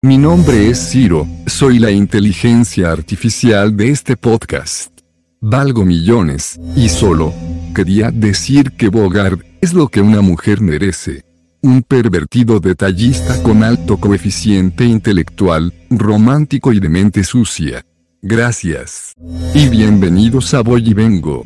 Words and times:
Mi 0.00 0.16
nombre 0.16 0.68
es 0.68 0.90
Ciro, 0.90 1.26
soy 1.46 1.80
la 1.80 1.90
inteligencia 1.90 2.92
artificial 2.92 3.76
de 3.76 3.90
este 3.90 4.16
podcast. 4.16 4.92
Valgo 5.40 5.84
millones, 5.84 6.56
y 6.76 6.88
solo 6.88 7.34
quería 7.74 8.12
decir 8.12 8.70
que 8.76 8.90
Bogart 8.90 9.40
es 9.60 9.74
lo 9.74 9.88
que 9.88 10.00
una 10.00 10.20
mujer 10.20 10.60
merece. 10.60 11.24
Un 11.62 11.82
pervertido 11.82 12.60
detallista 12.60 13.42
con 13.42 13.64
alto 13.64 13.96
coeficiente 13.96 14.84
intelectual, 14.84 15.74
romántico 15.90 16.72
y 16.72 16.78
de 16.78 16.88
mente 16.88 17.24
sucia. 17.24 17.84
Gracias. 18.22 19.14
Y 19.52 19.68
bienvenidos 19.68 20.54
a 20.54 20.60
Voy 20.60 20.90
y 20.90 20.94
Vengo. 20.94 21.44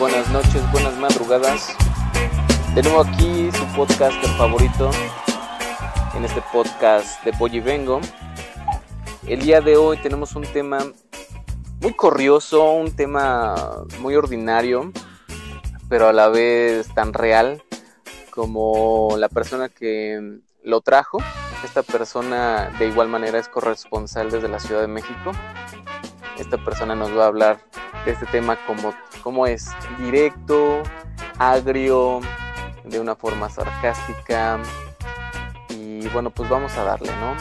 Buenas 0.00 0.28
noches, 0.30 0.72
buenas 0.72 0.96
madrugadas. 0.96 1.76
Tenemos 2.74 3.06
aquí 3.06 3.50
su 3.52 3.64
podcast 3.76 4.16
favorito. 4.36 4.90
En 6.16 6.24
este 6.24 6.42
podcast 6.52 7.22
de 7.24 7.30
Voy 7.32 7.56
y 7.56 7.60
Vengo. 7.60 8.00
El 9.28 9.42
día 9.42 9.60
de 9.60 9.76
hoy 9.76 9.96
tenemos 9.98 10.34
un 10.34 10.42
tema 10.42 10.80
muy 11.80 11.94
corrioso, 11.94 12.72
un 12.72 12.96
tema 12.96 13.84
muy 14.00 14.16
ordinario, 14.16 14.92
pero 15.88 16.08
a 16.08 16.12
la 16.12 16.28
vez 16.28 16.88
tan 16.92 17.12
real 17.12 17.62
como 18.30 19.14
la 19.18 19.28
persona 19.28 19.68
que 19.68 20.40
lo 20.64 20.80
trajo. 20.80 21.18
Esta 21.64 21.84
persona 21.84 22.70
de 22.80 22.88
igual 22.88 23.08
manera 23.08 23.38
es 23.38 23.48
corresponsal 23.48 24.32
desde 24.32 24.48
la 24.48 24.58
Ciudad 24.58 24.80
de 24.80 24.88
México. 24.88 25.30
Esta 26.40 26.56
persona 26.56 26.94
nos 26.94 27.14
va 27.14 27.24
a 27.24 27.26
hablar 27.26 27.60
de 28.06 28.12
este 28.12 28.24
tema 28.26 28.56
como, 28.66 28.94
como 29.22 29.46
es 29.46 29.68
directo, 29.98 30.82
agrio, 31.38 32.20
de 32.84 32.98
una 32.98 33.14
forma 33.14 33.50
sarcástica. 33.50 34.58
Y 35.68 36.08
bueno, 36.08 36.30
pues 36.30 36.48
vamos 36.48 36.72
a 36.78 36.84
darle, 36.84 37.12
¿no? 37.16 37.36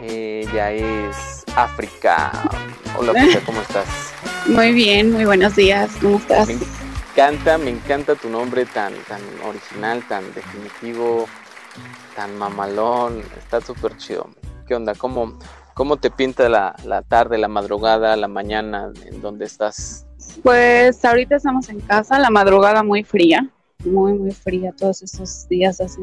Ella 0.00 0.70
es 0.70 1.44
África. 1.56 2.30
Hola, 2.96 3.10
África, 3.16 3.40
¿cómo 3.44 3.60
estás? 3.60 3.86
Muy 4.46 4.72
bien, 4.72 5.12
muy 5.12 5.24
buenos 5.24 5.56
días, 5.56 5.90
¿cómo 6.00 6.18
estás? 6.18 6.46
Me 6.46 6.54
encanta, 7.10 7.58
me 7.58 7.70
encanta 7.70 8.14
tu 8.14 8.28
nombre 8.28 8.66
tan, 8.66 8.94
tan 9.08 9.20
original, 9.44 10.06
tan 10.06 10.32
definitivo, 10.32 11.26
tan 12.14 12.38
mamalón. 12.38 13.24
Está 13.36 13.60
súper 13.60 13.96
chido. 13.96 14.30
¿Qué 14.68 14.76
onda? 14.76 14.94
¿Cómo, 14.94 15.36
cómo 15.76 15.98
te 15.98 16.10
pinta 16.10 16.48
la, 16.48 16.74
la 16.86 17.02
tarde, 17.02 17.36
la 17.36 17.48
madrugada, 17.48 18.16
la 18.16 18.28
mañana 18.28 18.94
en 19.04 19.20
donde 19.20 19.44
estás? 19.44 20.06
Pues 20.42 21.04
ahorita 21.04 21.36
estamos 21.36 21.68
en 21.68 21.80
casa, 21.80 22.18
la 22.18 22.30
madrugada 22.30 22.82
muy 22.82 23.04
fría, 23.04 23.50
muy, 23.84 24.14
muy 24.14 24.32
fría. 24.32 24.72
Todos 24.72 25.02
estos 25.02 25.46
días 25.48 25.82
así 25.82 26.00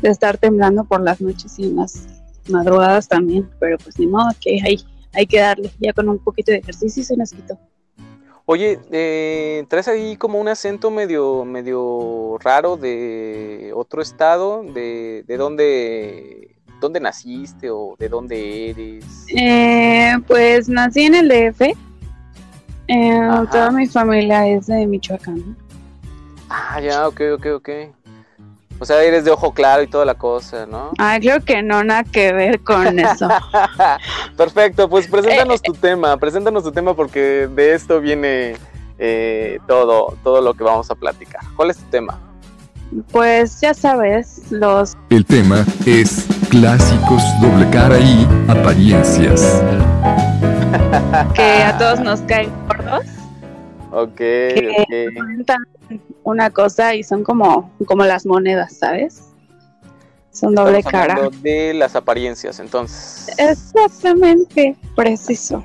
de 0.00 0.08
estar 0.08 0.38
temblando 0.38 0.84
por 0.84 1.02
las 1.02 1.20
noches 1.20 1.58
y 1.58 1.64
en 1.64 1.76
las 1.76 2.06
madrugadas 2.48 3.08
también, 3.08 3.50
pero 3.60 3.76
pues 3.76 3.98
ni 3.98 4.06
modo 4.06 4.30
que 4.40 4.58
hay, 4.64 4.82
hay 5.12 5.26
que 5.26 5.38
darle. 5.38 5.70
Ya 5.78 5.92
con 5.92 6.08
un 6.08 6.18
poquito 6.18 6.50
de 6.50 6.58
ejercicio 6.58 7.04
se 7.04 7.14
nos 7.14 7.32
quitó. 7.32 7.58
Oye, 8.46 8.78
eh, 8.90 9.66
traes 9.68 9.88
ahí 9.88 10.16
como 10.16 10.40
un 10.40 10.48
acento 10.48 10.90
medio, 10.90 11.44
medio 11.44 12.38
raro 12.38 12.78
de 12.78 13.72
otro 13.74 14.00
estado, 14.00 14.62
de, 14.62 15.24
de 15.26 15.36
dónde, 15.36 16.55
dónde 16.80 17.00
naciste 17.00 17.70
o 17.70 17.96
de 17.98 18.08
dónde 18.08 18.70
eres. 18.70 19.04
Eh, 19.34 20.14
pues 20.26 20.68
nací 20.68 21.02
en 21.02 21.14
el 21.14 21.28
DF. 21.28 21.62
Eh, 22.88 23.20
toda 23.50 23.70
mi 23.70 23.86
familia 23.86 24.46
es 24.46 24.66
de 24.66 24.86
Michoacán. 24.86 25.56
Ah, 26.48 26.80
ya, 26.80 27.08
ok, 27.08 27.20
ok, 27.34 27.46
ok. 27.56 27.68
O 28.78 28.84
sea, 28.84 29.02
eres 29.02 29.24
de 29.24 29.30
ojo 29.30 29.52
claro 29.54 29.82
y 29.82 29.86
toda 29.86 30.04
la 30.04 30.14
cosa, 30.14 30.66
¿no? 30.66 30.90
Ah, 30.98 31.16
creo 31.20 31.42
que 31.42 31.62
no, 31.62 31.82
nada 31.82 32.04
que 32.04 32.32
ver 32.32 32.60
con 32.60 32.98
eso. 32.98 33.28
Perfecto, 34.36 34.88
pues 34.88 35.08
preséntanos 35.08 35.62
tu 35.62 35.72
tema, 35.72 36.16
preséntanos 36.18 36.62
tu 36.62 36.72
tema 36.72 36.94
porque 36.94 37.48
de 37.48 37.74
esto 37.74 38.00
viene 38.00 38.54
eh, 38.98 39.58
todo, 39.66 40.16
todo 40.22 40.42
lo 40.42 40.54
que 40.54 40.62
vamos 40.62 40.90
a 40.90 40.94
platicar. 40.94 41.40
¿Cuál 41.56 41.70
es 41.70 41.78
tu 41.78 41.84
tema? 41.86 42.20
Pues 43.10 43.60
ya 43.60 43.74
sabes, 43.74 44.42
los 44.50 44.96
El 45.10 45.24
tema 45.24 45.64
es 45.86 46.26
clásicos 46.60 47.22
doble 47.42 47.68
cara 47.68 47.98
y 47.98 48.26
apariencias. 48.48 49.62
que 51.34 51.62
a 51.62 51.76
todos 51.76 52.00
nos 52.00 52.20
caen 52.22 52.50
gordos. 52.66 53.04
Ok, 53.92 54.16
que 54.16 55.18
ok. 55.44 55.52
una 56.22 56.48
cosa 56.48 56.94
y 56.94 57.02
son 57.02 57.24
como, 57.24 57.70
como 57.84 58.04
las 58.04 58.24
monedas, 58.24 58.78
¿sabes? 58.78 59.34
Son 60.32 60.54
doble 60.54 60.78
Estamos 60.78 61.06
cara. 61.08 61.28
de 61.42 61.74
las 61.74 61.94
apariencias, 61.94 62.58
entonces. 62.58 63.28
Exactamente, 63.36 64.76
preciso. 64.94 65.62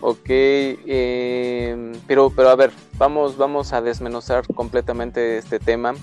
Ok, 0.00 0.26
eh, 0.28 1.92
pero, 2.06 2.30
pero 2.30 2.50
a 2.50 2.56
ver, 2.56 2.70
vamos, 2.98 3.36
vamos 3.36 3.72
a 3.72 3.80
desmenuzar 3.80 4.46
completamente 4.54 5.38
este 5.38 5.58
tema. 5.58 5.94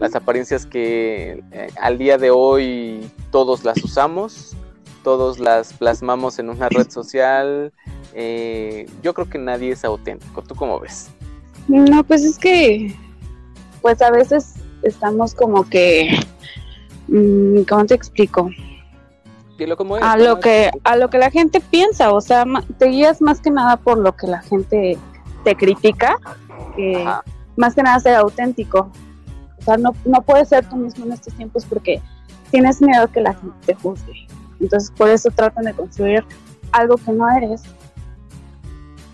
Las 0.00 0.14
apariencias 0.14 0.66
que 0.66 1.42
eh, 1.52 1.68
al 1.80 1.98
día 1.98 2.18
de 2.18 2.30
hoy 2.30 3.08
todos 3.30 3.64
las 3.64 3.82
usamos, 3.82 4.56
todos 5.02 5.38
las 5.38 5.72
plasmamos 5.72 6.38
en 6.38 6.50
una 6.50 6.68
red 6.68 6.90
social. 6.90 7.72
eh, 8.14 8.86
yo 9.02 9.14
creo 9.14 9.28
que 9.28 9.38
nadie 9.38 9.72
es 9.72 9.84
auténtico. 9.84 10.42
¿Tú 10.42 10.54
cómo 10.54 10.80
ves? 10.80 11.10
No, 11.68 12.04
pues 12.04 12.24
es 12.24 12.38
que, 12.38 12.94
pues 13.82 14.02
a 14.02 14.10
veces 14.10 14.54
estamos 14.82 15.34
como 15.34 15.68
que, 15.68 16.18
mm, 17.08 17.62
¿cómo 17.68 17.86
te 17.86 17.94
explico? 17.94 18.50
Dilo 19.58 19.76
como 19.76 19.96
es. 19.96 20.02
A 20.02 20.12
¿cómo 20.12 20.24
lo 20.24 20.40
que, 20.40 20.70
a 20.82 20.96
lo 20.96 21.08
que 21.08 21.18
la 21.18 21.30
gente 21.30 21.60
piensa, 21.60 22.12
o 22.12 22.20
sea, 22.20 22.44
te 22.78 22.86
guías 22.86 23.22
más 23.22 23.40
que 23.40 23.50
nada 23.50 23.76
por 23.76 23.98
lo 23.98 24.14
que 24.16 24.26
la 24.26 24.40
gente 24.42 24.98
te 25.44 25.54
critica, 25.54 26.18
que 26.76 27.04
más 27.56 27.74
que 27.74 27.82
nada 27.82 28.00
ser 28.00 28.14
auténtico. 28.16 28.90
O 29.64 29.66
sea, 29.66 29.76
no, 29.78 29.94
no 30.04 30.20
puedes 30.20 30.50
ser 30.50 30.68
tú 30.68 30.76
mismo 30.76 31.06
en 31.06 31.12
estos 31.12 31.32
tiempos 31.32 31.64
porque 31.64 32.02
tienes 32.50 32.82
miedo 32.82 33.08
que 33.10 33.22
la 33.22 33.32
gente 33.32 33.56
te 33.64 33.74
juzgue. 33.74 34.26
Entonces, 34.60 34.90
por 34.90 35.08
eso 35.08 35.30
tratan 35.30 35.64
de 35.64 35.72
construir 35.72 36.22
algo 36.72 36.96
que 36.98 37.12
no 37.12 37.30
eres. 37.30 37.62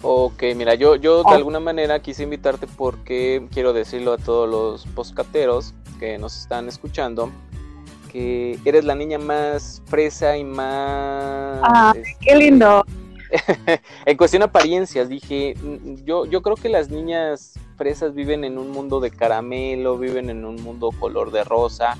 Ok, 0.02 0.42
mira, 0.56 0.74
yo, 0.74 0.96
yo 0.96 1.18
de 1.18 1.24
Oh. 1.26 1.34
alguna 1.34 1.60
manera 1.60 2.00
quise 2.00 2.24
invitarte 2.24 2.66
porque 2.66 3.46
quiero 3.52 3.72
decirlo 3.72 4.14
a 4.14 4.18
todos 4.18 4.48
los 4.48 4.86
poscateros 4.94 5.72
que 6.00 6.18
nos 6.18 6.36
están 6.36 6.68
escuchando, 6.68 7.30
que 8.10 8.58
eres 8.64 8.84
la 8.84 8.96
niña 8.96 9.18
más 9.18 9.82
fresa 9.86 10.36
y 10.36 10.42
más... 10.42 11.60
Ah, 11.62 11.92
este, 11.94 12.16
Qué 12.22 12.34
lindo. 12.34 12.84
en 14.06 14.16
cuestión 14.16 14.40
de 14.40 14.46
apariencias, 14.46 15.08
dije, 15.08 15.54
mm, 15.62 16.04
yo, 16.04 16.24
yo 16.26 16.42
creo 16.42 16.56
que 16.56 16.68
las 16.68 16.90
niñas 16.90 17.54
fresas 17.80 18.14
viven 18.14 18.44
en 18.44 18.58
un 18.58 18.72
mundo 18.72 19.00
de 19.00 19.10
caramelo, 19.10 19.96
viven 19.96 20.28
en 20.28 20.44
un 20.44 20.62
mundo 20.62 20.90
color 21.00 21.30
de 21.32 21.44
rosa, 21.44 21.96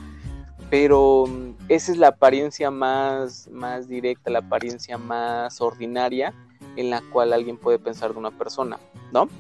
pero 0.69 1.25
mm, 1.27 1.55
esa 1.71 1.93
es 1.93 1.97
la 1.97 2.09
apariencia 2.09 2.71
más, 2.71 3.49
más 3.51 3.89
directa, 3.89 4.31
la 4.31 4.41
apariencia 4.41 4.99
más 4.99 5.63
ordinaria 5.63 6.35
en 6.77 6.91
la 6.91 7.01
cual 7.11 7.33
alguien 7.33 7.57
puede 7.57 7.79
pensar 7.79 8.13
de 8.13 8.19
una 8.19 8.31
persona, 8.31 8.77
¿no? 9.11 9.31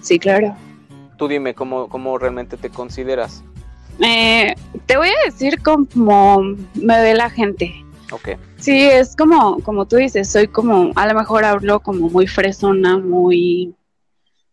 Sí, 0.00 0.20
claro. 0.20 0.54
Tú 1.16 1.26
dime 1.26 1.54
cómo, 1.54 1.88
cómo 1.88 2.18
realmente 2.18 2.56
te 2.56 2.70
consideras. 2.70 3.42
Eh, 3.98 4.54
te 4.86 4.96
voy 4.96 5.08
a 5.08 5.24
decir 5.24 5.60
cómo 5.60 6.40
me 6.74 7.02
ve 7.02 7.14
la 7.14 7.30
gente. 7.30 7.74
Ok, 8.12 8.28
Sí, 8.58 8.80
es 8.80 9.16
como, 9.16 9.58
como 9.58 9.86
tú 9.86 9.96
dices, 9.96 10.30
soy 10.30 10.46
como, 10.46 10.92
a 10.94 11.06
lo 11.08 11.14
mejor 11.18 11.44
hablo 11.44 11.80
como 11.80 12.08
muy 12.10 12.28
fresona, 12.28 12.96
muy, 12.96 13.74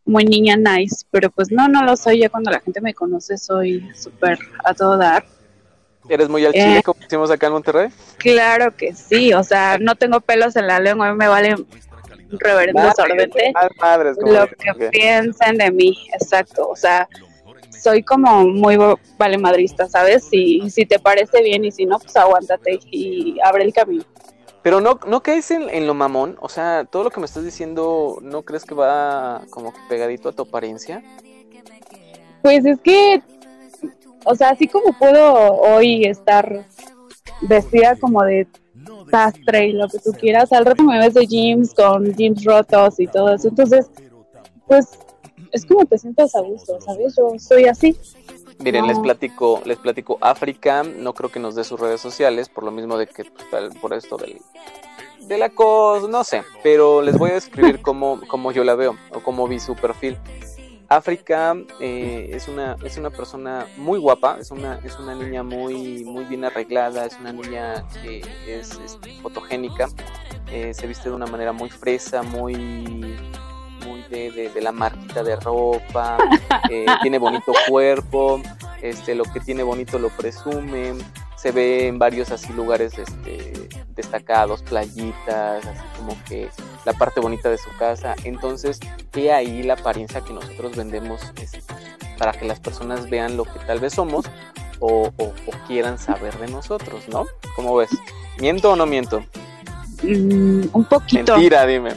muy 0.05 0.25
niña 0.25 0.55
nice, 0.57 1.05
pero 1.11 1.29
pues 1.29 1.51
no, 1.51 1.67
no 1.67 1.83
lo 1.83 1.95
soy. 1.95 2.19
Ya 2.19 2.29
cuando 2.29 2.51
la 2.51 2.59
gente 2.59 2.81
me 2.81 2.93
conoce 2.93 3.37
soy 3.37 3.87
súper 3.95 4.39
a 4.63 4.73
todo 4.73 4.97
dar. 4.97 5.25
¿eres 6.09 6.27
muy 6.27 6.43
al 6.45 6.53
Eh. 6.55 6.59
chile 6.59 6.83
como 6.83 6.99
decimos 6.99 7.29
acá 7.29 7.47
en 7.47 7.53
Monterrey? 7.53 7.89
Claro 8.17 8.75
que 8.75 8.93
sí, 8.93 9.33
o 9.33 9.43
sea, 9.43 9.77
no 9.79 9.95
tengo 9.95 10.19
pelos 10.19 10.55
en 10.55 10.65
la 10.67 10.79
lengua, 10.79 11.13
me 11.13 11.27
vale 11.27 11.55
reverendo 12.31 12.81
sorbete 12.95 13.53
madres, 13.79 14.17
lo 14.19 14.47
que 14.47 14.89
piensen 14.89 15.57
de 15.57 15.71
mí, 15.71 15.95
exacto, 16.13 16.67
o 16.67 16.75
sea, 16.75 17.07
soy 17.69 18.03
como 18.03 18.45
muy 18.47 18.77
valemadrista, 19.17 19.87
¿sabes? 19.87 20.23
Si, 20.29 20.69
si 20.69 20.85
te 20.85 20.97
parece 20.97 21.41
bien 21.43 21.65
y 21.65 21.71
si 21.71 21.85
no, 21.85 21.99
pues 21.99 22.15
aguántate 22.15 22.79
y 22.89 23.37
abre 23.43 23.63
el 23.63 23.73
camino. 23.73 24.03
Pero 24.61 24.79
no, 24.79 24.99
no 25.07 25.23
caes 25.23 25.49
en, 25.51 25.69
en 25.69 25.87
lo 25.87 25.93
mamón, 25.93 26.37
o 26.39 26.49
sea, 26.49 26.85
todo 26.85 27.03
lo 27.03 27.09
que 27.09 27.19
me 27.19 27.25
estás 27.25 27.43
diciendo, 27.43 28.19
¿no 28.21 28.43
crees 28.43 28.63
que 28.63 28.75
va 28.75 29.41
como 29.49 29.73
pegadito 29.89 30.29
a 30.29 30.33
tu 30.33 30.43
apariencia? 30.43 31.03
Pues 32.43 32.65
es 32.65 32.79
que, 32.79 33.21
o 34.23 34.35
sea, 34.35 34.49
así 34.49 34.67
como 34.67 34.97
puedo 34.97 35.33
hoy 35.33 36.05
estar 36.05 36.65
vestida 37.41 37.95
como 37.95 38.23
de 38.23 38.47
sastre 39.09 39.67
y 39.67 39.73
lo 39.73 39.87
que 39.87 39.99
tú 39.99 40.11
quieras, 40.11 40.51
al 40.53 40.65
rato 40.65 40.83
me 40.83 40.97
ves 40.99 41.13
de 41.13 41.25
jeans 41.25 41.73
con 41.73 42.13
jeans 42.15 42.43
rotos 42.43 42.99
y 42.99 43.07
todo 43.07 43.33
eso. 43.33 43.47
Entonces, 43.47 43.89
pues 44.67 44.89
es 45.51 45.65
como 45.65 45.85
te 45.85 45.97
sientas 45.97 46.35
a 46.35 46.41
gusto, 46.41 46.79
¿sabes? 46.81 47.15
Yo 47.17 47.33
soy 47.37 47.65
así. 47.65 47.95
Miren, 48.63 48.87
les 48.87 48.99
platico, 48.99 49.61
les 49.65 49.77
platico 49.77 50.17
África, 50.21 50.83
no 50.83 51.13
creo 51.13 51.31
que 51.31 51.39
nos 51.39 51.55
dé 51.55 51.63
sus 51.63 51.79
redes 51.79 52.01
sociales, 52.01 52.49
por 52.49 52.63
lo 52.63 52.71
mismo 52.71 52.97
de 52.97 53.07
que 53.07 53.25
pues, 53.25 53.75
por 53.75 53.93
esto 53.93 54.17
del 54.17 54.39
de 55.21 55.37
la 55.37 55.49
cosa, 55.49 56.07
no 56.07 56.23
sé, 56.23 56.43
pero 56.63 57.01
les 57.01 57.17
voy 57.17 57.31
a 57.31 57.35
describir 57.35 57.81
cómo, 57.81 58.19
cómo 58.27 58.51
yo 58.51 58.63
la 58.63 58.75
veo 58.75 58.97
o 59.11 59.21
cómo 59.21 59.47
vi 59.47 59.59
su 59.59 59.75
perfil. 59.75 60.17
África 60.89 61.55
eh, 61.79 62.31
es, 62.33 62.49
una, 62.49 62.75
es 62.83 62.97
una 62.97 63.11
persona 63.11 63.65
muy 63.77 63.97
guapa, 63.97 64.37
es 64.41 64.51
una, 64.51 64.79
es 64.83 64.99
una 64.99 65.15
niña 65.15 65.41
muy, 65.41 66.03
muy 66.03 66.25
bien 66.25 66.43
arreglada, 66.43 67.05
es 67.05 67.17
una 67.17 67.31
niña 67.31 67.85
que 68.03 68.21
es, 68.45 68.77
fotogénica, 69.21 69.87
eh, 70.51 70.73
se 70.73 70.87
viste 70.87 71.07
de 71.07 71.15
una 71.15 71.27
manera 71.27 71.53
muy 71.53 71.69
fresa, 71.69 72.23
muy, 72.23 73.15
de, 74.09 74.51
la 74.61 74.71
marquita 74.71 75.23
de 75.23 75.35
ropa, 75.35 76.17
eh, 76.69 76.85
tiene 77.01 77.17
bonito 77.17 77.53
cuerpo, 77.67 78.41
este, 78.81 79.15
lo 79.15 79.23
que 79.23 79.39
tiene 79.39 79.63
bonito 79.63 79.99
lo 79.99 80.09
presume, 80.09 80.93
se 81.35 81.51
ve 81.51 81.87
en 81.87 81.97
varios 81.97 82.31
así 82.31 82.53
lugares 82.53 82.97
este, 82.97 83.67
destacados, 83.95 84.61
playitas, 84.61 85.65
así 85.65 85.83
como 85.97 86.15
que 86.25 86.49
la 86.85 86.93
parte 86.93 87.19
bonita 87.19 87.49
de 87.49 87.57
su 87.57 87.69
casa. 87.79 88.15
Entonces, 88.23 88.79
he 89.15 89.31
ahí 89.31 89.63
la 89.63 89.73
apariencia 89.73 90.21
que 90.21 90.33
nosotros 90.33 90.75
vendemos 90.75 91.21
este, 91.41 91.61
para 92.17 92.31
que 92.31 92.45
las 92.45 92.59
personas 92.59 93.09
vean 93.09 93.37
lo 93.37 93.45
que 93.45 93.59
tal 93.65 93.79
vez 93.79 93.93
somos 93.93 94.25
o, 94.79 95.11
o 95.17 95.33
quieran 95.67 95.97
saber 95.97 96.37
de 96.37 96.47
nosotros, 96.47 97.07
¿no? 97.09 97.25
¿Cómo 97.55 97.75
ves? 97.75 97.89
¿Miento 98.39 98.71
o 98.71 98.75
no 98.75 98.85
miento? 98.85 99.23
Mm, 100.03 100.63
un 100.73 100.83
poquito. 100.85 101.33
Mentira, 101.33 101.65
dime. 101.65 101.91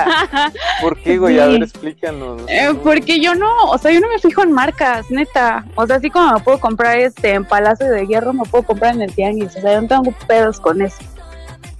¿Por 0.82 1.00
qué, 1.00 1.18
güey? 1.18 1.38
A 1.38 1.46
ver, 1.46 1.62
explícanos. 1.62 2.42
Eh, 2.48 2.70
porque 2.82 3.20
yo 3.20 3.34
no, 3.34 3.66
o 3.66 3.78
sea, 3.78 3.92
yo 3.92 4.00
no 4.00 4.08
me 4.08 4.18
fijo 4.18 4.42
en 4.42 4.52
marcas, 4.52 5.10
neta. 5.10 5.64
O 5.76 5.86
sea, 5.86 5.96
así 5.96 6.10
como 6.10 6.32
me 6.32 6.40
puedo 6.40 6.58
comprar 6.58 6.98
este 6.98 7.30
en 7.30 7.44
Palacio 7.44 7.88
de 7.88 8.06
Hierro, 8.06 8.32
me 8.32 8.44
puedo 8.44 8.64
comprar 8.64 8.94
en 8.94 9.02
el 9.02 9.14
Tianguis. 9.14 9.56
O 9.56 9.60
sea, 9.60 9.74
yo 9.74 9.82
no 9.82 9.88
tengo 9.88 10.14
pedos 10.26 10.58
con 10.60 10.82
eso. 10.82 10.98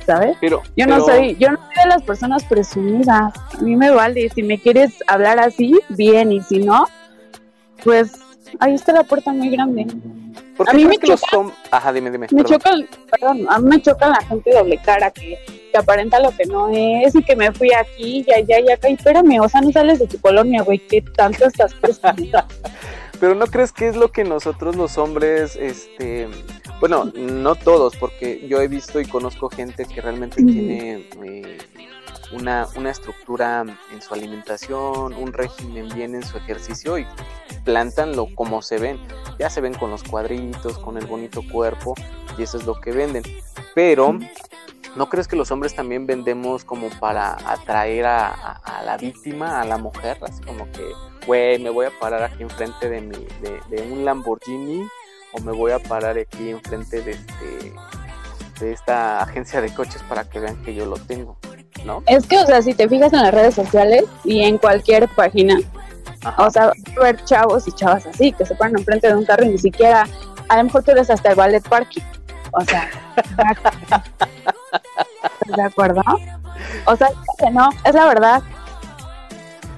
¿Sabes? 0.07 0.37
Pero, 0.41 0.63
yo 0.77 0.87
no 0.87 1.05
soy, 1.05 1.37
yo 1.39 1.51
no 1.51 1.59
soy 1.59 1.85
de 1.85 1.89
las 1.89 2.03
personas 2.03 2.45
presumidas. 2.45 3.33
A 3.59 3.61
mí 3.61 3.77
me 3.77 3.91
vale. 3.91 4.29
Si 4.31 4.43
me 4.43 4.59
quieres 4.59 4.95
hablar 5.07 5.39
así, 5.39 5.79
bien. 5.91 6.33
Y 6.33 6.41
si 6.41 6.59
no, 6.61 6.87
pues 7.85 8.13
ahí 8.61 8.75
está 8.75 8.93
la 8.93 9.05
puerta 9.05 9.33
muy 9.33 9.51
grande. 9.51 9.87
A 10.67 10.73
mí 10.73 10.85
me 10.85 10.99
choca, 10.99 11.27
Ajá, 11.71 11.93
dime, 11.93 12.11
dime. 12.11 12.27
Me 12.31 12.45
choca, 12.45 12.71
perdón, 13.11 13.47
a 13.49 13.59
mí 13.59 13.69
me 13.69 13.83
choca 13.83 14.09
la 14.09 14.23
gente 14.23 14.53
doble 14.53 14.79
cara 14.79 15.11
que, 15.11 15.39
que, 15.73 15.79
aparenta 15.79 16.21
lo 16.21 16.31
que 16.37 16.47
no 16.47 16.69
es 16.69 17.15
y 17.15 17.23
que 17.23 17.37
me 17.37 17.53
fui 17.53 17.73
aquí 17.73 18.25
y 18.27 18.33
allá 18.33 18.61
y 18.61 18.71
acá. 18.71 18.89
Y 18.89 18.95
espérame, 18.95 19.41
o 19.41 19.49
sea, 19.49 19.61
no 19.61 19.71
sales 19.73 19.99
de 19.99 20.07
tu 20.07 20.21
colonia, 20.21 20.63
güey, 20.63 20.79
que 20.79 21.03
tanto 21.03 21.47
estás 21.47 21.75
presumiendo. 21.75 22.43
Pero 23.21 23.35
no 23.35 23.47
crees 23.47 23.71
que 23.71 23.87
es 23.87 23.97
lo 23.97 24.11
que 24.11 24.25
nosotros 24.25 24.77
los 24.77 24.97
hombres, 24.97 25.55
este, 25.57 26.27
bueno, 26.81 27.13
no 27.15 27.55
todos, 27.55 27.95
porque 27.97 28.47
yo 28.49 28.63
he 28.63 28.69
visto 28.69 28.99
y 28.99 29.05
conozco 29.05 29.51
gente 29.51 29.85
que 29.85 30.01
realmente 30.01 30.43
tiene 30.43 31.07
eh, 31.23 31.59
una, 32.33 32.67
una 32.77 32.91
estructura 32.91 33.65
en 33.93 34.03
su 34.03 34.15
alimentación, 34.15 35.15
un 35.15 35.33
régimen 35.33 35.89
bien 35.95 36.15
en 36.15 36.23
su 36.23 36.37
ejercicio 36.39 36.99
y 36.99 37.07
plantanlo 37.65 38.29
como 38.35 38.63
se 38.63 38.79
ven. 38.79 38.99
Ya 39.39 39.51
se 39.51 39.61
ven 39.61 39.75
con 39.75 39.91
los 39.91 40.03
cuadritos, 40.03 40.79
con 40.79 40.97
el 40.97 41.07
bonito 41.07 41.43
cuerpo 41.51 41.95
y 42.39 42.43
eso 42.43 42.59
es 42.59 42.67
lo 42.67 42.81
que 42.81 42.93
venden. 42.93 43.23
Pero 43.75 44.19
¿no 44.97 45.09
crees 45.09 45.29
que 45.29 45.37
los 45.37 45.51
hombres 45.51 45.75
también 45.75 46.07
vendemos 46.07 46.65
como 46.65 46.89
para 47.01 47.37
atraer 47.51 48.07
a, 48.07 48.61
la 48.85 48.97
víctima, 48.97 49.61
a 49.61 49.65
la 49.65 49.79
mujer? 49.79 50.19
Así 50.23 50.43
como 50.43 50.71
que, 50.73 50.85
güey, 51.27 51.59
me 51.59 51.71
voy 51.71 51.87
a 51.87 51.99
parar 51.99 52.23
aquí 52.23 52.43
enfrente 52.43 52.89
de, 52.89 53.01
mi, 53.01 53.27
de, 53.69 53.83
un 53.93 54.05
Lamborghini 54.05 54.87
o 55.33 55.41
me 55.41 55.53
voy 55.53 55.73
a 55.73 55.79
parar 55.79 56.19
aquí 56.19 56.51
enfrente 56.51 57.03
de, 57.03 57.13
este, 57.13 57.73
de 58.61 58.73
esta 58.73 59.23
agencia 59.23 59.61
de 59.61 59.73
coches 59.73 60.03
para 60.09 60.29
que 60.29 60.41
vean 60.41 60.61
que 60.63 60.75
yo 60.75 60.87
lo 60.87 60.97
tengo. 60.97 61.39
¿No? 61.85 62.03
Es 62.07 62.27
que, 62.27 62.39
o 62.39 62.47
sea, 62.47 62.63
si 62.63 62.75
te 62.75 62.89
fijas 62.89 63.13
en 63.13 63.23
las 63.23 63.33
redes 63.33 63.55
sociales 63.55 64.05
y 64.25 64.43
en 64.43 64.59
cualquier 64.59 65.09
página, 65.09 65.59
o 66.39 66.51
sea, 66.51 66.73
ver 67.01 67.23
chavos 67.25 67.67
y 67.67 67.73
chavas 67.73 68.07
así, 68.07 68.33
que 68.33 68.45
se 68.45 68.55
ponen 68.55 68.79
enfrente 68.79 69.09
de 69.09 69.15
un 69.15 69.25
carro 69.25 69.45
y 69.45 69.51
ni 69.51 69.59
siquiera, 69.59 70.07
a 70.49 70.57
lo 70.59 70.65
mejor 70.65 70.83
tú 70.83 70.91
eres 70.91 71.11
hasta 71.11 71.31
el 71.31 71.37
ballet 71.37 71.67
parking. 71.69 72.03
O 72.53 72.65
sea, 72.65 72.91
¿de 75.57 75.63
acuerdo? 75.63 76.03
O 76.87 76.97
sea, 76.97 77.09
no, 77.53 77.71
es 77.85 77.95
la 77.95 78.07
verdad. 78.07 78.43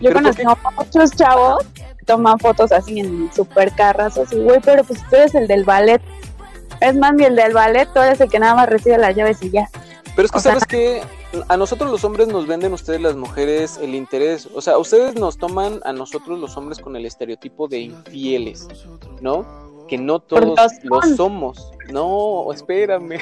Yo 0.00 0.12
conozco 0.12 0.58
muchos 0.76 1.12
chavos 1.12 1.64
que 1.74 2.04
toman 2.06 2.38
fotos 2.38 2.72
así 2.72 3.00
en 3.00 3.32
super 3.32 3.70
carras, 3.72 4.18
así, 4.18 4.36
güey, 4.40 4.60
pero 4.60 4.82
pues 4.84 5.00
tú 5.08 5.16
eres 5.16 5.34
el 5.34 5.46
del 5.46 5.64
ballet. 5.64 6.02
Es 6.80 6.96
más, 6.96 7.12
ni 7.14 7.24
el 7.24 7.36
del 7.36 7.52
ballet, 7.52 7.88
tú 7.92 8.00
eres 8.00 8.20
el 8.20 8.28
que 8.28 8.40
nada 8.40 8.54
más 8.54 8.68
recibe 8.68 8.98
las 8.98 9.14
llaves 9.14 9.40
y 9.42 9.50
ya. 9.50 9.68
Pero 10.16 10.26
es 10.26 10.32
que, 10.32 10.40
¿sabes 10.40 10.64
que 10.64 11.02
A 11.48 11.56
nosotros 11.56 11.90
los 11.90 12.04
hombres 12.04 12.28
nos 12.28 12.46
venden 12.46 12.72
ustedes 12.72 13.00
las 13.00 13.16
mujeres 13.16 13.78
el 13.80 13.94
interés. 13.94 14.48
O 14.54 14.60
sea, 14.60 14.76
ustedes 14.78 15.14
nos 15.14 15.38
toman 15.38 15.80
a 15.84 15.92
nosotros 15.92 16.38
los 16.38 16.56
hombres 16.56 16.78
con 16.78 16.94
el 16.96 17.06
estereotipo 17.06 17.68
de 17.68 17.80
infieles, 17.80 18.68
¿no? 19.20 19.61
Que 19.92 19.98
no 19.98 20.20
todos 20.20 20.72
lo 20.84 21.02
somos. 21.02 21.70
No, 21.92 22.50
espérame. 22.50 23.10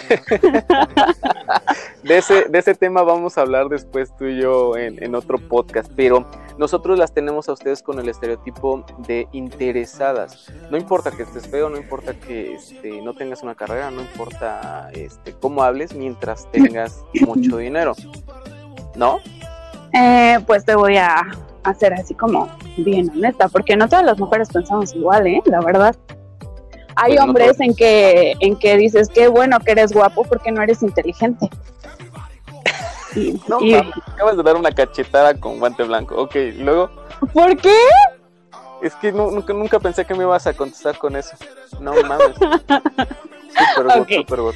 de, 2.05 2.17
ese, 2.17 2.44
de 2.44 2.58
ese 2.61 2.76
tema 2.76 3.02
vamos 3.02 3.37
a 3.37 3.40
hablar 3.40 3.69
después 3.69 4.17
tú 4.17 4.26
y 4.26 4.40
yo 4.40 4.76
en, 4.76 5.02
en 5.02 5.17
otro 5.17 5.38
podcast. 5.38 5.90
Pero 5.96 6.25
nosotros 6.58 6.96
las 6.96 7.12
tenemos 7.12 7.49
a 7.49 7.55
ustedes 7.55 7.82
con 7.82 7.99
el 7.99 8.08
estereotipo 8.08 8.84
de 8.99 9.26
interesadas. 9.32 10.46
No 10.70 10.76
importa 10.76 11.11
que 11.11 11.25
estés 11.25 11.49
feo, 11.49 11.69
no 11.70 11.76
importa 11.76 12.14
que 12.14 12.55
este, 12.55 13.02
no 13.02 13.14
tengas 13.14 13.43
una 13.43 13.56
carrera, 13.56 13.90
no 13.90 14.02
importa 14.02 14.90
este, 14.93 15.32
cómo 15.32 15.64
hables 15.64 15.93
mientras 15.93 16.49
tengas 16.52 17.02
mucho 17.26 17.56
dinero. 17.56 17.94
¿No? 18.94 19.19
Eh, 19.93 20.38
pues 20.46 20.64
te 20.64 20.76
voy 20.76 20.99
a 20.99 21.20
hacer 21.64 21.94
así 21.94 22.14
como 22.14 22.49
bien 22.76 23.11
honesta, 23.11 23.49
porque 23.49 23.76
no 23.76 23.88
todas 23.88 24.05
las 24.05 24.20
mujeres 24.20 24.50
pensamos 24.50 24.94
igual, 24.94 25.26
¿eh? 25.26 25.43
La 25.46 25.61
verdad. 25.62 25.96
Hay 26.96 27.14
pues 27.14 27.25
hombres 27.25 27.60
en 27.60 27.75
que 27.75 28.34
en 28.40 28.56
que 28.56 28.76
dices 28.76 29.08
qué 29.08 29.28
bueno 29.28 29.58
que 29.60 29.72
eres 29.72 29.92
guapo 29.92 30.25
porque 30.25 30.50
no 30.50 30.62
eres 30.62 30.82
inteligente 30.82 31.48
no, 33.48 33.60
y... 33.60 33.75
acabas 33.75 34.37
de 34.37 34.42
dar 34.42 34.56
una 34.56 34.72
cachetada 34.72 35.35
con 35.35 35.59
guante 35.59 35.82
blanco. 35.85 36.16
Ok, 36.16 36.35
luego. 36.59 36.90
¿Por 37.32 37.56
qué? 37.56 37.76
Es 38.82 38.94
que 38.94 39.12
nunca, 39.12 39.52
nunca 39.52 39.78
pensé 39.78 40.04
que 40.04 40.14
me 40.14 40.25
ibas 40.25 40.47
a 40.47 40.54
contestar 40.54 40.97
con 40.97 41.16
eso. 41.16 41.37
No 41.80 41.92
mames. 42.02 42.37
good, 43.76 44.09
super 44.09 44.40
good. 44.40 44.54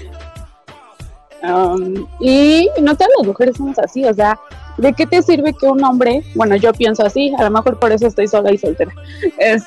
Um, 1.43 2.07
y 2.21 2.71
no 2.81 2.95
todas 2.95 3.11
las 3.19 3.27
mujeres 3.27 3.57
somos 3.59 3.79
así, 3.79 4.03
o 4.07 4.15
sea, 4.15 4.41
¿de 4.79 4.95
qué 4.95 5.07
te 5.07 5.23
sirve 5.23 5.53
que 5.53 5.67
un 5.67 5.85
hombre, 5.85 6.23
bueno, 6.35 6.57
yo 6.57 6.73
pienso 6.73 7.05
así, 7.05 7.35
a 7.37 7.45
lo 7.45 7.51
mejor 7.51 7.79
por 7.79 7.93
eso 7.93 8.07
estoy 8.07 8.29
sola 8.29 8.51
y 8.51 8.57
soltera, 8.57 8.91
es 9.37 9.63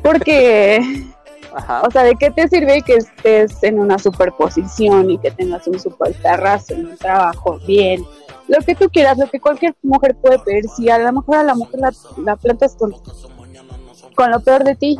porque 0.00 1.08
o 1.82 1.90
sea, 1.90 2.02
¿de 2.02 2.14
qué 2.16 2.30
te 2.30 2.48
sirve 2.48 2.82
que 2.82 2.94
estés 2.94 3.62
en 3.62 3.78
una 3.78 3.98
superposición 3.98 5.10
y 5.10 5.18
que 5.18 5.30
tengas 5.30 5.66
un 5.66 5.78
super 5.78 6.14
terrazo, 6.14 6.74
un 6.74 6.96
trabajo 6.96 7.58
bien? 7.66 8.04
Lo 8.48 8.58
que 8.64 8.74
tú 8.74 8.88
quieras, 8.88 9.18
lo 9.18 9.28
que 9.28 9.40
cualquier 9.40 9.74
mujer 9.82 10.16
puede 10.16 10.38
pedir. 10.38 10.68
Si 10.68 10.88
a 10.88 10.98
lo 10.98 11.12
mejor 11.12 11.36
a 11.36 11.42
la 11.42 11.54
mujer 11.54 11.80
la, 12.24 12.36
plantas 12.36 12.74
con, 12.76 12.94
con 14.14 14.30
lo 14.30 14.40
peor 14.40 14.64
de 14.64 14.74
ti, 14.74 14.98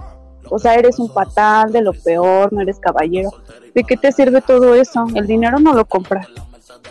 o 0.51 0.59
sea, 0.59 0.75
eres 0.75 0.99
un 0.99 1.13
patán 1.13 1.73
de 1.73 1.83
lo 1.83 1.93
peor, 1.93 2.53
no 2.53 2.61
eres 2.61 2.79
caballero. 2.79 3.31
¿De 3.75 3.85
qué 3.85 3.97
te 3.97 4.13
sirve 4.13 4.43
todo 4.43 4.75
eso? 4.75 5.07
El 5.15 5.27
dinero 5.27 5.59
no 5.59 5.73
lo 5.73 5.85
compra. 5.85 6.27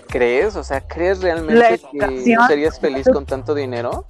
¿Crees? 0.08 0.56
O 0.56 0.64
sea, 0.64 0.82
¿crees 0.82 1.22
realmente 1.22 1.82
que 1.92 2.38
serías 2.48 2.80
feliz 2.80 3.08
con 3.12 3.26
tanto 3.26 3.54
dinero? 3.54 4.06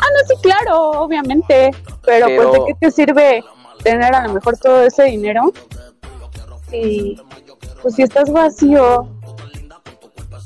Ah, 0.00 0.06
no, 0.12 0.28
sí, 0.28 0.34
claro, 0.42 0.90
obviamente. 1.02 1.70
Pero, 2.04 2.26
Pero... 2.26 2.50
pues, 2.50 2.52
¿de 2.52 2.66
qué 2.66 2.74
te 2.80 2.90
sirve 2.90 3.44
tener 3.82 4.14
a 4.14 4.26
lo 4.26 4.34
mejor 4.34 4.56
todo 4.58 4.82
ese 4.82 5.04
dinero 5.04 5.52
y 6.72 7.20
pues 7.82 7.94
si 7.94 8.02
estás 8.02 8.30
vacío, 8.30 9.08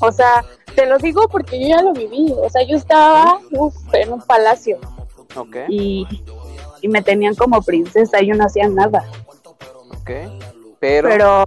o 0.01 0.13
sea, 0.13 0.45
te 0.75 0.87
lo 0.87 0.99
digo 0.99 1.29
porque 1.29 1.61
yo 1.61 1.69
ya 1.69 1.83
lo 1.83 1.93
viví, 1.93 2.35
o 2.37 2.49
sea, 2.49 2.63
yo 2.63 2.77
estaba 2.77 3.41
en 3.93 4.13
un 4.13 4.23
palacio 4.23 4.79
y, 5.69 6.07
y, 6.81 6.89
me 6.89 7.03
tenían 7.03 7.35
como 7.35 7.63
princesa 7.63 8.21
y 8.21 8.29
yo 8.29 8.35
no 8.35 8.45
hacía 8.45 8.69
nada. 8.69 9.05
Pero... 10.79 11.09
Pero 11.09 11.45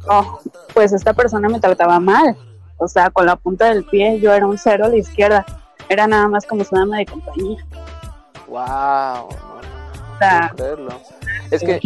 pues 0.74 0.92
esta 0.92 1.14
persona 1.14 1.48
me 1.50 1.60
trataba 1.60 2.00
mal, 2.00 2.36
o 2.78 2.88
sea, 2.88 3.10
con 3.10 3.26
la 3.26 3.36
punta 3.36 3.70
del 3.70 3.86
pie 3.86 4.20
yo 4.20 4.34
era 4.34 4.48
un 4.48 4.58
cero 4.58 4.86
a 4.86 4.90
la 4.90 4.98
izquierda, 4.98 5.46
era 5.88 6.08
nada 6.08 6.28
más 6.28 6.46
como 6.46 6.64
su 6.64 6.76
dama 6.76 6.98
de 6.98 7.06
compañía. 7.06 7.66
Wow, 8.48 9.30
o 9.30 10.18
sea, 10.20 10.54
es 11.52 11.62
que 11.64 11.80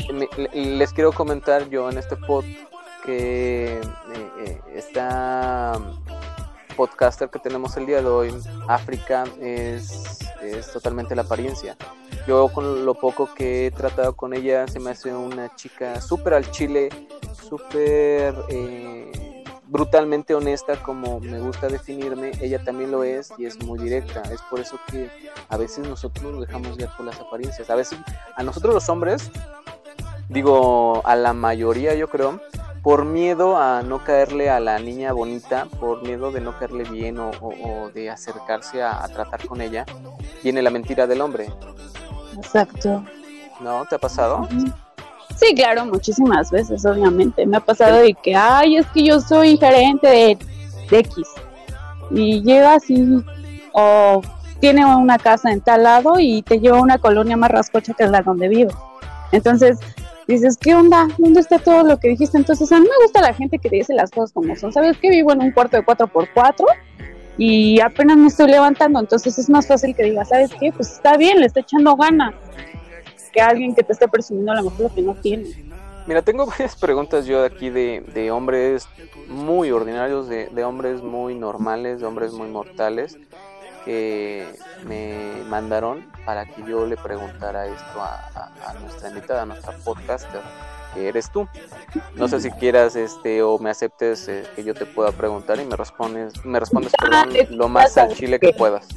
les 0.53 0.93
quiero 0.93 1.11
comentar 1.11 1.69
yo 1.69 1.89
en 1.89 1.97
este 1.97 2.15
pod 2.15 2.45
que 3.05 3.75
eh, 3.75 3.81
eh, 4.39 4.61
está 4.75 5.79
podcaster 6.75 7.29
que 7.29 7.39
tenemos 7.39 7.75
el 7.75 7.85
día 7.85 8.01
de 8.01 8.07
hoy, 8.07 8.33
África, 8.67 9.25
es, 9.41 10.19
es 10.41 10.71
totalmente 10.71 11.15
la 11.15 11.23
apariencia. 11.23 11.75
Yo 12.25 12.47
con 12.47 12.85
lo 12.85 12.93
poco 12.93 13.33
que 13.33 13.67
he 13.67 13.71
tratado 13.71 14.15
con 14.15 14.33
ella, 14.33 14.67
se 14.67 14.79
me 14.79 14.91
hace 14.91 15.13
una 15.13 15.53
chica 15.55 15.99
súper 15.99 16.35
al 16.35 16.49
chile, 16.51 16.89
súper... 17.49 18.33
Eh, 18.49 19.28
brutalmente 19.69 20.33
honesta 20.33 20.81
como 20.81 21.19
me 21.19 21.39
gusta 21.39 21.67
definirme, 21.67 22.31
ella 22.41 22.63
también 22.63 22.91
lo 22.91 23.03
es 23.03 23.31
y 23.37 23.45
es 23.45 23.63
muy 23.63 23.79
directa. 23.79 24.21
Es 24.31 24.41
por 24.49 24.59
eso 24.59 24.79
que 24.89 25.09
a 25.47 25.57
veces 25.57 25.87
nosotros 25.87 26.31
nos 26.31 26.47
dejamos 26.47 26.75
guiar 26.75 26.95
por 26.97 27.05
las 27.05 27.19
apariencias. 27.19 27.69
A 27.69 27.75
veces 27.75 27.97
a 28.35 28.43
nosotros 28.43 28.73
los 28.73 28.89
hombres, 28.89 29.31
digo 30.27 31.05
a 31.05 31.15
la 31.15 31.33
mayoría 31.33 31.93
yo 31.93 32.09
creo, 32.09 32.41
por 32.81 33.05
miedo 33.05 33.57
a 33.57 33.83
no 33.83 34.03
caerle 34.03 34.49
a 34.49 34.59
la 34.59 34.79
niña 34.79 35.13
bonita, 35.13 35.67
por 35.79 36.01
miedo 36.01 36.31
de 36.31 36.41
no 36.41 36.57
caerle 36.57 36.83
bien 36.85 37.19
o, 37.19 37.91
de 37.93 38.09
acercarse 38.09 38.81
a, 38.81 39.07
tratar 39.07 39.45
con 39.45 39.61
ella, 39.61 39.85
viene 40.43 40.61
la 40.61 40.71
mentira 40.71 41.05
del 41.05 41.21
hombre. 41.21 41.49
Exacto. 42.37 43.03
¿No? 43.59 43.85
¿Te 43.85 43.95
ha 43.95 43.99
pasado? 43.99 44.47
Sí, 45.39 45.55
claro, 45.55 45.85
muchísimas 45.85 46.51
veces, 46.51 46.85
obviamente. 46.85 47.45
Me 47.45 47.57
ha 47.57 47.61
pasado 47.61 48.01
de 48.01 48.13
que, 48.13 48.35
ay, 48.35 48.75
es 48.77 48.85
que 48.87 49.03
yo 49.03 49.21
soy 49.21 49.57
gerente 49.57 50.07
de, 50.07 50.37
X. 50.91 51.27
Y 52.11 52.41
llega 52.41 52.73
así, 52.73 53.23
o 53.73 54.21
tiene 54.59 54.85
una 54.85 55.17
casa 55.17 55.51
en 55.51 55.61
tal 55.61 55.83
lado 55.83 56.19
y 56.19 56.41
te 56.41 56.59
lleva 56.59 56.79
a 56.79 56.81
una 56.81 56.97
colonia 56.97 57.37
más 57.37 57.51
rascocha 57.51 57.93
que 57.93 58.07
la 58.07 58.21
donde 58.21 58.49
vivo. 58.49 58.71
Entonces, 59.31 59.77
dices, 60.27 60.57
¿qué 60.57 60.75
onda? 60.75 61.07
¿Dónde 61.17 61.39
está 61.39 61.59
todo 61.59 61.83
lo 61.83 61.97
que 61.99 62.09
dijiste? 62.09 62.37
Entonces, 62.37 62.71
a 62.71 62.79
mí 62.79 62.83
me 62.83 63.05
gusta 63.05 63.21
la 63.21 63.33
gente 63.33 63.59
que 63.59 63.69
dice 63.69 63.93
las 63.93 64.11
cosas 64.11 64.33
como 64.33 64.55
son. 64.55 64.73
¿Sabes 64.73 64.97
que 64.97 65.09
Vivo 65.09 65.31
en 65.31 65.41
un 65.41 65.51
cuarto 65.51 65.77
de 65.77 65.85
4x4 65.85 66.65
y 67.37 67.79
apenas 67.79 68.17
me 68.17 68.27
estoy 68.27 68.49
levantando. 68.49 68.99
Entonces, 68.99 69.37
es 69.37 69.49
más 69.49 69.67
fácil 69.67 69.95
que 69.95 70.03
diga, 70.03 70.25
¿sabes 70.25 70.51
qué? 70.59 70.73
Pues 70.73 70.91
está 70.91 71.15
bien, 71.15 71.39
le 71.39 71.45
está 71.45 71.61
echando 71.61 71.95
gana 71.95 72.33
que 73.29 73.41
alguien 73.41 73.75
que 73.75 73.83
te 73.83 73.93
esté 73.93 74.07
presumiendo 74.07 74.51
a 74.51 74.55
lo 74.55 74.63
mejor 74.63 74.81
lo 74.81 74.93
que 74.93 75.01
no 75.01 75.15
tiene. 75.15 75.69
Mira, 76.09 76.21
tengo 76.21 76.45
varias 76.47 76.75
preguntas 76.75 77.25
yo 77.25 77.41
de 77.41 77.47
aquí 77.47 77.69
de, 77.69 78.01
de 78.13 78.31
hombres 78.31 78.87
muy 79.27 79.71
ordinarios, 79.71 80.27
de, 80.27 80.47
de, 80.47 80.63
hombres 80.63 81.03
muy 81.03 81.35
normales, 81.35 81.99
de 81.99 82.07
hombres 82.07 82.33
muy 82.33 82.47
mortales, 82.47 83.17
que 83.85 84.47
me 84.87 85.43
mandaron 85.47 86.05
para 86.25 86.45
que 86.45 86.63
yo 86.63 86.85
le 86.85 86.97
preguntara 86.97 87.67
esto 87.67 88.01
a, 88.01 88.51
a, 88.67 88.73
nuestra 88.81 89.09
invitada, 89.09 89.43
a 89.43 89.45
nuestra 89.45 89.71
podcaster, 89.83 90.41
que 90.93 91.07
eres 91.07 91.31
tú. 91.31 91.47
No 92.15 92.27
sé 92.27 92.39
si 92.39 92.51
quieras 92.51 92.95
este 92.95 93.43
o 93.43 93.59
me 93.59 93.69
aceptes 93.69 94.27
eh, 94.27 94.43
que 94.55 94.63
yo 94.63 94.73
te 94.73 94.85
pueda 94.85 95.11
preguntar 95.11 95.59
y 95.59 95.65
me 95.65 95.75
respondes, 95.75 96.43
me 96.43 96.59
respondes 96.59 96.91
perdón, 96.99 97.29
lo 97.51 97.69
más 97.69 97.97
al 97.97 98.15
chile 98.15 98.39
que 98.39 98.53
puedas. 98.53 98.87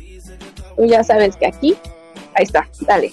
Tú 0.77 0.87
ya 0.87 1.05
sabes 1.05 1.37
que 1.37 1.47
aquí, 1.47 1.77
ahí 2.35 2.45
está, 2.45 2.67
dale. 2.81 3.11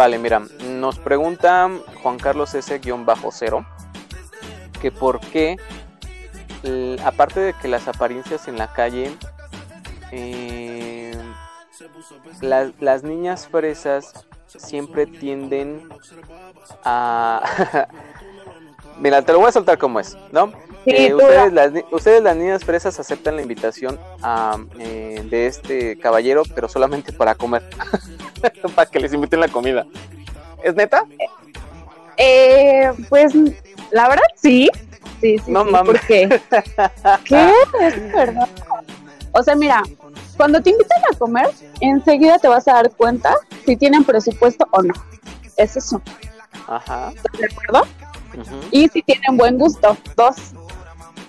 Vale, 0.00 0.18
mira, 0.18 0.40
nos 0.64 0.98
pregunta 0.98 1.70
Juan 2.02 2.16
Carlos 2.16 2.54
S-0 2.54 3.66
que 4.80 4.90
por 4.90 5.20
qué, 5.20 5.58
aparte 7.04 7.40
de 7.40 7.52
que 7.52 7.68
las 7.68 7.86
apariencias 7.86 8.48
en 8.48 8.56
la 8.56 8.72
calle, 8.72 9.14
eh, 10.10 11.12
las 12.40 13.02
niñas 13.02 13.46
fresas 13.46 14.14
siempre 14.46 15.04
tienden 15.06 15.86
a... 16.82 17.42
mira, 19.00 19.20
te 19.20 19.34
lo 19.34 19.40
voy 19.40 19.48
a 19.48 19.52
soltar 19.52 19.76
como 19.76 20.00
es, 20.00 20.16
¿no? 20.32 20.50
Eh, 20.86 21.12
ustedes, 21.12 21.52
las, 21.52 21.72
ustedes, 21.90 22.22
las 22.22 22.36
niñas 22.36 22.64
fresas, 22.64 22.98
aceptan 22.98 23.36
la 23.36 23.42
invitación 23.42 24.00
eh, 24.78 25.22
de 25.28 25.46
este 25.46 25.98
caballero, 25.98 26.44
pero 26.54 26.70
solamente 26.70 27.12
para 27.12 27.34
comer. 27.34 27.68
para 28.74 28.90
que 28.90 29.00
les 29.00 29.12
inviten 29.12 29.40
la 29.40 29.48
comida. 29.48 29.86
¿Es 30.62 30.74
neta? 30.74 31.04
Eh, 32.16 32.90
pues 33.08 33.32
la 33.90 34.08
verdad 34.08 34.24
sí. 34.36 34.70
Sí, 35.20 35.38
sí, 35.38 35.50
no 35.50 35.64
mames. 35.64 35.86
¿Por 35.86 36.00
qué? 36.06 36.28
¿Qué? 37.24 37.52
Es 37.80 38.12
verdad. 38.12 38.48
O 39.32 39.42
sea, 39.42 39.54
mira, 39.54 39.82
cuando 40.36 40.60
te 40.62 40.70
invitan 40.70 41.02
a 41.12 41.16
comer, 41.16 41.50
enseguida 41.80 42.38
te 42.38 42.48
vas 42.48 42.66
a 42.68 42.74
dar 42.74 42.90
cuenta 42.90 43.34
si 43.64 43.76
tienen 43.76 44.04
presupuesto 44.04 44.66
o 44.72 44.82
no. 44.82 44.94
Es 45.56 45.76
eso. 45.76 46.00
Ajá. 46.66 47.12
¿Estás 47.14 47.40
de 47.40 47.46
acuerdo? 47.46 47.86
Y 48.70 48.88
si 48.88 49.02
tienen 49.02 49.36
buen 49.36 49.58
gusto. 49.58 49.96
Dos. 50.16 50.36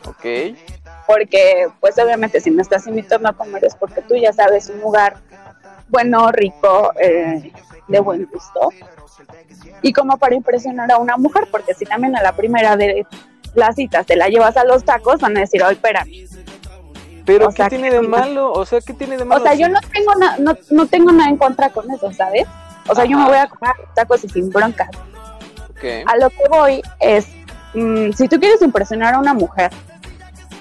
Ok. 0.05 0.55
Porque, 1.07 1.67
pues 1.79 1.97
obviamente, 1.99 2.39
si 2.39 2.51
me 2.51 2.61
estás 2.61 2.87
invitando 2.87 3.29
a 3.29 3.33
comer 3.33 3.65
es 3.65 3.75
porque 3.75 4.01
tú 4.01 4.15
ya 4.15 4.31
sabes 4.31 4.69
un 4.69 4.79
lugar 4.81 5.17
bueno, 5.91 6.31
rico, 6.31 6.91
eh, 6.99 7.51
de 7.87 7.99
buen 7.99 8.25
gusto. 8.25 8.69
Y 9.81 9.93
como 9.93 10.17
para 10.17 10.35
impresionar 10.35 10.91
a 10.91 10.97
una 10.97 11.17
mujer, 11.17 11.47
porque 11.51 11.73
si 11.73 11.85
también 11.85 12.15
a 12.15 12.23
la 12.23 12.35
primera 12.35 12.75
de 12.77 13.05
las 13.53 13.75
citas 13.75 14.05
te 14.05 14.15
la 14.15 14.27
llevas 14.29 14.57
a 14.57 14.63
los 14.63 14.83
tacos, 14.83 15.19
van 15.19 15.37
a 15.37 15.41
decir, 15.41 15.61
ay, 15.63 15.73
espérame. 15.73 16.09
Pero 17.25 17.49
¿qué 17.49 17.65
tiene 17.65 17.91
de 17.91 18.01
malo? 18.01 18.51
O 18.51 18.65
sea, 18.65 18.81
¿qué 18.81 18.93
tiene 18.93 19.17
de 19.17 19.25
malo? 19.25 19.41
O 19.41 19.43
sea, 19.43 19.53
yo 19.53 19.69
no 19.69 19.79
tengo, 19.93 20.13
no, 20.39 20.57
no 20.71 20.87
tengo 20.87 21.11
nada 21.11 21.29
en 21.29 21.37
contra 21.37 21.69
con 21.69 21.89
eso, 21.91 22.11
¿sabes? 22.11 22.47
O 22.87 22.95
sea, 22.95 23.05
yo 23.05 23.17
me 23.17 23.25
voy 23.25 23.37
a 23.37 23.47
comer 23.47 23.75
tacos 23.93 24.23
y 24.23 24.29
sin 24.29 24.49
broncas. 24.49 24.89
A 26.05 26.17
lo 26.17 26.29
que 26.29 26.47
voy 26.49 26.81
es, 26.99 27.27
mm, 27.73 28.11
si 28.11 28.27
tú 28.27 28.39
quieres 28.39 28.61
impresionar 28.61 29.15
a 29.15 29.19
una 29.19 29.33
mujer 29.33 29.71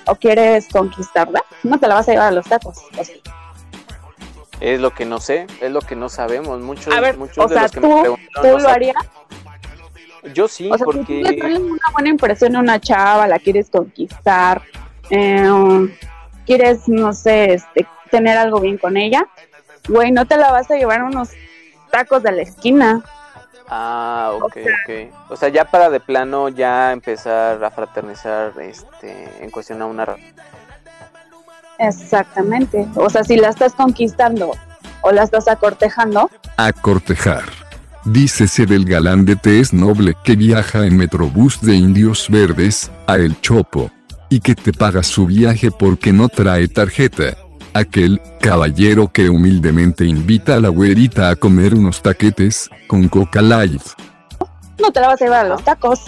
o 0.07 0.15
quieres 0.15 0.67
conquistarla, 0.69 1.43
no 1.63 1.79
te 1.79 1.87
la 1.89 1.95
vas 1.95 2.09
a 2.09 2.13
llevar 2.13 2.29
a 2.29 2.33
los 2.33 2.47
tacos. 2.47 2.79
Es 4.61 4.81
lo 4.81 4.91
que 4.91 5.07
no 5.07 5.21
sé, 5.21 5.47
es 5.61 5.71
lo 5.71 5.81
que 5.81 5.97
no 5.97 6.09
sabemos. 6.09 6.61
Muchos, 6.61 6.93
muchos 7.17 7.45
o 7.45 7.49
sea, 7.49 7.69
tú, 7.69 7.81
¿tú 7.81 8.59
lo 8.59 8.69
harías? 8.69 8.95
Yo 10.35 10.49
sí, 10.49 10.71
o 10.71 10.77
sea, 10.77 10.85
porque... 10.85 11.25
Si 11.27 11.37
tú 11.39 11.47
le 11.47 11.59
una 11.59 11.79
buena 11.93 12.09
impresión 12.11 12.57
a 12.57 12.61
una 12.61 12.79
chava, 12.79 13.27
la 13.27 13.39
quieres 13.39 13.71
conquistar, 13.71 14.63
eh, 15.09 15.49
quieres, 16.45 16.89
no 16.89 17.13
sé, 17.13 17.55
este, 17.55 17.87
tener 18.11 18.37
algo 18.37 18.61
bien 18.61 18.77
con 18.77 18.97
ella, 18.97 19.27
güey, 19.89 20.13
no 20.13 20.27
te 20.27 20.37
la 20.37 20.53
vas 20.53 20.71
a 20.71 20.77
llevar 20.77 21.03
unos 21.03 21.31
tacos 21.91 22.23
de 22.23 22.33
la 22.33 22.43
esquina. 22.43 23.03
Ah, 23.69 24.33
ok, 24.35 24.57
ok. 24.57 25.31
O 25.31 25.37
sea, 25.37 25.49
ya 25.49 25.65
para 25.65 25.91
de 25.91 26.01
plano 26.01 26.49
ya 26.49 26.93
empezar 26.93 27.63
a 27.63 27.71
fraternizar 27.71 28.53
este, 28.61 29.45
en 29.45 29.51
cuestión 29.51 29.81
a 29.81 29.87
una 29.87 30.17
Exactamente. 31.81 32.87
O 32.95 33.09
sea, 33.09 33.25
si 33.25 33.37
la 33.37 33.49
estás 33.49 33.73
conquistando 33.73 34.53
o 35.01 35.13
la 35.13 35.23
estás 35.23 35.49
acortejando. 35.49 36.31
Acortejar. 36.59 37.45
Dícese 38.05 38.67
del 38.67 38.85
galán 38.85 39.25
de 39.25 39.37
tez 39.37 39.73
noble 39.73 40.15
que 40.23 40.37
viaja 40.37 40.87
en 40.87 40.97
Metrobús 40.97 41.61
de 41.63 41.75
Indios 41.75 42.29
Verdes, 42.29 42.91
a 43.07 43.17
El 43.17 43.41
Chopo. 43.41 43.91
Y 44.29 44.41
que 44.41 44.55
te 44.55 44.73
paga 44.73 45.03
su 45.03 45.27
viaje 45.27 45.71
porque 45.71 46.13
no 46.13 46.29
trae 46.29 46.69
tarjeta. 46.69 47.37
Aquel 47.73 48.21
caballero 48.41 49.09
que 49.09 49.31
humildemente 49.31 50.05
invita 50.05 50.57
a 50.57 50.61
la 50.61 50.69
güerita 50.69 51.31
a 51.31 51.37
comer 51.37 51.75
unos 51.75 52.03
taquetes, 52.03 52.69
con 52.89 53.09
Coca 53.09 53.41
Light. 53.43 53.83
No 54.79 54.93
te 54.93 55.01
la 55.01 55.09
vas 55.09 55.23
a 55.23 55.25
llevar 55.25 55.47
a 55.47 55.49
los 55.49 55.65
tacos. 55.65 56.01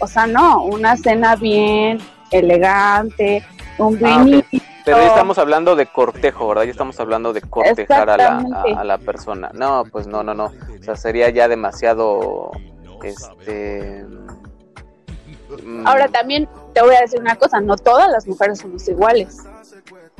O 0.00 0.06
sea, 0.06 0.26
no, 0.26 0.64
una 0.64 0.96
cena 0.96 1.36
bien, 1.36 1.98
elegante, 2.30 3.44
Ah, 3.78 4.24
Pero 4.84 4.98
ya 4.98 5.06
estamos 5.06 5.38
hablando 5.38 5.76
de 5.76 5.86
cortejo, 5.86 6.48
¿verdad? 6.48 6.64
Ya 6.64 6.70
estamos 6.70 6.98
hablando 7.00 7.32
de 7.32 7.42
cortejar 7.42 8.10
a 8.10 8.16
la, 8.16 8.44
a, 8.76 8.84
la 8.84 8.98
persona. 8.98 9.50
No, 9.54 9.84
pues 9.90 10.06
no, 10.06 10.22
no, 10.22 10.34
no. 10.34 10.46
O 10.46 10.82
sea, 10.82 10.96
sería 10.96 11.30
ya 11.30 11.48
demasiado, 11.48 12.50
este... 13.02 14.04
Mm. 15.64 15.86
Ahora 15.86 16.08
también 16.08 16.48
te 16.72 16.82
voy 16.82 16.94
a 16.94 17.00
decir 17.00 17.20
una 17.20 17.36
cosa, 17.36 17.60
no 17.60 17.76
todas 17.76 18.10
las 18.10 18.26
mujeres 18.26 18.58
somos 18.58 18.86
iguales. 18.88 19.38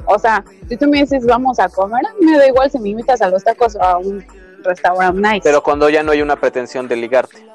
O 0.06 0.18
sea, 0.18 0.44
si 0.68 0.76
tú 0.76 0.88
me 0.88 0.98
dices 0.98 1.24
vamos 1.24 1.58
a 1.58 1.68
comer, 1.68 2.02
me 2.20 2.36
da 2.36 2.46
igual 2.46 2.70
si 2.70 2.78
me 2.78 2.88
invitas 2.90 3.20
a 3.22 3.28
los 3.28 3.44
tacos 3.44 3.76
o 3.76 3.82
a 3.82 3.98
un 3.98 4.24
restaurante 4.62 5.20
nice. 5.20 5.40
Pero 5.42 5.62
cuando 5.62 5.88
ya 5.88 6.02
no 6.02 6.12
hay 6.12 6.22
una 6.22 6.36
pretensión 6.36 6.88
de 6.88 6.96
ligarte. 6.96 7.46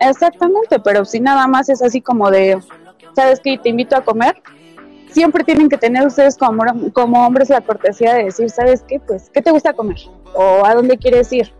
Exactamente, 0.00 0.78
pero 0.80 1.04
si 1.04 1.20
nada 1.20 1.46
más 1.46 1.68
es 1.68 1.82
así 1.82 2.00
como 2.00 2.30
de, 2.30 2.58
¿sabes 3.14 3.40
qué? 3.40 3.58
Te 3.58 3.68
invito 3.70 3.96
a 3.96 4.02
comer, 4.02 4.42
siempre 5.14 5.44
tienen 5.44 5.68
que 5.68 5.78
tener 5.78 6.06
ustedes 6.06 6.36
como, 6.36 6.64
como 6.92 7.24
hombres 7.26 7.48
la 7.48 7.60
cortesía 7.60 8.14
de 8.14 8.24
decir, 8.24 8.50
¿sabes 8.50 8.84
qué? 8.86 9.00
Pues, 9.00 9.30
¿qué 9.32 9.40
te 9.40 9.52
gusta 9.52 9.72
comer? 9.72 9.96
¿O 10.34 10.66
a 10.66 10.74
dónde 10.74 10.98
quieres 10.98 11.32
ir? 11.32 11.52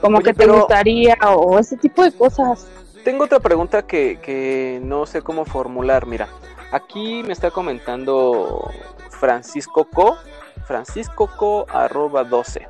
Como 0.00 0.20
que 0.20 0.34
te 0.34 0.46
gustaría 0.46 1.16
o 1.26 1.58
ese 1.58 1.78
tipo 1.78 2.02
de 2.04 2.12
cosas. 2.12 2.68
Tengo 3.02 3.24
otra 3.24 3.40
pregunta 3.40 3.86
que, 3.86 4.18
que 4.20 4.78
no 4.82 5.06
sé 5.06 5.22
cómo 5.22 5.46
formular. 5.46 6.06
Mira, 6.06 6.28
aquí 6.70 7.22
me 7.22 7.32
está 7.32 7.50
comentando 7.50 8.70
Francisco 9.08 9.88
Co, 9.90 10.16
Francisco 10.66 11.30
Co 11.38 11.66
arroba 11.70 12.24
12. 12.24 12.68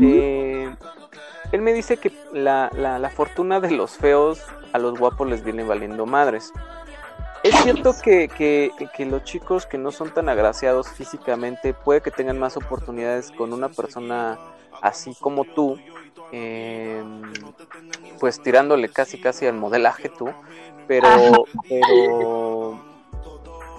Eh, 0.00 0.74
él 1.52 1.62
me 1.62 1.72
dice 1.72 1.96
que 1.96 2.12
la, 2.32 2.70
la, 2.76 2.98
la 2.98 3.10
fortuna 3.10 3.60
de 3.60 3.72
los 3.72 3.92
feos 3.92 4.40
a 4.72 4.78
los 4.78 4.98
guapos 4.98 5.28
les 5.28 5.42
viene 5.42 5.64
valiendo 5.64 6.06
madres. 6.06 6.52
Es 7.48 7.62
cierto 7.62 7.94
que, 8.02 8.28
que, 8.28 8.70
que, 8.96 9.06
los 9.06 9.24
chicos 9.24 9.66
que 9.66 9.78
no 9.78 9.90
son 9.90 10.12
tan 10.12 10.28
agraciados 10.28 10.88
físicamente 10.88 11.74
puede 11.74 12.00
que 12.00 12.10
tengan 12.10 12.38
más 12.38 12.56
oportunidades 12.56 13.30
con 13.30 13.52
una 13.52 13.68
persona 13.68 14.38
así 14.82 15.14
como 15.20 15.44
tú, 15.44 15.78
eh, 16.32 17.02
pues 18.20 18.42
tirándole 18.42 18.88
casi 18.88 19.20
casi 19.20 19.46
al 19.46 19.54
modelaje 19.54 20.08
tú, 20.08 20.28
pero, 20.86 21.08
pero 21.68 22.80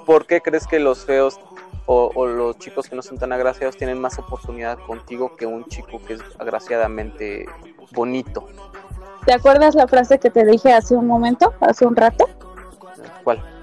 ¿por 0.05 0.25
qué 0.25 0.41
crees 0.41 0.65
que 0.67 0.79
los 0.79 1.05
feos 1.05 1.39
o, 1.85 2.11
o, 2.13 2.25
los 2.25 2.57
chicos 2.57 2.89
que 2.89 2.95
no 2.95 3.01
son 3.01 3.17
tan 3.17 3.31
agraciados 3.31 3.77
tienen 3.77 3.99
más 3.99 4.19
oportunidad 4.19 4.77
contigo 4.79 5.35
que 5.35 5.45
un 5.45 5.65
chico 5.65 6.01
que 6.05 6.13
es 6.13 6.21
agraciadamente 6.39 7.45
bonito? 7.91 8.47
¿Te 9.25 9.33
acuerdas 9.33 9.75
la 9.75 9.87
frase 9.87 10.19
que 10.19 10.29
te 10.29 10.45
dije 10.45 10.71
hace 10.71 10.95
un 10.95 11.07
momento, 11.07 11.53
hace 11.59 11.85
un 11.85 11.95
rato? 11.95 12.29
¿Cuál? 13.23 13.56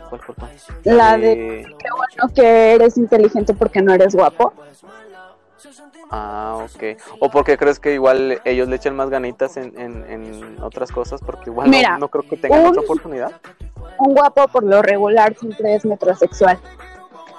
La 0.85 1.17
de 1.17 1.67
qué 1.79 1.89
bueno 1.97 2.35
que 2.35 2.75
eres 2.75 2.97
inteligente 2.97 3.55
porque 3.55 3.83
no 3.83 3.93
eres 3.93 4.15
guapo. 4.15 4.53
Ah, 6.11 6.59
ok. 6.63 6.99
¿O 7.21 7.31
porque 7.31 7.57
crees 7.57 7.81
que 7.81 7.95
igual 7.95 8.41
ellos 8.45 8.69
le 8.69 8.77
echan 8.77 8.95
más 8.95 9.11
ganitas 9.11 9.57
en, 9.57 9.77
en, 9.77 10.63
otras 10.63 10.93
cosas? 10.93 11.21
Porque 11.21 11.51
igual 11.51 11.71
no, 11.99 12.09
creo 12.09 12.29
que 12.29 12.37
tengan 12.37 12.67
otra 12.67 12.83
oportunidad. 12.83 13.33
Un 13.99 14.15
guapo 14.15 14.47
por 14.49 14.65
lo 14.65 14.83
regular 14.83 15.35
siempre 15.37 15.75
es 15.75 15.85
metrosexual. 15.85 16.59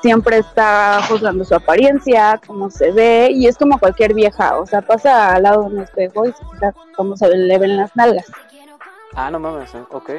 Siempre 0.02 0.38
está 0.40 1.02
juzgando 1.08 1.44
su 1.46 1.56
apariencia, 1.56 2.40
cómo 2.46 2.70
se 2.70 2.92
ve, 2.92 3.30
y 3.32 3.48
es 3.48 3.58
como 3.58 3.80
cualquier 3.80 4.14
vieja. 4.14 4.58
O 4.58 4.66
sea, 4.66 4.82
pasa 4.82 5.34
al 5.34 5.44
lado 5.44 5.64
de 5.64 5.76
un 5.76 5.80
espejo 5.80 6.26
y 6.26 6.32
se 6.34 6.46
fija 6.52 6.74
cómo 6.96 7.16
se 7.18 7.28
le 7.30 7.58
ven 7.58 7.78
las 7.78 7.96
nalgas. 7.96 8.26
Ah, 9.16 9.32
no 9.32 9.40
mames, 9.40 9.72
ok. 9.90 10.12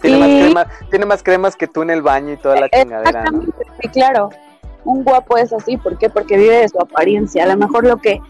Tiene, 0.00 0.50
más 0.52 0.66
tiene 0.90 1.06
más 1.06 1.22
cremas 1.22 1.56
que 1.56 1.66
tú 1.66 1.82
en 1.82 1.90
el 1.90 2.02
baño 2.02 2.32
y 2.32 2.36
toda 2.36 2.60
la 2.60 2.68
chingadera. 2.68 3.24
¿no? 3.24 3.42
Sí, 3.80 3.88
claro. 3.88 4.30
Un 4.84 5.04
guapo 5.04 5.36
es 5.36 5.52
así, 5.52 5.76
¿por 5.76 5.98
qué? 5.98 6.08
Porque 6.08 6.36
vive 6.36 6.58
de 6.58 6.68
su 6.68 6.80
apariencia. 6.80 7.44
A 7.44 7.46
lo 7.46 7.56
mejor 7.56 7.84
lo 7.84 7.98
que, 7.98 8.20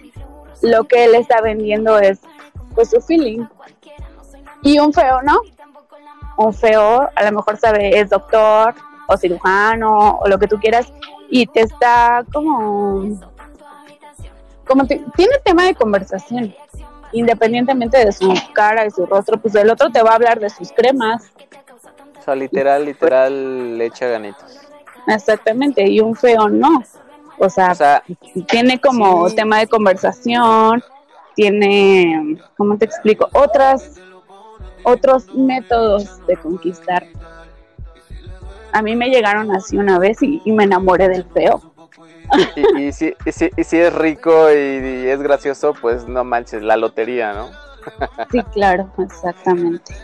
lo 0.62 0.84
que 0.84 1.04
él 1.04 1.14
está 1.14 1.40
vendiendo 1.40 1.98
es 1.98 2.20
pues 2.74 2.90
su 2.90 3.00
feeling. 3.00 3.44
Y 4.62 4.78
un 4.78 4.92
feo, 4.92 5.22
¿no? 5.22 5.40
Un 6.36 6.52
feo 6.52 7.08
a 7.14 7.24
lo 7.24 7.32
mejor 7.32 7.56
sabe, 7.58 7.98
es 7.98 8.10
doctor 8.10 8.74
o 9.08 9.16
cirujano 9.16 10.18
o 10.20 10.28
lo 10.28 10.38
que 10.38 10.46
tú 10.46 10.58
quieras 10.58 10.92
y 11.28 11.46
te 11.46 11.60
está 11.60 12.24
como 12.32 13.18
como 14.66 14.86
tiene 14.86 15.38
tema 15.44 15.64
de 15.64 15.74
conversación 15.74 16.54
independientemente 17.12 18.04
de 18.04 18.12
su 18.12 18.32
cara 18.52 18.86
y 18.86 18.90
su 18.90 19.06
rostro, 19.06 19.38
pues 19.38 19.54
el 19.54 19.70
otro 19.70 19.90
te 19.90 20.02
va 20.02 20.10
a 20.10 20.14
hablar 20.14 20.40
de 20.40 20.50
sus 20.50 20.72
cremas. 20.72 21.30
O 22.18 22.22
sea, 22.22 22.34
literal, 22.34 22.84
literal, 22.84 23.78
le 23.78 23.86
echa 23.86 24.06
ganitas. 24.06 24.68
Exactamente, 25.06 25.88
y 25.88 26.00
un 26.00 26.14
feo 26.14 26.48
no. 26.48 26.82
O 27.38 27.48
sea, 27.48 28.02
tiene 28.48 28.80
como 28.80 29.30
tema 29.30 29.58
de 29.60 29.66
conversación, 29.68 30.82
tiene, 31.34 32.36
¿cómo 32.56 32.76
te 32.76 32.84
explico? 32.84 33.28
Otras, 33.32 34.00
otros 34.82 35.32
métodos 35.34 36.24
de 36.26 36.36
conquistar. 36.36 37.06
A 38.72 38.82
mí 38.82 38.96
me 38.96 39.08
llegaron 39.08 39.54
así 39.54 39.78
una 39.78 39.98
vez 39.98 40.18
y 40.20 40.52
me 40.52 40.64
enamoré 40.64 41.08
del 41.08 41.24
feo. 41.24 41.67
Y, 42.76 42.92
si, 42.92 43.14
es 43.22 43.92
rico 43.94 44.50
y, 44.50 45.08
es 45.08 45.20
gracioso, 45.22 45.74
pues 45.80 46.06
no 46.06 46.24
manches, 46.24 46.62
la 46.62 46.76
lotería, 46.76 47.32
¿no? 47.32 47.50
Sí, 48.30 48.42
claro, 48.52 48.90
exactamente. 48.98 49.94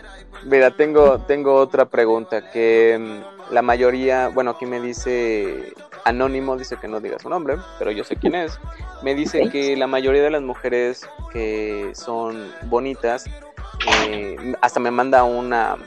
Mira, 0.43 0.71
tengo, 0.71 1.19
tengo 1.19 1.55
otra 1.55 1.85
pregunta 1.85 2.51
que 2.51 2.97
mm, 2.99 3.53
la 3.53 3.61
mayoría, 3.61 4.29
bueno, 4.29 4.51
aquí 4.51 4.65
me 4.65 4.79
dice 4.79 5.73
Anónimo, 6.03 6.57
dice 6.57 6.77
que 6.77 6.87
no 6.87 6.99
diga 6.99 7.19
su 7.19 7.29
nombre, 7.29 7.57
pero 7.79 7.91
yo 7.91 8.03
sé 8.03 8.15
quién 8.15 8.35
es. 8.35 8.59
Me 9.01 9.15
dice 9.15 9.49
que 9.49 9.75
la 9.75 9.87
mayoría 9.87 10.23
de 10.23 10.29
las 10.29 10.41
mujeres 10.41 11.07
que 11.31 11.91
son 11.93 12.51
bonitas, 12.63 13.25
eh, 14.07 14.53
hasta 14.61 14.79
me 14.79 14.91
manda 14.91 15.23
una, 15.23 15.77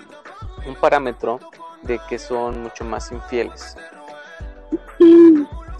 un 0.66 0.74
parámetro 0.76 1.40
de 1.82 2.00
que 2.08 2.18
son 2.18 2.62
mucho 2.62 2.84
más 2.84 3.12
infieles. 3.12 3.76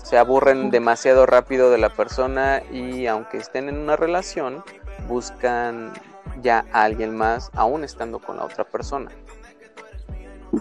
Se 0.09 0.17
aburren 0.17 0.71
demasiado 0.71 1.27
rápido 1.27 1.71
de 1.71 1.77
la 1.77 1.91
persona 1.91 2.63
y 2.73 3.07
aunque 3.09 3.37
estén 3.37 3.69
en 3.69 3.77
una 3.77 3.95
relación, 3.95 4.65
buscan 5.07 5.93
ya 6.41 6.65
a 6.73 6.85
alguien 6.85 7.15
más 7.15 7.51
aún 7.53 7.85
estando 7.85 8.19
con 8.19 8.39
la 8.39 8.45
otra 8.47 8.65
persona. 8.65 9.11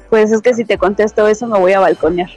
Pues 0.09 0.33
es 0.33 0.41
que 0.41 0.53
si 0.53 0.65
te 0.65 0.77
contesto 0.77 1.25
eso 1.29 1.47
me 1.47 1.57
voy 1.57 1.71
a 1.71 1.79
balconear. 1.79 2.29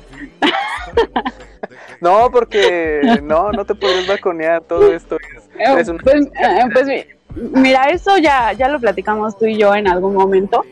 no, 2.01 2.31
porque 2.31 3.19
no, 3.25 3.51
no 3.51 3.65
te 3.65 3.75
puedes 3.75 4.07
balconear, 4.07 4.63
todo 4.63 4.93
esto 4.93 5.17
es, 5.37 5.49
eh, 5.59 5.97
pues, 6.05 6.27
eh, 6.27 6.65
pues, 6.73 6.87
mira, 7.35 7.87
eso 7.87 8.19
ya, 8.19 8.53
ya 8.53 8.69
lo 8.69 8.79
platicamos 8.79 9.37
tú 9.37 9.47
y 9.47 9.59
yo 9.59 9.75
en 9.75 9.89
algún 9.89 10.15
momento. 10.15 10.65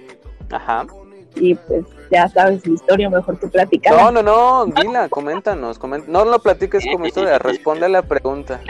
Ajá. 0.53 0.87
Y 1.35 1.57
pues 1.57 1.85
ya 2.11 2.29
sabes 2.29 2.67
mi 2.67 2.75
historia, 2.75 3.11
mejor 3.11 3.39
tú 3.39 3.51
platicas. 3.51 3.95
No, 3.95 4.11
no, 4.11 4.23
no, 4.23 4.67
dila, 4.67 5.09
coméntanos, 5.09 5.79
no 6.07 6.25
lo 6.25 6.39
platiques 6.41 6.85
como 6.91 7.07
historia, 7.07 7.39
responde 7.39 7.87
a 7.87 7.89
la 7.89 8.03
pregunta. 8.03 8.61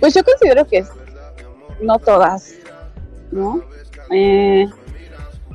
Pues 0.00 0.14
yo 0.14 0.24
considero 0.24 0.66
que 0.66 0.84
no 1.80 1.98
todas, 1.98 2.54
¿no? 3.30 3.62
Eh, 4.10 4.66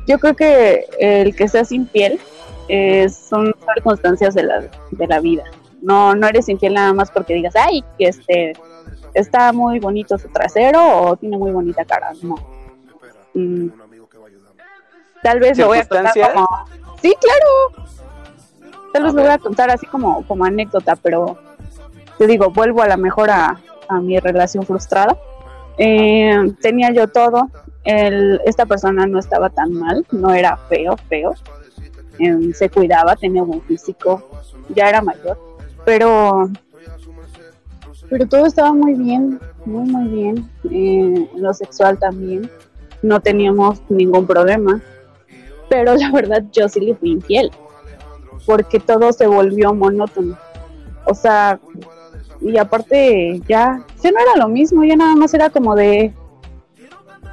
yo 0.07 0.19
creo 0.19 0.35
que 0.35 0.85
el 0.99 1.35
que 1.35 1.47
seas 1.47 1.71
infiel 1.71 2.19
eh, 2.69 3.09
son 3.09 3.53
circunstancias 3.75 4.33
de 4.35 4.43
la, 4.43 4.69
de 4.91 5.07
la 5.07 5.19
vida. 5.19 5.43
No, 5.81 6.15
no 6.15 6.27
eres 6.27 6.49
infiel 6.49 6.73
nada 6.73 6.93
más 6.93 7.11
porque 7.11 7.33
digas, 7.33 7.55
ay, 7.55 7.83
que 7.97 8.07
este 8.07 8.53
está 9.13 9.51
muy 9.53 9.79
bonito 9.79 10.17
su 10.17 10.27
trasero 10.29 11.01
o 11.01 11.17
tiene 11.17 11.37
muy 11.37 11.51
bonita 11.51 11.85
cara. 11.85 12.13
No. 12.21 12.35
Mm, 13.33 13.69
Tal 15.23 15.39
vez 15.39 15.57
lo 15.57 15.67
voy 15.67 15.79
a 15.79 15.85
contar 15.85 16.13
como... 16.33 16.47
Sí, 17.01 17.13
claro. 17.19 17.87
Tal 18.93 19.03
vez 19.03 19.13
lo 19.13 19.21
voy 19.21 19.31
a 19.31 19.37
contar 19.37 19.69
así 19.69 19.85
como, 19.85 20.25
como 20.25 20.45
anécdota, 20.45 20.95
pero 20.95 21.37
te 22.17 22.27
digo, 22.27 22.51
vuelvo 22.51 22.81
a 22.81 22.87
la 22.87 22.97
mejor 22.97 23.29
a, 23.29 23.59
mi 24.01 24.19
relación 24.19 24.65
frustrada. 24.65 25.17
Eh, 25.77 26.53
tenía 26.61 26.91
yo 26.91 27.07
todo. 27.07 27.49
El, 27.83 28.41
esta 28.45 28.65
persona 28.65 29.07
no 29.07 29.19
estaba 29.19 29.49
tan 29.49 29.71
mal, 29.71 30.05
no 30.11 30.33
era 30.33 30.57
feo, 30.57 30.97
feo. 31.07 31.33
Em, 32.19 32.51
se 32.53 32.69
cuidaba, 32.69 33.15
tenía 33.15 33.43
buen 33.43 33.61
físico, 33.61 34.27
ya 34.69 34.89
era 34.89 35.01
mayor, 35.01 35.37
pero 35.85 36.49
pero 38.09 38.27
todo 38.27 38.45
estaba 38.45 38.73
muy 38.73 38.93
bien, 38.95 39.39
muy 39.65 39.87
muy 39.89 40.07
bien. 40.07 40.49
Eh, 40.71 41.29
lo 41.35 41.53
sexual 41.53 41.99
también, 41.99 42.49
no 43.01 43.19
teníamos 43.19 43.81
ningún 43.89 44.25
problema 44.25 44.81
pero 45.69 45.95
la 45.95 46.11
verdad 46.11 46.43
yo 46.51 46.67
sí 46.69 46.79
le 46.79 46.95
fui 46.95 47.11
infiel, 47.11 47.51
porque 48.45 48.79
todo 48.79 49.11
se 49.13 49.27
volvió 49.27 49.73
monótono. 49.73 50.37
O 51.05 51.13
sea, 51.13 51.59
y 52.41 52.57
aparte 52.57 53.41
ya, 53.47 53.85
ya 54.03 54.11
no 54.11 54.19
era 54.19 54.37
lo 54.37 54.47
mismo, 54.47 54.83
ya 54.83 54.95
nada 54.95 55.15
más 55.15 55.33
era 55.33 55.49
como 55.49 55.75
de... 55.75 56.13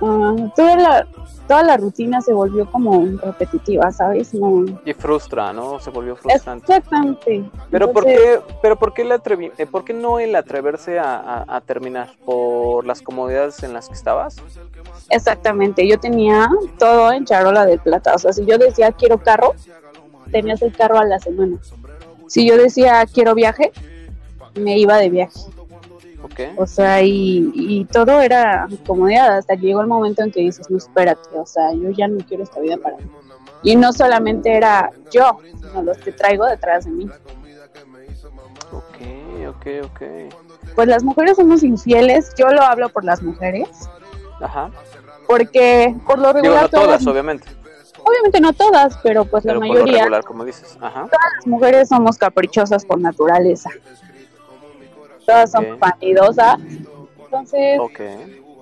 Uh, 0.01 0.51
toda, 0.57 0.77
la, 0.77 1.07
toda 1.47 1.63
la 1.63 1.77
rutina 1.77 2.21
se 2.21 2.33
volvió 2.33 2.71
como 2.71 3.07
repetitiva, 3.23 3.91
¿sabes? 3.93 4.35
No... 4.35 4.65
Y 4.85 4.93
frustra, 4.93 5.53
¿no? 5.53 5.79
Se 5.79 5.91
volvió 5.91 6.17
frustrante. 6.17 6.65
Exactamente. 6.65 7.45
Pero 7.71 7.93
¿por 7.93 8.05
qué, 8.05 8.41
pero 8.61 8.77
por 8.77 8.93
qué, 8.93 9.11
atrevi 9.13 9.53
eh, 9.57 9.67
¿por 9.67 9.85
qué 9.85 9.95
no 9.95 10.19
el 10.19 10.35
atreverse 10.35 10.99
a, 10.99 11.45
a 11.47 11.61
terminar? 11.61 12.11
¿Por 12.25 12.85
las 12.85 13.03
comodidades 13.03 13.63
en 13.63 13.73
las 13.73 13.89
que 13.89 13.95
estabas? 13.95 14.37
Exactamente, 15.11 15.87
yo 15.87 15.99
tenía 15.99 16.51
todo 16.79 17.13
en 17.13 17.25
charola 17.25 17.65
de 17.65 17.79
plata. 17.79 18.15
O 18.15 18.19
sea, 18.19 18.33
si 18.33 18.45
yo 18.45 18.59
decía 18.59 18.93
quiero 18.93 19.19
carro, 19.19 19.55
tenías 20.31 20.61
el 20.63 20.77
carro 20.77 20.99
a 20.99 21.05
la 21.05 21.19
semana. 21.19 21.57
Si 22.27 22.49
yo 22.49 22.57
decía 22.57 23.07
quiero 23.07 23.35
viaje, 23.35 23.73
me 24.55 24.79
iba 24.79 24.97
de 24.97 25.11
viaje. 25.11 25.41
O 26.57 26.67
sea, 26.67 27.03
y, 27.03 27.87
todo 27.93 28.21
era 28.21 28.67
comodidad 28.87 29.37
hasta 29.39 29.57
que 29.57 29.67
llegó 29.67 29.81
el 29.81 29.87
momento 29.87 30.23
en 30.23 30.33
que 30.33 30.41
dices, 30.41 30.71
no, 30.71 30.79
espérate, 30.79 31.39
o 31.39 31.47
sea, 31.47 31.73
yo 31.73 31.91
ya 31.91 32.09
no 32.09 32.19
quiero 32.27 32.43
esta 32.43 32.61
vida 32.61 32.77
para 32.77 32.97
mí. 32.97 33.05
Y 33.63 33.77
no 33.77 33.93
solamente 33.93 34.55
era 34.55 34.91
yo, 35.11 35.39
sino 35.61 35.83
los 35.83 35.97
que 35.99 36.13
traigo 36.13 36.47
detrás 36.47 36.85
de 36.85 36.91
mí. 36.91 37.11
Ok, 38.73 39.49
ok, 39.49 39.67
ok. 39.85 40.03
Pues 40.75 40.89
las 40.89 41.03
mujeres 41.03 41.37
somos 41.37 41.63
infieles, 41.63 42.33
yo 42.37 42.49
lo 42.49 42.63
hablo 42.63 42.89
por 42.89 43.05
las 43.05 43.23
mujeres. 43.23 43.69
Ajá. 44.41 44.71
Porque 45.27 45.95
por 46.07 46.19
lo 46.19 46.33
regular. 46.33 46.65
no 46.65 46.69
todas, 46.69 47.07
obviamente. 47.07 47.49
Obviamente 48.05 48.41
no 48.41 48.53
todas, 48.53 48.99
pero 49.03 49.25
pues 49.25 49.45
la 49.45 49.55
mayoría. 49.55 49.83
Por 49.83 49.89
lo 49.89 49.99
regular, 49.99 50.25
como 50.25 50.45
dices. 50.45 50.77
Ajá. 50.81 51.05
Todas 51.05 51.33
las 51.37 51.47
mujeres 51.47 51.89
somos 51.89 52.19
caprichosas 52.19 52.85
por 52.85 53.01
naturaleza. 53.01 53.71
Todas 55.27 55.51
son 55.51 55.79
vanidosas. 55.79 56.59
Entonces, 57.25 57.81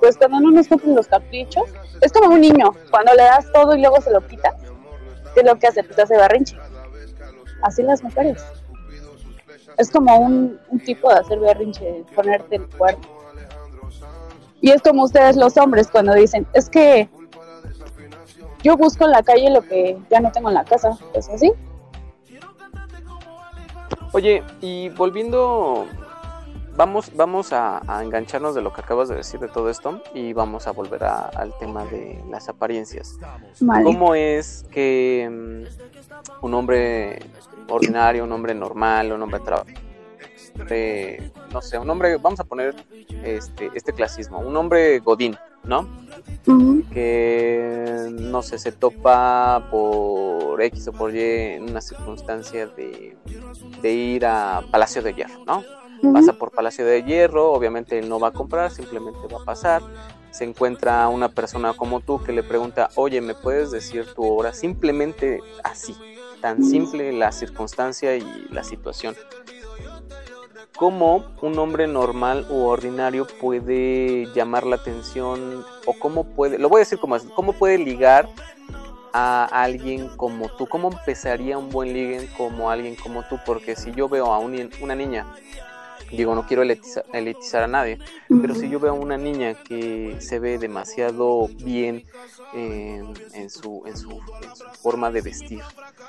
pues 0.00 0.16
cuando 0.16 0.40
no 0.40 0.50
nos 0.50 0.68
cumplen 0.68 0.94
los 0.94 1.06
caprichos, 1.06 1.64
es 2.00 2.12
como 2.12 2.34
un 2.34 2.40
niño, 2.40 2.72
cuando 2.90 3.14
le 3.14 3.22
das 3.22 3.50
todo 3.52 3.76
y 3.76 3.80
luego 3.80 4.00
se 4.00 4.10
lo 4.10 4.26
quitas. 4.26 4.54
¿qué 5.34 5.40
es 5.40 5.46
lo 5.46 5.58
que 5.58 5.66
hace? 5.66 5.82
Pues 5.82 5.98
hace 5.98 6.16
berrinche. 6.16 6.56
Así 7.62 7.82
las 7.82 8.02
mujeres. 8.02 8.42
Es 9.78 9.90
como 9.90 10.18
un, 10.18 10.58
un 10.68 10.80
tipo 10.80 11.08
de 11.08 11.20
hacer 11.20 11.38
berrinche, 11.38 12.04
ponerte 12.14 12.56
el 12.56 12.66
cuerpo. 12.68 13.08
Y 14.60 14.70
es 14.70 14.82
como 14.82 15.04
ustedes 15.04 15.36
los 15.36 15.56
hombres 15.56 15.88
cuando 15.90 16.14
dicen, 16.14 16.46
es 16.52 16.68
que 16.68 17.08
yo 18.62 18.76
busco 18.76 19.04
en 19.04 19.10
la 19.10 19.22
calle 19.22 19.50
lo 19.50 19.62
que 19.62 19.98
ya 20.10 20.20
no 20.20 20.30
tengo 20.30 20.48
en 20.48 20.54
la 20.54 20.64
casa. 20.64 20.96
¿Es 21.14 21.28
así? 21.28 21.52
Oye, 24.12 24.42
y 24.60 24.90
volviendo, 24.90 25.86
vamos, 26.76 27.10
vamos 27.14 27.52
a, 27.52 27.82
engancharnos 28.02 28.54
de 28.54 28.62
lo 28.62 28.72
que 28.72 28.80
acabas 28.80 29.08
de 29.08 29.16
decir 29.16 29.40
de 29.40 29.48
todo 29.48 29.70
esto 29.70 30.02
y 30.14 30.32
vamos 30.32 30.66
a 30.66 30.72
volver 30.72 31.04
al 31.04 31.56
tema 31.58 31.84
de 31.84 32.22
las 32.30 32.48
apariencias. 32.48 33.18
¿Cómo 33.58 34.14
es 34.14 34.64
que 34.70 35.28
mm, 35.30 36.44
un 36.44 36.54
hombre 36.54 37.20
ordinario, 37.68 38.24
un 38.24 38.32
hombre 38.32 38.54
normal, 38.54 39.12
un 39.12 39.22
hombre 39.22 39.40
trabajador, 39.40 39.82
no 41.52 41.62
sé, 41.62 41.78
un 41.78 41.88
hombre, 41.90 42.16
vamos 42.16 42.40
a 42.40 42.44
poner 42.44 42.74
este, 43.24 43.70
este 43.74 43.92
clasismo, 43.92 44.38
un 44.38 44.56
hombre 44.56 44.98
godín, 45.00 45.36
¿no? 45.64 45.88
Que, 46.92 48.08
no 48.10 48.42
sé, 48.42 48.58
se 48.58 48.72
topa 48.72 49.66
por 49.70 50.60
X 50.60 50.88
o 50.88 50.92
por 50.92 51.14
Y 51.14 51.20
en 51.20 51.70
una 51.70 51.80
circunstancia 51.80 52.66
de, 52.66 53.16
ir 53.82 54.26
a 54.26 54.62
Palacio 54.70 55.02
de 55.02 55.14
Hierro, 55.14 55.44
¿no? 55.46 55.62
Pasa 56.10 56.32
por 56.32 56.50
Palacio 56.50 56.84
de 56.84 57.04
Hierro, 57.04 57.52
obviamente 57.52 57.98
él 57.98 58.08
no 58.08 58.18
va 58.18 58.28
a 58.28 58.32
comprar, 58.32 58.70
simplemente 58.70 59.20
va 59.32 59.40
a 59.40 59.44
pasar. 59.44 59.82
Se 60.30 60.44
encuentra 60.44 61.06
una 61.08 61.28
persona 61.28 61.74
como 61.74 62.00
tú 62.00 62.22
que 62.22 62.32
le 62.32 62.42
pregunta, 62.42 62.88
oye, 62.96 63.20
¿me 63.20 63.34
puedes 63.34 63.70
decir 63.70 64.06
tu 64.14 64.24
hora? 64.24 64.52
Simplemente 64.52 65.40
así, 65.62 65.94
tan 66.40 66.64
simple 66.64 67.12
la 67.12 67.30
circunstancia 67.30 68.16
y 68.16 68.46
la 68.50 68.64
situación. 68.64 69.14
Cómo 70.76 71.24
un 71.40 71.58
hombre 71.58 71.86
normal 71.86 72.46
u 72.50 72.64
ordinario 72.64 73.26
puede 73.40 74.26
llamar 74.34 74.66
la 74.66 74.76
atención 74.76 75.64
o 75.86 75.92
cómo 75.98 76.24
puede, 76.24 76.58
lo 76.58 76.68
voy 76.68 76.78
a 76.78 76.80
decir 76.80 76.98
como 76.98 77.14
así, 77.14 77.28
cómo 77.36 77.52
puede 77.52 77.78
ligar 77.78 78.28
a 79.12 79.44
alguien 79.44 80.08
como 80.16 80.48
tú, 80.48 80.66
cómo 80.66 80.90
empezaría 80.90 81.58
un 81.58 81.68
buen 81.68 81.92
ligue 81.92 82.28
como 82.36 82.70
alguien 82.70 82.96
como 82.96 83.22
tú, 83.28 83.38
porque 83.44 83.76
si 83.76 83.92
yo 83.92 84.08
veo 84.08 84.32
a 84.32 84.38
una 84.38 84.96
niña 84.96 85.26
digo, 86.16 86.34
no 86.34 86.46
quiero 86.46 86.62
elitizar, 86.62 87.62
a 87.62 87.66
nadie, 87.66 87.98
pero 88.40 88.54
si 88.54 88.68
yo 88.68 88.78
veo 88.80 88.92
a 88.92 88.94
una 88.94 89.16
niña 89.16 89.54
que 89.54 90.16
se 90.20 90.38
ve 90.38 90.58
demasiado 90.58 91.48
bien 91.64 92.04
en, 92.52 93.50
su, 93.50 93.82
en, 93.86 93.96
su, 93.96 94.20
forma 94.80 95.10
de 95.10 95.22
vestir, 95.22 95.62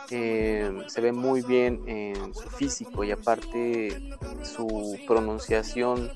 em, 0.10 0.88
se 0.88 1.02
ve 1.02 1.12
muy 1.12 1.42
bien 1.42 1.82
en 1.88 2.34
su 2.34 2.50
físico 2.50 3.04
y 3.04 3.12
aparte 3.12 4.16
su 4.44 4.98
pronunciación 5.08 6.12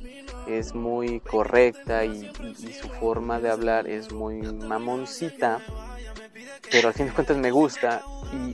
es 0.47 0.73
muy 0.73 1.19
correcta 1.19 2.05
y, 2.05 2.29
y 2.59 2.73
su 2.73 2.87
forma 2.89 3.39
de 3.39 3.49
hablar 3.49 3.87
es 3.87 4.11
muy 4.11 4.41
mamoncita, 4.41 5.61
pero 6.71 6.87
al 6.87 6.93
fin 6.93 7.07
de 7.07 7.13
cuentas 7.13 7.37
me 7.37 7.51
gusta 7.51 8.01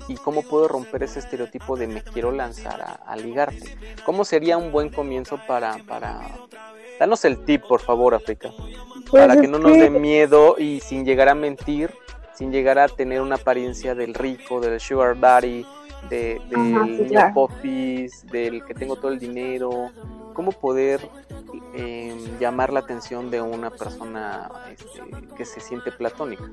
y, 0.08 0.16
cómo 0.16 0.44
puedo 0.44 0.68
romper 0.68 1.04
ese 1.04 1.20
estereotipo 1.20 1.76
de 1.76 1.88
me 1.88 2.02
quiero 2.02 2.32
lanzar 2.32 2.98
a, 3.06 3.16
ligarte. 3.16 3.78
¿Cómo 4.06 4.26
sería 4.26 4.58
un 4.58 4.72
buen 4.72 4.90
comienzo 4.90 5.40
para, 5.48 5.78
para... 5.88 6.22
Danos 7.00 7.26
el 7.26 7.44
tip, 7.44 7.64
por 7.68 7.82
favor, 7.82 8.14
África. 8.14 8.52
Pues 9.10 9.28
para 9.28 9.40
que 9.40 9.48
no 9.48 9.60
nos 9.60 9.74
dé 9.74 9.90
miedo 9.90 10.56
y 10.58 10.80
sin 10.80 11.06
llegar 11.06 11.30
a 11.30 11.36
mentir, 11.36 11.92
sin 12.34 12.52
llegar 12.52 12.80
a 12.80 12.88
tener 12.88 13.22
una 13.22 13.36
apariencia 13.36 13.96
del 13.96 14.14
rico, 14.14 14.60
del 14.60 14.80
sugar 14.80 15.20
daddy, 15.20 15.66
de, 16.10 16.42
del 16.50 17.34
popis, 17.34 18.26
del 18.28 18.64
que 18.66 18.74
tengo 18.74 18.96
todo 18.96 19.12
el 19.12 19.20
dinero. 19.20 19.92
¿Cómo 20.34 20.52
poder 20.52 21.08
em, 21.74 22.18
llamar 22.40 22.74
la 22.74 22.80
atención 22.80 23.30
de 23.30 23.42
una 23.42 23.70
persona 23.70 24.50
este, 24.72 25.36
que 25.36 25.46
se 25.46 25.60
siente 25.60 25.92
platónica? 25.92 26.50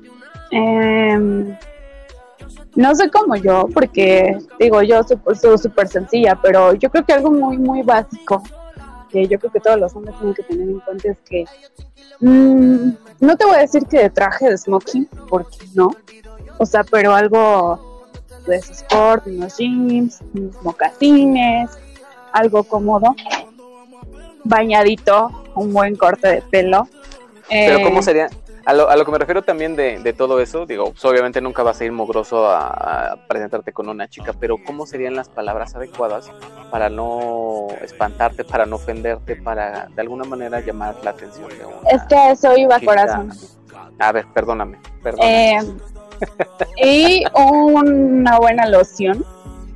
Eh, 0.51 1.57
no 2.75 2.95
sé 2.95 3.09
cómo 3.09 3.35
yo, 3.35 3.67
porque 3.73 4.37
digo, 4.59 4.81
yo 4.81 5.01
soy 5.03 5.57
súper 5.57 5.87
sencilla, 5.87 6.39
pero 6.41 6.73
yo 6.73 6.89
creo 6.89 7.05
que 7.05 7.13
algo 7.13 7.31
muy, 7.31 7.57
muy 7.57 7.81
básico 7.81 8.41
que 9.11 9.27
yo 9.27 9.37
creo 9.39 9.51
que 9.51 9.59
todos 9.59 9.79
los 9.79 9.95
hombres 9.95 10.15
tienen 10.17 10.33
que 10.33 10.43
tener 10.43 10.69
en 10.69 10.79
cuenta 10.79 11.09
es 11.09 11.17
que 11.19 11.45
mm, 12.21 12.91
no 13.19 13.37
te 13.37 13.45
voy 13.45 13.55
a 13.55 13.59
decir 13.59 13.85
que 13.85 13.99
de 13.99 14.09
traje 14.09 14.49
de 14.49 14.57
smoking, 14.57 15.07
porque 15.29 15.57
no, 15.75 15.91
o 16.57 16.65
sea, 16.65 16.83
pero 16.83 17.13
algo 17.13 18.07
de 18.47 18.55
sport, 18.55 19.27
unos 19.27 19.57
jeans, 19.57 20.19
unos 20.33 20.61
mocasines, 20.63 21.69
algo 22.31 22.63
cómodo, 22.63 23.13
bañadito, 24.43 25.43
un 25.55 25.73
buen 25.73 25.95
corte 25.95 26.27
de 26.27 26.41
pelo. 26.41 26.87
Pero 27.49 27.81
¿cómo 27.81 27.99
eh, 27.99 28.03
sería? 28.03 28.29
A 28.65 28.73
lo, 28.73 28.89
a 28.89 28.95
lo, 28.95 29.05
que 29.05 29.11
me 29.11 29.17
refiero 29.17 29.41
también 29.41 29.75
de, 29.75 29.99
de 29.99 30.13
todo 30.13 30.39
eso, 30.39 30.67
digo, 30.67 30.91
pues, 30.91 31.03
obviamente 31.03 31.41
nunca 31.41 31.63
vas 31.63 31.81
a 31.81 31.85
ir 31.85 31.91
mogroso 31.91 32.47
a, 32.47 33.17
presentarte 33.27 33.73
con 33.73 33.89
una 33.89 34.07
chica, 34.07 34.33
pero 34.39 34.57
¿cómo 34.63 34.85
serían 34.85 35.15
las 35.15 35.29
palabras 35.29 35.75
adecuadas 35.75 36.29
para 36.69 36.89
no 36.89 37.67
espantarte, 37.81 38.43
para 38.43 38.67
no 38.67 38.75
ofenderte, 38.75 39.35
para 39.35 39.87
de 39.87 40.01
alguna 40.01 40.25
manera 40.25 40.59
llamar 40.61 40.95
la 41.03 41.09
atención 41.11 41.49
de 41.49 41.65
una 41.65 41.89
Es 41.89 42.03
que 42.03 42.31
eso 42.31 42.55
iba 42.55 42.79
corazón. 42.79 43.31
A 43.97 44.11
ver, 44.11 44.27
perdóname. 44.33 44.79
perdóname. 45.01 45.57
Eh, 45.57 45.75
y 46.77 47.23
una 47.33 48.37
buena 48.37 48.67
loción. 48.67 49.25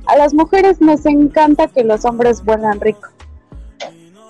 A 0.06 0.16
las 0.16 0.32
mujeres 0.32 0.80
nos 0.80 1.04
encanta 1.06 1.66
que 1.66 1.82
los 1.82 2.04
hombres 2.04 2.44
vuelan 2.44 2.80
rico. 2.80 3.08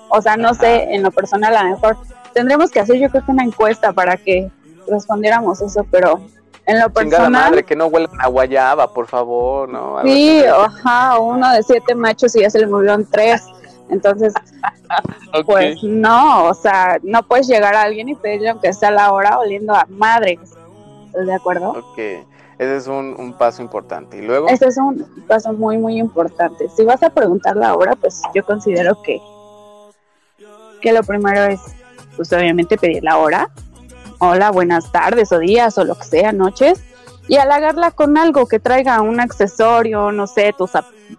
O 0.09 0.21
sea, 0.21 0.37
no 0.37 0.53
sé, 0.53 0.93
en 0.93 1.03
lo 1.03 1.11
personal 1.11 1.55
a 1.55 1.63
lo 1.63 1.69
mejor 1.71 1.97
tendremos 2.33 2.71
que 2.71 2.79
hacer 2.79 2.97
yo 2.97 3.09
creo 3.09 3.25
que 3.25 3.31
una 3.31 3.43
encuesta 3.43 3.93
para 3.93 4.17
que 4.17 4.49
respondiéramos 4.87 5.61
eso, 5.61 5.85
pero 5.91 6.21
en 6.65 6.79
lo 6.79 6.89
personal... 6.89 7.31
madre, 7.31 7.63
que 7.63 7.75
no 7.75 7.87
huelan 7.87 8.19
a 8.19 8.27
guayaba, 8.27 8.93
por 8.93 9.07
favor, 9.07 9.69
¿no? 9.69 10.01
sí, 10.03 10.43
ajá, 10.45 11.17
uno 11.19 11.51
de 11.51 11.63
siete 11.63 11.95
machos 11.95 12.35
y 12.35 12.41
ya 12.41 12.49
se 12.49 12.59
le 12.59 12.67
murieron 12.67 13.07
tres. 13.09 13.43
Entonces, 13.89 14.33
pues 15.45 15.81
no, 15.81 16.45
o 16.45 16.53
sea, 16.53 16.99
no 17.03 17.23
puedes 17.23 17.47
llegar 17.47 17.73
a 17.73 17.83
alguien 17.83 18.09
y 18.09 18.15
pedirle 18.15 18.49
aunque 18.49 18.73
sea 18.73 18.91
la 18.91 19.11
hora 19.13 19.39
oliendo 19.39 19.73
a 19.73 19.85
madre. 19.89 20.39
¿Estás 21.07 21.25
de 21.25 21.33
acuerdo? 21.33 21.69
Ok, 21.69 21.97
ese 21.97 22.75
es 22.75 22.87
un, 22.87 23.15
un, 23.17 23.33
paso 23.33 23.61
importante. 23.61 24.17
¿Y 24.17 24.21
luego? 24.21 24.49
Ese 24.49 24.67
es 24.67 24.77
un 24.77 25.05
paso 25.27 25.53
muy, 25.53 25.77
muy 25.77 25.97
importante. 25.97 26.67
Si 26.75 26.83
vas 26.83 27.01
a 27.01 27.09
preguntar 27.09 27.55
la 27.55 27.75
hora, 27.75 27.95
pues 27.95 28.21
yo 28.33 28.43
considero 28.43 29.01
que, 29.03 29.21
que 30.81 30.93
lo 30.93 31.03
primero 31.03 31.43
es 31.45 31.59
pues 32.15 32.33
obviamente 32.33 32.77
pedir 32.77 33.03
la 33.03 33.17
hora. 33.17 33.49
Hola, 34.19 34.51
buenas 34.51 34.91
tardes 34.91 35.31
o 35.31 35.39
días 35.39 35.77
o 35.77 35.85
lo 35.85 35.95
que 35.95 36.05
sea, 36.05 36.31
noches. 36.31 36.81
Y 37.27 37.37
halagarla 37.37 37.91
con 37.91 38.17
algo 38.17 38.47
que 38.47 38.59
traiga 38.59 39.01
un 39.01 39.19
accesorio, 39.19 40.11
no 40.11 40.27
sé, 40.27 40.53
tus, 40.57 40.71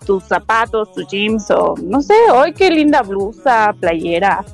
tus 0.04 0.24
zapatos, 0.24 0.92
tus 0.92 1.06
jeans 1.06 1.50
o 1.50 1.74
no 1.82 2.02
sé, 2.02 2.14
hoy 2.32 2.54
qué 2.54 2.70
linda 2.70 3.02
blusa, 3.02 3.74
playera, 3.78 4.44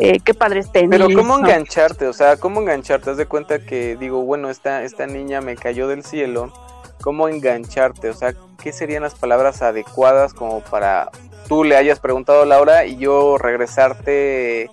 eh, 0.00 0.20
qué 0.20 0.34
padres 0.34 0.70
tenis. 0.70 0.90
Pero 0.90 1.08
¿cómo 1.14 1.38
engancharte? 1.38 2.06
O 2.08 2.12
sea, 2.12 2.36
¿cómo 2.36 2.60
engancharte? 2.60 3.10
Haz 3.10 3.16
de 3.16 3.26
cuenta 3.26 3.64
que 3.64 3.96
digo, 3.96 4.22
bueno, 4.24 4.50
esta, 4.50 4.82
esta 4.82 5.06
niña 5.06 5.40
me 5.40 5.56
cayó 5.56 5.88
del 5.88 6.04
cielo. 6.04 6.52
¿Cómo 7.00 7.28
engancharte? 7.28 8.10
O 8.10 8.14
sea, 8.14 8.34
¿qué 8.60 8.72
serían 8.72 9.02
las 9.02 9.14
palabras 9.14 9.62
adecuadas 9.62 10.34
como 10.34 10.60
para 10.60 11.10
tú 11.48 11.64
le 11.64 11.76
hayas 11.76 11.98
preguntado 11.98 12.42
a 12.42 12.46
Laura 12.46 12.84
y 12.84 12.96
yo 12.96 13.38
regresarte 13.38 14.70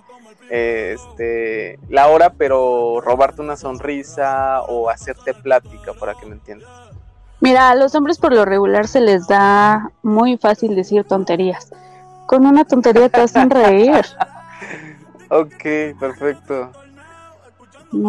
este, 0.50 1.78
la 1.88 2.08
hora, 2.08 2.30
pero 2.30 3.00
robarte 3.00 3.42
una 3.42 3.56
sonrisa 3.56 4.62
o 4.62 4.90
hacerte 4.90 5.34
plática, 5.34 5.92
para 5.94 6.14
que 6.14 6.26
me 6.26 6.32
entiendas. 6.32 6.68
Mira, 7.40 7.70
a 7.70 7.74
los 7.74 7.94
hombres 7.94 8.18
por 8.18 8.32
lo 8.32 8.44
regular 8.44 8.88
se 8.88 9.00
les 9.00 9.26
da 9.26 9.90
muy 10.02 10.38
fácil 10.38 10.74
decir 10.74 11.04
tonterías. 11.04 11.70
Con 12.26 12.46
una 12.46 12.64
tontería 12.64 13.08
te 13.08 13.20
hacen 13.20 13.50
reír. 13.50 14.04
ok, 15.30 15.98
perfecto. 15.98 16.70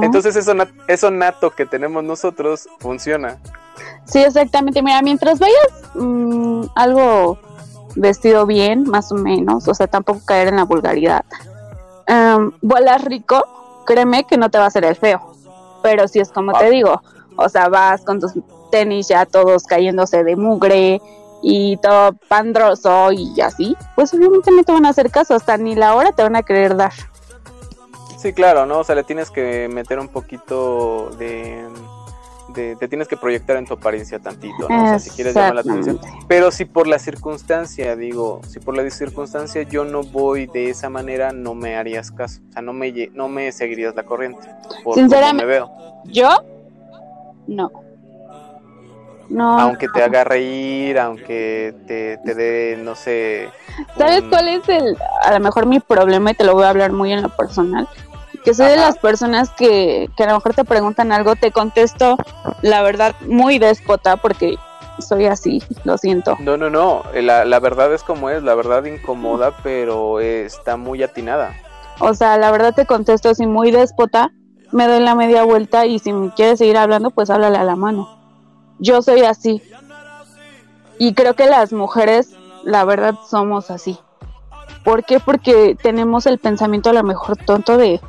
Entonces 0.02 0.36
eso, 0.36 0.54
eso 0.88 1.12
nato 1.12 1.52
que 1.52 1.66
tenemos 1.66 2.04
nosotros 2.04 2.68
funciona. 2.80 3.38
Sí, 4.06 4.20
exactamente. 4.20 4.82
Mira, 4.82 5.02
mientras 5.02 5.40
vayas 5.40 5.68
mm, 5.94 6.64
algo 6.76 7.38
vestido 8.00 8.46
bien, 8.46 8.84
más 8.84 9.12
o 9.12 9.16
menos, 9.16 9.68
o 9.68 9.74
sea, 9.74 9.88
tampoco 9.88 10.22
caer 10.26 10.48
en 10.48 10.56
la 10.58 10.64
vulgaridad 10.64 11.26
um, 12.08 12.52
vuelas 12.62 13.04
rico, 13.04 13.44
créeme 13.86 14.26
que 14.26 14.38
no 14.38 14.50
te 14.50 14.58
va 14.58 14.66
a 14.66 14.68
hacer 14.68 14.86
el 14.86 14.96
feo. 14.96 15.34
Pero 15.84 16.08
si 16.08 16.20
es 16.20 16.32
como 16.32 16.54
te 16.54 16.70
digo, 16.70 17.02
o 17.36 17.50
sea, 17.50 17.70
vas 17.70 18.02
con 18.02 18.20
tus 18.20 18.34
tenis 18.72 19.08
ya 19.08 19.26
todos 19.26 19.64
cayéndose 19.64 20.24
de 20.24 20.36
mugre 20.36 21.02
y 21.42 21.78
todo 21.78 22.14
pandroso 22.28 23.12
y 23.12 23.40
así, 23.42 23.76
pues 23.96 24.14
obviamente 24.14 24.52
no 24.52 24.64
te 24.64 24.72
van 24.72 24.86
a 24.86 24.90
hacer 24.90 25.12
caso, 25.12 25.36
hasta 25.36 25.58
ni 25.58 25.76
la 25.76 25.96
hora 25.96 26.12
te 26.12 26.24
van 26.24 26.36
a 26.36 26.44
querer 26.44 26.76
dar. 26.76 26.94
Sí, 28.18 28.34
claro, 28.34 28.66
¿no? 28.66 28.80
O 28.80 28.84
sea, 28.84 28.96
le 28.96 29.04
tienes 29.04 29.30
que 29.30 29.70
meter 29.70 30.00
un 30.00 30.08
poquito 30.08 31.12
de, 31.20 31.64
te 32.76 32.88
tienes 32.88 33.08
que 33.08 33.17
proyectar 33.17 33.58
en 33.58 33.65
tu 33.65 33.76
apariencia 33.76 34.20
tantito, 34.20 34.67
¿no? 34.70 34.84
O 34.84 34.88
sea, 34.88 35.00
si 35.00 35.10
quieres 35.12 35.34
llamar 35.34 35.56
la 35.56 35.62
atención. 35.62 36.00
Pero 36.28 36.52
si 36.52 36.65
por 36.65 36.88
la 36.88 37.00
circunstancia, 37.00 37.96
digo, 37.96 38.41
si 38.48 38.60
por 38.60 38.76
la 38.76 38.89
circunstancia 38.89 39.63
yo 39.63 39.86
no 39.86 40.02
voy 40.02 40.48
de 40.48 40.70
esa 40.70 40.89
manera, 40.89 41.32
no 41.32 41.56
me 41.56 41.76
harías 41.76 42.12
caso. 42.12 42.41
O 42.50 42.52
sea, 42.54 42.62
no 42.62 42.74
me, 42.74 43.10
no 43.13 43.30
me 43.30 43.52
seguirías 43.52 43.96
la 43.96 44.04
corriente. 44.04 44.48
Sinceramente, 44.93 45.46
me 45.46 45.52
veo. 45.52 45.72
¿yo? 46.06 46.30
No. 47.48 47.72
No. 49.30 49.60
Aunque 49.60 49.88
te 49.89 50.04
haga 50.04 50.24
reír, 50.24 50.98
aunque 51.00 51.76
te, 51.86 52.17
te 52.24 52.34
dé, 52.34 52.80
no 52.82 52.96
sé. 52.96 53.50
¿Sabes 53.98 54.24
cuál 54.30 54.48
es 54.48 54.67
el, 54.70 54.98
a 55.22 55.34
lo 55.34 55.39
mejor 55.41 55.65
mi 55.65 55.80
problema 55.82 56.32
y 56.32 56.34
te 56.34 56.46
lo 56.46 56.54
voy 56.54 56.63
a 56.63 56.70
hablar 56.70 56.93
muy 56.93 57.12
en 57.12 57.22
lo 57.22 57.30
personal? 57.30 57.89
Que 58.48 58.54
soy 58.54 58.68
de 58.68 58.78
las 58.78 58.98
personas 58.98 59.50
que, 59.50 60.10
que 60.16 60.24
a 60.24 60.28
lo 60.28 60.36
mejor 60.36 60.54
te 60.54 60.64
preguntan 60.64 61.12
algo, 61.12 61.36
te 61.36 61.52
contesto 61.52 62.16
la 62.62 62.82
verdad 62.82 63.14
muy 63.28 63.60
déspota 63.60 64.16
porque 64.16 64.56
soy 65.00 65.26
así, 65.26 65.62
lo 65.84 65.98
siento. 65.98 66.38
No, 66.40 66.56
no, 66.56 66.70
no, 66.70 67.04
la, 67.14 67.44
la 67.44 67.60
verdad 67.60 67.94
es 67.94 68.04
como 68.04 68.30
es, 68.30 68.44
la 68.44 68.56
verdad 68.56 68.86
incomoda, 68.86 69.54
pero 69.64 70.22
está 70.22 70.78
muy 70.78 71.04
atinada. 71.04 71.58
O 72.00 72.14
sea, 72.14 72.38
la 72.38 72.50
verdad 72.50 72.74
te 72.74 72.86
contesto 72.86 73.28
así 73.28 73.46
muy 73.46 73.70
déspota, 73.70 74.32
me 74.72 74.88
doy 74.88 75.02
la 75.02 75.14
media 75.14 75.44
vuelta 75.44 75.86
y 75.86 76.00
si 76.00 76.14
me 76.14 76.34
quieres 76.34 76.60
seguir 76.60 76.78
hablando, 76.78 77.12
pues 77.12 77.30
háblale 77.30 77.58
a 77.58 77.66
la 77.66 77.76
mano. 77.76 78.08
Yo 78.80 79.02
soy 79.02 79.24
así. 79.24 79.62
Y 80.98 81.16
creo 81.16 81.34
que 81.34 81.48
las 81.48 81.74
mujeres, 81.74 82.34
la 82.64 82.86
verdad, 82.86 83.16
somos 83.30 83.72
así. 83.72 84.00
¿Por 84.86 85.04
qué? 85.04 85.20
Porque 85.20 85.76
tenemos 85.84 86.26
el 86.28 86.38
pensamiento 86.38 86.92
a 86.92 86.94
lo 86.94 87.04
mejor 87.04 87.36
tonto 87.36 87.78
de, 87.78 88.00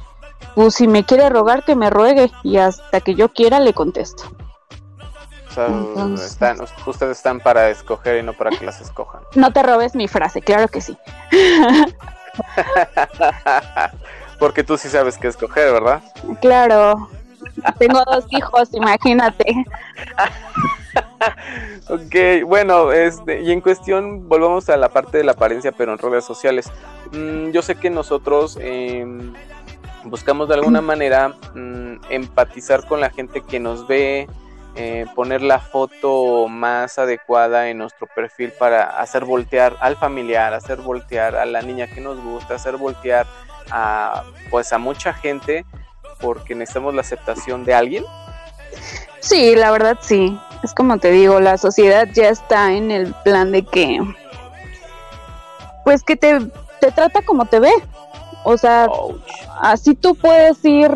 pues 0.54 0.74
si 0.74 0.88
me 0.88 1.04
quiere 1.04 1.28
rogar, 1.28 1.64
que 1.64 1.76
me 1.76 1.90
ruegue 1.90 2.30
y 2.42 2.56
hasta 2.56 3.00
que 3.00 3.14
yo 3.14 3.28
quiera 3.28 3.60
le 3.60 3.72
contesto. 3.72 4.24
O 5.48 5.52
sea, 5.52 5.68
están, 6.24 6.58
ustedes 6.86 7.16
están 7.16 7.40
para 7.40 7.70
escoger 7.70 8.18
y 8.18 8.22
no 8.22 8.32
para 8.32 8.50
que 8.50 8.64
las 8.64 8.80
escojan. 8.80 9.22
No 9.34 9.52
te 9.52 9.62
robes 9.62 9.94
mi 9.94 10.08
frase, 10.08 10.40
claro 10.42 10.68
que 10.68 10.80
sí. 10.80 10.96
Porque 14.38 14.62
tú 14.62 14.76
sí 14.76 14.88
sabes 14.88 15.18
qué 15.18 15.28
escoger, 15.28 15.72
¿verdad? 15.72 16.02
Claro. 16.40 17.08
Tengo 17.78 18.02
dos 18.04 18.24
hijos, 18.30 18.68
imagínate. 18.72 19.64
ok, 21.88 22.46
bueno, 22.46 22.92
este, 22.92 23.40
y 23.42 23.50
en 23.52 23.60
cuestión, 23.60 24.28
volvamos 24.28 24.68
a 24.68 24.76
la 24.76 24.88
parte 24.88 25.18
de 25.18 25.24
la 25.24 25.32
apariencia, 25.32 25.72
pero 25.72 25.92
en 25.92 25.98
redes 25.98 26.24
sociales. 26.24 26.70
Mm, 27.12 27.50
yo 27.50 27.62
sé 27.62 27.74
que 27.74 27.90
nosotros 27.90 28.58
em, 28.60 29.34
buscamos 30.10 30.48
de 30.48 30.54
alguna 30.54 30.80
manera 30.80 31.34
mm, 31.54 31.96
empatizar 32.10 32.86
con 32.86 33.00
la 33.00 33.10
gente 33.10 33.42
que 33.42 33.60
nos 33.60 33.86
ve, 33.86 34.28
eh, 34.74 35.06
poner 35.14 35.42
la 35.42 35.58
foto 35.58 36.46
más 36.48 36.98
adecuada 36.98 37.68
en 37.68 37.78
nuestro 37.78 38.06
perfil 38.14 38.52
para 38.58 39.00
hacer 39.00 39.24
voltear 39.24 39.76
al 39.80 39.96
familiar, 39.96 40.54
hacer 40.54 40.78
voltear 40.78 41.36
a 41.36 41.44
la 41.46 41.62
niña 41.62 41.86
que 41.88 42.00
nos 42.00 42.22
gusta, 42.22 42.54
hacer 42.54 42.76
voltear 42.76 43.26
a 43.70 44.22
pues 44.50 44.72
a 44.72 44.78
mucha 44.78 45.12
gente 45.12 45.66
porque 46.20 46.54
necesitamos 46.54 46.94
la 46.94 47.00
aceptación 47.00 47.64
de 47.64 47.74
alguien. 47.74 48.04
Sí, 49.20 49.54
la 49.56 49.70
verdad 49.70 49.98
sí. 50.00 50.38
Es 50.62 50.74
como 50.74 50.98
te 50.98 51.10
digo, 51.10 51.40
la 51.40 51.58
sociedad 51.58 52.08
ya 52.12 52.28
está 52.28 52.72
en 52.72 52.90
el 52.90 53.14
plan 53.24 53.52
de 53.52 53.64
que 53.64 54.00
pues 55.84 56.02
que 56.02 56.16
te, 56.16 56.38
te 56.80 56.92
trata 56.92 57.22
como 57.22 57.46
te 57.46 57.60
ve. 57.60 57.72
O 58.48 58.56
sea, 58.56 58.88
así 59.60 59.94
tú 59.94 60.14
puedes 60.14 60.64
ir. 60.64 60.90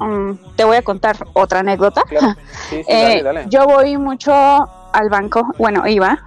Um, 0.00 0.36
te 0.56 0.64
voy 0.64 0.76
a 0.76 0.82
contar 0.82 1.16
otra 1.32 1.60
anécdota. 1.60 2.02
Eh, 2.70 3.24
yo 3.48 3.64
voy 3.64 3.96
mucho 3.96 4.30
al 4.34 5.08
banco, 5.08 5.42
bueno, 5.56 5.86
iba 5.86 6.18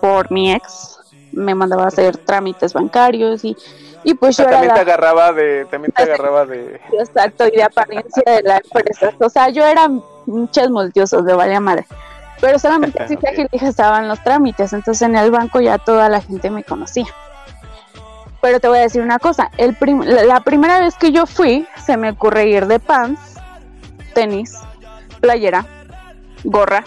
por 0.00 0.32
mi 0.32 0.50
ex, 0.50 0.98
me 1.32 1.54
mandaba 1.54 1.84
a 1.84 1.88
hacer 1.88 2.16
trámites 2.16 2.72
bancarios 2.72 3.44
y, 3.44 3.54
y 4.02 4.14
pues 4.14 4.38
yo 4.38 4.44
también 4.44 4.72
te 4.72 4.80
agarraba 4.80 5.34
de, 5.34 5.66
también 5.66 5.92
te 5.92 6.02
agarraba 6.04 6.46
de. 6.46 6.80
Exacto, 6.98 7.46
y 7.48 7.50
de 7.50 7.64
apariencia 7.64 8.22
de 8.24 8.42
la 8.44 8.62
empresa. 8.64 9.12
O 9.18 9.28
sea, 9.28 9.50
yo 9.50 9.66
era 9.66 9.90
muchas 10.24 10.70
multiosos 10.70 11.26
de 11.26 11.34
vaya 11.34 11.60
madre. 11.60 11.86
Pero 12.40 12.58
solamente 12.58 13.02
así 13.02 13.16
que 13.18 13.48
estaban 13.52 14.08
los 14.08 14.22
trámites, 14.24 14.72
entonces 14.72 15.02
en 15.02 15.16
el 15.16 15.30
banco 15.30 15.60
ya 15.60 15.76
toda 15.76 16.08
la 16.08 16.22
gente 16.22 16.50
me 16.50 16.64
conocía. 16.64 17.06
Pero 18.40 18.60
te 18.60 18.68
voy 18.68 18.78
a 18.78 18.82
decir 18.82 19.02
una 19.02 19.18
cosa, 19.18 19.50
el 19.58 19.76
la 20.26 20.40
primera 20.40 20.80
vez 20.80 20.94
que 20.96 21.12
yo 21.12 21.26
fui, 21.26 21.66
se 21.84 21.96
me 21.96 22.10
ocurre 22.10 22.48
ir 22.48 22.66
de 22.66 22.78
pants, 22.78 23.20
tenis, 24.14 24.54
playera, 25.20 25.66
gorra, 26.44 26.84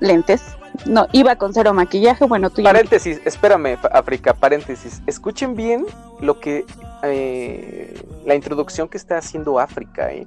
lentes. 0.00 0.42
No, 0.84 1.06
iba 1.12 1.36
con 1.36 1.54
cero 1.54 1.72
maquillaje, 1.72 2.26
bueno, 2.26 2.50
tú 2.50 2.62
Paréntesis, 2.62 3.20
espérame, 3.24 3.78
África, 3.92 4.34
paréntesis. 4.34 5.02
Escuchen 5.06 5.54
bien 5.54 5.86
lo 6.20 6.38
que... 6.38 6.64
Eh, 7.02 7.98
la 8.24 8.34
introducción 8.34 8.88
que 8.88 8.98
está 8.98 9.16
haciendo 9.18 9.58
África, 9.58 10.12
eh. 10.12 10.26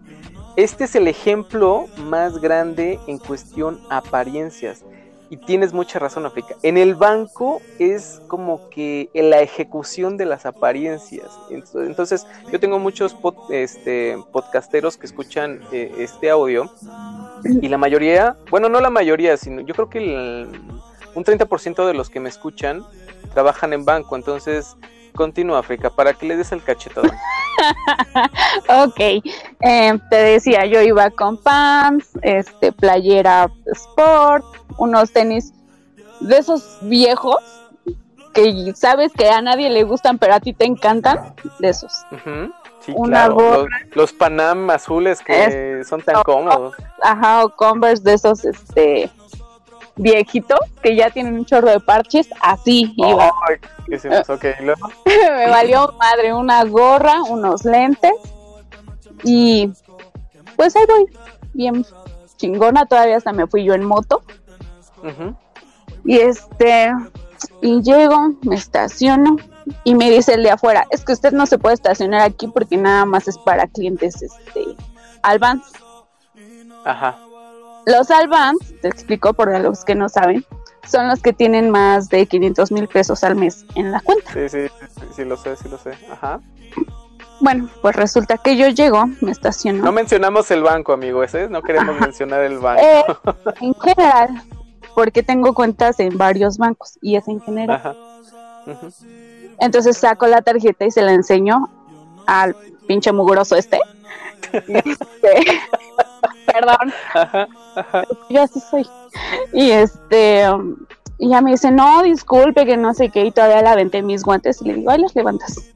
Este 0.55 0.85
es 0.85 0.95
el 0.95 1.07
ejemplo 1.07 1.85
más 1.97 2.39
grande 2.39 2.99
en 3.07 3.17
cuestión 3.17 3.79
apariencias. 3.89 4.83
Y 5.31 5.37
tienes 5.37 5.73
mucha 5.73 5.99
razón, 5.99 6.25
África. 6.25 6.55
En 6.63 6.77
el 6.77 6.95
banco 6.95 7.61
es 7.77 8.21
como 8.27 8.69
que 8.69 9.09
en 9.13 9.29
la 9.29 9.41
ejecución 9.41 10.17
de 10.17 10.25
las 10.25 10.45
apariencias. 10.47 11.29
Entonces, 11.49 12.25
yo 12.51 12.59
tengo 12.59 12.79
muchos 12.79 13.15
este, 13.51 14.17
podcasteros 14.31 14.97
que 14.97 15.05
escuchan 15.05 15.61
eh, 15.71 15.93
este 15.99 16.31
audio 16.31 16.71
y 17.43 17.67
la 17.67 17.77
mayoría, 17.77 18.37
bueno, 18.49 18.69
no 18.69 18.81
la 18.81 18.89
mayoría, 18.89 19.37
sino 19.37 19.61
yo 19.61 19.75
creo 19.75 19.89
que 19.89 20.47
un 21.13 21.23
30% 21.23 21.85
de 21.85 21.93
los 21.93 22.09
que 22.09 22.19
me 22.19 22.29
escuchan 22.29 22.83
trabajan 23.33 23.73
en 23.73 23.85
banco. 23.85 24.15
Entonces, 24.15 24.77
continúa, 25.19 25.59
África, 25.59 25.89
para 25.89 26.13
que 26.13 26.25
le 26.25 26.37
des 26.37 26.49
el 26.53 26.63
cachetón. 26.63 27.05
ok, 28.85 28.99
eh, 28.99 29.99
te 30.09 30.15
decía, 30.15 30.65
yo 30.65 30.81
iba 30.81 31.09
con 31.09 31.35
pants, 31.35 32.11
este, 32.21 32.71
playera 32.71 33.51
sport, 33.65 34.45
unos 34.77 35.11
tenis 35.11 35.51
de 36.21 36.37
esos 36.37 36.77
viejos 36.83 37.35
que 38.33 38.71
sabes 38.75 39.11
que 39.11 39.27
a 39.29 39.41
nadie 39.41 39.69
le 39.69 39.83
gustan, 39.83 40.17
pero 40.19 40.35
a 40.35 40.39
ti 40.39 40.53
te 40.53 40.63
encantan, 40.63 41.35
de 41.59 41.67
esos. 41.67 41.91
Una 42.95 43.27
Los, 43.91 44.13
Panam 44.13 44.69
azules 44.69 45.19
que 45.19 45.83
son 45.83 46.01
tan 46.01 46.23
cómodos. 46.23 46.75
Ajá, 47.01 47.43
o 47.43 47.49
Converse 47.49 48.03
de 48.03 48.13
esos, 48.13 48.45
este, 48.45 49.11
viejitos 49.99 50.59
que 50.81 50.95
ya 50.95 51.09
tienen 51.09 51.35
un 51.35 51.45
chorro 51.45 51.69
de 51.69 51.79
parches, 51.79 52.29
así 52.41 52.93
iba. 52.97 53.31
Me 55.05 55.49
valió 55.49 55.93
madre 55.99 56.33
una 56.33 56.63
gorra, 56.63 57.21
unos 57.23 57.65
lentes 57.65 58.13
y 59.23 59.69
pues 60.55 60.75
ahí 60.75 60.83
voy, 60.87 61.05
bien 61.53 61.85
chingona, 62.37 62.85
todavía 62.85 63.17
hasta 63.17 63.33
me 63.33 63.47
fui 63.47 63.65
yo 63.65 63.73
en 63.73 63.83
moto. 63.83 64.23
Y 66.05 66.17
este, 66.17 66.91
y 67.61 67.81
llego, 67.81 68.35
me 68.41 68.55
estaciono 68.55 69.37
y 69.83 69.95
me 69.95 70.09
dice 70.09 70.33
el 70.33 70.43
de 70.43 70.51
afuera, 70.51 70.87
es 70.89 71.03
que 71.03 71.13
usted 71.13 71.33
no 71.33 71.45
se 71.45 71.57
puede 71.57 71.75
estacionar 71.75 72.21
aquí 72.21 72.47
porque 72.47 72.77
nada 72.77 73.05
más 73.05 73.27
es 73.27 73.37
para 73.37 73.67
clientes 73.67 74.21
este 74.21 74.75
Albans. 75.21 75.71
Ajá. 76.85 77.19
Los 77.85 78.11
Albans, 78.11 78.59
te 78.81 78.87
explico 78.87 79.33
por 79.33 79.57
los 79.59 79.83
que 79.83 79.95
no 79.95 80.09
saben, 80.09 80.45
son 80.87 81.07
los 81.07 81.21
que 81.21 81.33
tienen 81.33 81.69
más 81.69 82.09
de 82.09 82.25
500 82.25 82.71
mil 82.71 82.87
pesos 82.87 83.23
al 83.23 83.35
mes 83.35 83.65
en 83.75 83.91
la 83.91 84.01
cuenta. 84.01 84.31
Sí, 84.33 84.49
sí, 84.49 84.67
sí, 85.15 85.25
lo 85.25 85.37
sé, 85.37 85.55
sí 85.55 85.69
lo 85.69 85.77
sé. 85.77 85.91
Ajá. 86.11 86.39
Bueno, 87.41 87.69
pues 87.81 87.95
resulta 87.95 88.37
que 88.37 88.57
yo 88.57 88.67
llego, 88.67 89.05
me 89.21 89.31
estaciono. 89.31 89.83
No 89.83 89.91
mencionamos 89.91 90.51
el 90.51 90.61
banco, 90.61 90.91
amigo, 90.93 91.23
ese, 91.23 91.47
no 91.47 91.61
queremos 91.61 91.99
mencionar 91.99 92.41
el 92.41 92.59
banco. 92.59 92.81
Eh, 92.83 93.03
en 93.61 93.73
general, 93.75 94.43
porque 94.93 95.23
tengo 95.23 95.53
cuentas 95.53 95.99
en 95.99 96.17
varios 96.17 96.57
bancos 96.57 96.97
y 97.01 97.15
es 97.15 97.27
en 97.27 97.39
general. 97.41 97.77
Ajá. 97.77 97.95
Entonces 99.59 99.97
saco 99.97 100.27
la 100.27 100.41
tarjeta 100.41 100.85
y 100.85 100.91
se 100.91 101.01
la 101.01 101.13
enseño 101.13 101.69
al 102.27 102.55
pinche 102.87 103.11
mugroso 103.11 103.55
este. 103.55 103.79
este 104.51 105.59
perdón. 106.45 106.93
Yo 108.29 108.43
así 108.43 108.59
soy. 108.59 108.87
Y 109.53 109.71
este, 109.71 110.45
y 111.17 111.29
ya 111.29 111.41
me 111.41 111.51
dice, 111.51 111.71
no, 111.71 112.03
disculpe, 112.03 112.65
que 112.65 112.77
no 112.77 112.93
sé 112.93 113.09
qué, 113.09 113.25
y 113.25 113.31
todavía 113.31 113.61
la 113.61 113.73
aventé 113.73 114.01
mis 114.01 114.23
guantes 114.23 114.61
y 114.61 114.65
le 114.65 114.75
digo, 114.75 114.91
ay, 114.91 115.01
los 115.01 115.15
levantas. 115.15 115.73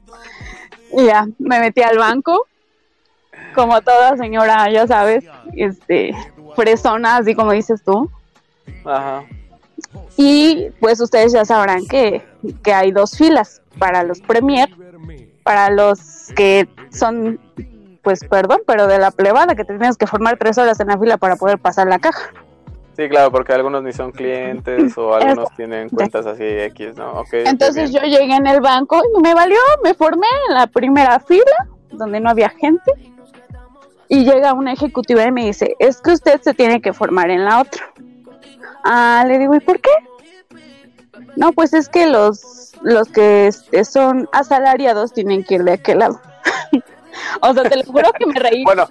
Y 0.96 1.04
ya, 1.04 1.26
me 1.38 1.60
metí 1.60 1.82
al 1.82 1.98
banco, 1.98 2.46
como 3.54 3.80
toda 3.82 4.16
señora, 4.16 4.70
ya 4.70 4.86
sabes, 4.86 5.24
este, 5.54 6.14
fresona, 6.56 7.16
así 7.18 7.34
como 7.34 7.52
dices 7.52 7.82
tú. 7.84 8.10
Ajá. 8.84 9.24
Y 10.16 10.68
pues 10.80 11.00
ustedes 11.00 11.32
ya 11.32 11.44
sabrán 11.44 11.86
que, 11.86 12.24
que 12.62 12.72
hay 12.72 12.92
dos 12.92 13.16
filas 13.16 13.60
para 13.78 14.02
los 14.02 14.20
Premier, 14.20 14.70
para 15.42 15.70
los 15.70 16.28
que 16.36 16.68
son 16.90 17.40
pues 18.04 18.20
perdón, 18.24 18.60
pero 18.66 18.86
de 18.86 18.98
la 18.98 19.10
plebada 19.10 19.56
que 19.56 19.64
te 19.64 19.76
tienes 19.76 19.96
que 19.96 20.06
formar 20.06 20.36
tres 20.38 20.58
horas 20.58 20.78
en 20.78 20.88
la 20.88 20.98
fila 20.98 21.16
para 21.16 21.36
poder 21.36 21.58
pasar 21.58 21.88
la 21.88 21.98
caja. 21.98 22.30
Sí, 22.96 23.08
claro, 23.08 23.32
porque 23.32 23.52
algunos 23.52 23.82
ni 23.82 23.92
son 23.92 24.12
clientes 24.12 24.96
o 24.96 25.14
algunos 25.14 25.48
tienen 25.56 25.88
cuentas 25.88 26.26
así 26.26 26.44
X, 26.44 26.94
¿no? 26.96 27.20
Okay, 27.22 27.42
Entonces 27.44 27.90
yo 27.90 28.00
llegué 28.02 28.36
en 28.36 28.46
el 28.46 28.60
banco 28.60 29.02
y 29.16 29.20
me 29.20 29.34
valió, 29.34 29.58
me 29.82 29.94
formé 29.94 30.28
en 30.48 30.54
la 30.54 30.68
primera 30.68 31.18
fila, 31.18 31.68
donde 31.90 32.20
no 32.20 32.30
había 32.30 32.50
gente, 32.50 32.92
y 34.08 34.24
llega 34.24 34.52
una 34.52 34.72
ejecutiva 34.72 35.24
y 35.24 35.32
me 35.32 35.46
dice, 35.46 35.74
es 35.80 36.00
que 36.00 36.12
usted 36.12 36.40
se 36.40 36.54
tiene 36.54 36.80
que 36.80 36.92
formar 36.92 37.30
en 37.30 37.44
la 37.44 37.62
otra. 37.62 37.92
Ah, 38.84 39.24
le 39.26 39.38
digo, 39.38 39.56
¿y 39.56 39.60
por 39.60 39.80
qué? 39.80 39.90
No, 41.34 41.52
pues 41.52 41.72
es 41.72 41.88
que 41.88 42.06
los, 42.06 42.74
los 42.82 43.08
que 43.08 43.48
este, 43.48 43.84
son 43.84 44.28
asalariados 44.32 45.12
tienen 45.12 45.42
que 45.42 45.56
ir 45.56 45.64
de 45.64 45.72
aquel 45.72 45.98
lado. 45.98 46.20
o 47.40 47.54
sea, 47.54 47.62
te 47.64 47.76
lo 47.76 47.84
juro 47.84 48.12
que 48.12 48.26
me 48.26 48.38
reí. 48.38 48.64
Bueno, 48.64 48.88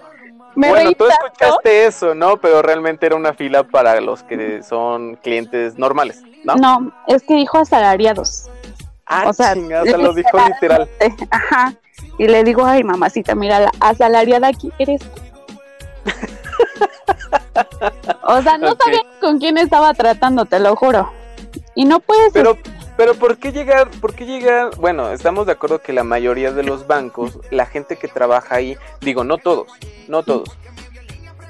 bueno, 0.56 0.92
tú 0.94 1.06
escuchaste 1.06 1.86
eso, 1.86 2.14
¿no? 2.14 2.38
Pero 2.38 2.62
realmente 2.62 3.06
era 3.06 3.16
una 3.16 3.34
fila 3.34 3.64
para 3.64 4.00
los 4.02 4.24
que 4.24 4.62
son 4.64 5.16
clientes 5.18 5.78
normales, 5.78 6.22
¿no? 6.44 6.56
No, 6.56 6.92
es 7.08 7.24
que 7.24 7.36
dijo 7.36 7.58
asalariados. 7.58 8.50
Ah, 9.06 9.26
o 9.28 9.34
sea, 9.34 9.54
chingada, 9.54 9.98
lo 9.98 10.14
dijo 10.14 10.38
literal. 10.48 10.90
Ajá. 11.30 11.74
Y 12.18 12.28
le 12.28 12.44
digo, 12.44 12.66
ay, 12.66 12.84
mamacita, 12.84 13.36
mira, 13.36 13.60
la 13.60 13.72
asalariada 13.80 14.48
aquí 14.48 14.72
eres. 14.78 15.02
o 18.24 18.42
sea, 18.42 18.58
no 18.58 18.76
sabía 18.76 19.02
con 19.20 19.40
quién 19.40 19.58
estaba 19.58 19.94
tratando, 19.94 20.46
te 20.46 20.60
lo 20.60 20.76
juro. 20.76 21.12
Y 21.76 21.86
no 21.86 22.00
puedes. 22.00 22.34
Pero, 22.34 22.58
pero 22.98 23.16
¿por 23.16 23.38
qué 23.38 23.52
llegar? 23.52 23.90
¿Por 24.02 24.14
qué 24.14 24.26
llegar? 24.26 24.76
Bueno, 24.78 25.12
estamos 25.12 25.46
de 25.46 25.54
acuerdo 25.54 25.82
que 25.82 25.94
la 25.94 26.04
mayoría 26.04 26.52
de 26.52 26.64
los 26.64 26.88
bancos, 26.88 27.40
la 27.52 27.66
gente 27.66 27.96
que 27.98 28.08
trabaja 28.08 28.56
ahí, 28.56 28.78
digo, 29.02 29.24
no 29.24 29.38
todos, 29.38 29.68
no 30.08 30.24
todos, 30.24 30.50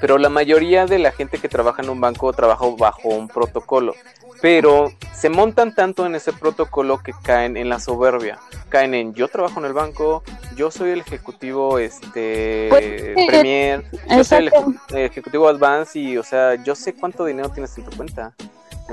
pero 0.00 0.18
la 0.18 0.28
mayoría 0.28 0.86
de 0.86 0.98
la 0.98 1.12
gente 1.12 1.38
que 1.38 1.48
trabaja 1.48 1.82
en 1.82 1.88
un 1.88 2.00
banco 2.00 2.32
trabaja 2.32 2.66
bajo 2.76 3.08
un 3.08 3.28
protocolo. 3.28 3.94
Pero 4.42 4.92
se 5.14 5.30
montan 5.30 5.74
tanto 5.74 6.04
en 6.04 6.14
ese 6.14 6.32
protocolo 6.34 6.98
que 6.98 7.14
caen 7.22 7.56
en 7.56 7.70
la 7.70 7.80
soberbia. 7.80 8.38
Caen 8.68 8.92
en 8.92 9.14
yo 9.14 9.28
trabajo 9.28 9.60
en 9.60 9.64
el 9.64 9.72
banco, 9.72 10.22
yo 10.56 10.70
soy 10.70 10.90
el 10.90 11.00
ejecutivo 11.00 11.78
este 11.78 12.66
pues, 12.68 13.26
Premier, 13.26 13.84
yo 14.10 14.24
soy 14.24 14.50
el 14.90 14.98
ejecutivo 14.98 15.48
Advance 15.48 15.98
y 15.98 16.18
o 16.18 16.22
sea, 16.22 16.56
yo 16.62 16.74
sé 16.74 16.92
cuánto 16.94 17.24
dinero 17.24 17.48
tienes 17.48 17.74
en 17.78 17.84
tu 17.84 17.96
cuenta. 17.96 18.34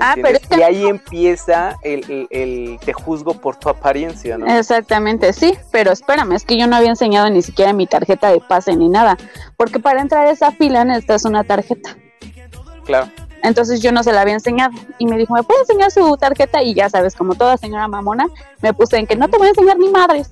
Ah, 0.00 0.14
pero 0.20 0.38
Y 0.56 0.62
ahí 0.62 0.86
empieza 0.86 1.76
el, 1.82 2.26
el, 2.30 2.78
te 2.84 2.92
juzgo 2.92 3.34
por 3.34 3.56
tu 3.56 3.68
apariencia, 3.68 4.38
¿no? 4.38 4.46
Exactamente, 4.46 5.32
sí, 5.32 5.56
pero 5.70 5.92
espérame, 5.92 6.32
es 6.32 6.44
que 6.44 6.56
yo 6.56 6.66
no 6.66 6.76
había 6.76 6.90
enseñado 6.90 7.28
ni 7.28 7.42
siquiera 7.42 7.72
mi 7.72 7.86
tarjeta 7.86 8.30
de 8.30 8.40
pase 8.40 8.74
ni 8.74 8.88
nada, 8.88 9.18
porque 9.56 9.78
para 9.80 10.00
entrar 10.00 10.26
a 10.26 10.30
esa 10.30 10.50
fila 10.52 10.84
necesitas 10.84 11.24
una 11.24 11.44
tarjeta. 11.44 11.96
Claro. 12.84 13.10
Entonces 13.42 13.82
yo 13.82 13.92
no 13.92 14.02
se 14.02 14.12
la 14.12 14.22
había 14.22 14.34
enseñado 14.34 14.72
y 14.98 15.06
me 15.06 15.18
dijo, 15.18 15.34
¿me 15.34 15.42
puede 15.42 15.60
enseñar 15.60 15.90
su 15.90 16.16
tarjeta? 16.16 16.62
Y 16.62 16.74
ya 16.74 16.88
sabes, 16.88 17.14
como 17.14 17.34
toda 17.34 17.56
señora 17.56 17.88
mamona, 17.88 18.26
me 18.60 18.72
puse 18.72 18.98
en 18.98 19.06
que 19.06 19.16
no 19.16 19.28
te 19.28 19.36
voy 19.36 19.48
a 19.48 19.50
enseñar 19.50 19.78
ni 19.78 19.88
madres. 19.88 20.30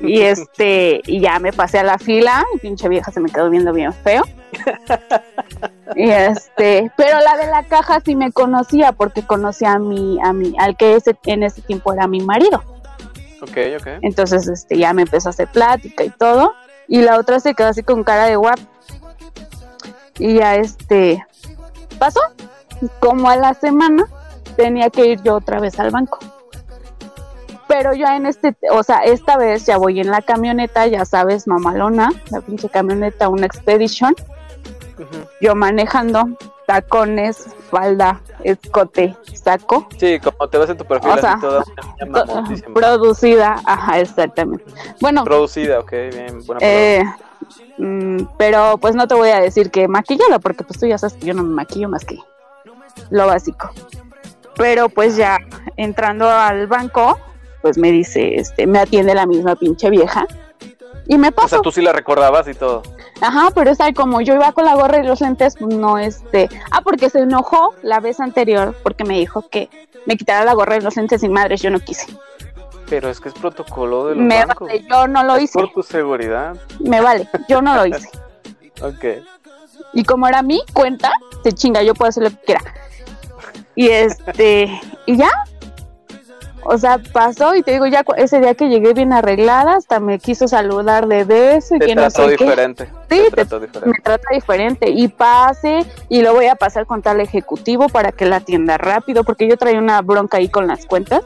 Y 0.00 0.20
este, 0.20 1.00
y 1.06 1.20
ya 1.20 1.38
me 1.38 1.52
pasé 1.52 1.80
a 1.80 1.82
la 1.82 1.98
fila, 1.98 2.44
y 2.54 2.58
pinche 2.58 2.88
vieja 2.88 3.10
se 3.10 3.20
me 3.20 3.30
quedó 3.30 3.50
viendo 3.50 3.72
bien 3.72 3.92
feo. 3.92 4.24
y 5.94 6.10
este, 6.10 6.90
pero 6.96 7.20
la 7.20 7.36
de 7.36 7.46
la 7.46 7.64
caja 7.64 8.00
sí 8.04 8.16
me 8.16 8.32
conocía 8.32 8.92
porque 8.92 9.22
conocía 9.22 9.72
a 9.72 9.78
mi, 9.78 10.18
a 10.22 10.32
mi, 10.32 10.54
al 10.58 10.76
que 10.76 10.96
ese, 10.96 11.16
en 11.26 11.42
ese 11.42 11.62
tiempo 11.62 11.92
era 11.92 12.06
mi 12.06 12.20
marido. 12.20 12.62
Ok, 13.42 13.58
ok. 13.78 13.86
Entonces, 14.02 14.48
este, 14.48 14.78
ya 14.78 14.92
me 14.92 15.02
empezó 15.02 15.28
a 15.28 15.30
hacer 15.30 15.48
plática 15.48 16.04
y 16.04 16.10
todo. 16.10 16.54
Y 16.88 17.02
la 17.02 17.18
otra 17.18 17.40
se 17.40 17.54
quedó 17.54 17.68
así 17.68 17.82
con 17.82 18.04
cara 18.04 18.26
de 18.26 18.36
guap. 18.36 18.58
Y 20.18 20.34
ya 20.34 20.56
este 20.56 21.24
pasó. 21.98 22.20
Como 23.00 23.28
a 23.28 23.36
la 23.36 23.54
semana 23.54 24.06
tenía 24.56 24.90
que 24.90 25.06
ir 25.06 25.22
yo 25.22 25.36
otra 25.36 25.60
vez 25.60 25.78
al 25.78 25.90
banco 25.90 26.18
pero 27.66 27.94
yo 27.94 28.06
en 28.06 28.26
este, 28.26 28.56
o 28.70 28.82
sea, 28.82 28.98
esta 28.98 29.36
vez 29.36 29.66
ya 29.66 29.78
voy 29.78 30.00
en 30.00 30.10
la 30.10 30.22
camioneta, 30.22 30.86
ya 30.86 31.04
sabes, 31.04 31.46
mamalona, 31.46 32.10
la 32.30 32.40
pinche 32.40 32.68
camioneta, 32.68 33.28
una 33.28 33.46
Expedition, 33.46 34.14
yo 35.40 35.54
manejando, 35.54 36.28
tacones, 36.66 37.46
falda, 37.70 38.20
escote, 38.42 39.16
saco. 39.32 39.88
Sí, 39.98 40.18
como 40.20 40.48
te 40.48 40.58
ves 40.58 40.70
en 40.70 40.76
tu 40.76 40.84
perfil, 40.84 41.10
o 41.10 41.18
sea, 41.18 41.38
toda 41.40 41.64
producida, 42.74 43.60
ajá, 43.64 44.00
exactamente. 44.00 44.64
Bueno. 45.00 45.24
Producida, 45.24 45.80
ok, 45.80 45.90
bien, 45.90 46.44
buena 46.46 46.60
eh, 46.62 47.04
mm, 47.78 48.24
Pero 48.38 48.78
pues 48.78 48.94
no 48.94 49.06
te 49.06 49.14
voy 49.14 49.30
a 49.30 49.40
decir 49.40 49.70
que 49.70 49.88
maquillada, 49.88 50.38
porque 50.38 50.64
pues 50.64 50.78
tú 50.78 50.86
ya 50.86 50.98
sabes 50.98 51.14
que 51.14 51.26
yo 51.26 51.34
no 51.34 51.42
me 51.42 51.54
maquillo 51.54 51.88
más 51.88 52.04
que 52.04 52.18
lo 53.10 53.26
básico. 53.26 53.70
Pero 54.56 54.88
pues 54.88 55.16
ya 55.16 55.38
entrando 55.76 56.30
al 56.30 56.66
banco, 56.68 57.18
pues 57.60 57.76
me 57.76 57.90
dice, 57.90 58.36
este, 58.36 58.66
me 58.66 58.78
atiende 58.78 59.14
la 59.14 59.26
misma 59.26 59.56
pinche 59.56 59.90
vieja 59.90 60.26
y 61.06 61.18
me 61.18 61.32
pasó. 61.32 61.46
O 61.46 61.48
sea, 61.48 61.60
tú 61.60 61.72
sí 61.72 61.82
la 61.82 61.92
recordabas 61.92 62.48
y 62.48 62.54
todo. 62.54 62.82
Ajá, 63.20 63.50
pero 63.54 63.70
es 63.70 63.78
como 63.94 64.20
yo 64.20 64.34
iba 64.34 64.52
con 64.52 64.64
la 64.64 64.74
gorra 64.74 64.98
y 64.98 65.06
los 65.06 65.20
lentes, 65.20 65.56
pues 65.58 65.74
no, 65.74 65.98
este, 65.98 66.48
ah, 66.70 66.80
porque 66.82 67.10
se 67.10 67.20
enojó 67.20 67.74
la 67.82 68.00
vez 68.00 68.20
anterior 68.20 68.74
porque 68.82 69.04
me 69.04 69.18
dijo 69.18 69.48
que 69.48 69.68
me 70.06 70.16
quitara 70.16 70.44
la 70.44 70.54
gorra 70.54 70.76
y 70.76 70.80
los 70.80 70.96
lentes 70.96 71.20
sin 71.20 71.32
madres, 71.32 71.62
yo 71.62 71.70
no 71.70 71.80
quise. 71.80 72.06
Pero 72.88 73.08
es 73.08 73.20
que 73.20 73.28
es 73.30 73.34
protocolo 73.34 74.08
de 74.08 74.14
los 74.16 74.24
Me 74.24 74.44
vale, 74.44 74.84
yo 74.90 75.06
no 75.08 75.24
lo 75.24 75.38
hice. 75.38 75.58
Por 75.58 75.72
tu 75.72 75.82
seguridad. 75.82 76.56
Me 76.80 77.00
vale, 77.00 77.28
yo 77.48 77.62
no 77.62 77.74
lo 77.74 77.86
hice. 77.86 78.08
ok. 78.82 79.04
Y 79.94 80.04
como 80.04 80.26
era 80.26 80.42
mi 80.42 80.60
cuenta, 80.72 81.12
se 81.42 81.52
chinga, 81.52 81.82
yo 81.82 81.94
puedo 81.94 82.08
hacer 82.08 82.24
lo 82.24 82.30
que 82.30 82.44
quiera. 82.44 82.60
Y 83.74 83.88
este, 83.88 84.80
y 85.06 85.16
ya, 85.16 85.30
o 86.64 86.78
sea, 86.78 86.98
pasó 87.12 87.54
y 87.54 87.62
te 87.62 87.72
digo, 87.72 87.86
ya 87.86 88.04
ese 88.16 88.40
día 88.40 88.54
que 88.54 88.68
llegué 88.68 88.94
bien 88.94 89.12
arreglada, 89.12 89.76
hasta 89.76 90.00
me 90.00 90.18
quiso 90.18 90.48
saludar 90.48 91.06
de 91.06 91.24
beso 91.24 91.76
y 91.76 91.78
te 91.78 91.86
que 91.86 91.94
no 91.94 92.10
sé 92.10 92.28
diferente. 92.28 92.88
Sí, 93.10 93.22
me 93.84 93.94
trata 94.02 94.28
diferente. 94.32 94.90
Y 94.90 95.08
pase 95.08 95.84
y 96.08 96.22
lo 96.22 96.34
voy 96.34 96.46
a 96.46 96.54
pasar 96.54 96.86
con 96.86 97.02
tal 97.02 97.20
ejecutivo 97.20 97.88
para 97.88 98.12
que 98.12 98.26
la 98.26 98.36
atienda 98.36 98.78
rápido, 98.78 99.24
porque 99.24 99.48
yo 99.48 99.56
traía 99.56 99.78
una 99.78 100.00
bronca 100.02 100.38
ahí 100.38 100.48
con 100.48 100.66
las 100.66 100.86
cuentas 100.86 101.22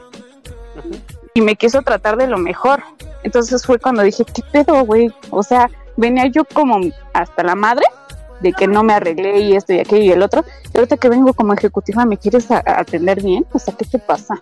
y 1.33 1.41
me 1.41 1.55
quiso 1.55 1.81
tratar 1.81 2.17
de 2.17 2.27
lo 2.27 2.37
mejor. 2.37 2.83
Entonces 3.23 3.65
fue 3.65 3.79
cuando 3.79 4.03
dije, 4.03 4.25
¿qué 4.25 4.41
pedo, 4.51 4.83
güey? 4.85 5.13
O 5.29 5.43
sea, 5.43 5.69
venía 5.97 6.27
yo 6.27 6.43
como 6.45 6.79
hasta 7.13 7.43
la 7.43 7.55
madre 7.55 7.85
de 8.41 8.53
que 8.53 8.67
no 8.67 8.83
me 8.83 8.93
arreglé 8.93 9.39
y 9.39 9.55
esto 9.55 9.73
y 9.73 9.79
aquello 9.79 10.03
y 10.03 10.11
el 10.11 10.21
otro. 10.21 10.43
Y 10.73 10.77
ahorita 10.77 10.97
que 10.97 11.09
vengo 11.09 11.33
como 11.33 11.53
ejecutiva, 11.53 12.05
¿me 12.05 12.17
quieres 12.17 12.49
atender 12.49 13.21
bien? 13.21 13.45
O 13.51 13.59
sea, 13.59 13.73
¿qué 13.77 13.85
te 13.85 13.99
pasa? 13.99 14.41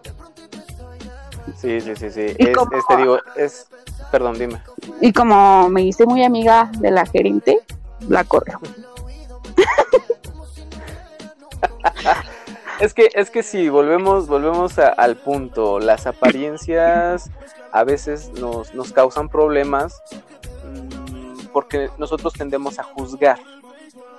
Sí, 1.57 1.81
sí, 1.81 1.95
sí, 1.95 2.11
sí. 2.11 2.35
Es, 2.37 2.55
este, 2.71 2.97
digo, 2.97 3.17
es, 3.35 3.67
perdón, 4.11 4.37
dime. 4.37 4.61
Y 5.01 5.11
como 5.11 5.69
me 5.69 5.81
hice 5.81 6.05
muy 6.05 6.23
amiga 6.23 6.69
de 6.77 6.91
la 6.91 7.05
gerente, 7.05 7.59
la 8.07 8.23
corro. 8.23 8.59
es 12.79 12.93
que, 12.93 13.09
es 13.13 13.31
que 13.31 13.41
sí, 13.41 13.69
volvemos, 13.69 14.27
volvemos 14.27 14.77
al 14.77 15.15
punto. 15.15 15.79
Las 15.79 16.05
apariencias 16.05 17.31
a 17.71 17.83
veces 17.83 18.29
nos, 18.39 18.75
nos 18.75 18.93
causan 18.93 19.27
problemas 19.27 19.99
mm, 20.63 21.47
porque 21.53 21.89
nosotros 21.97 22.33
tendemos 22.33 22.77
a 22.77 22.83
juzgar. 22.83 23.39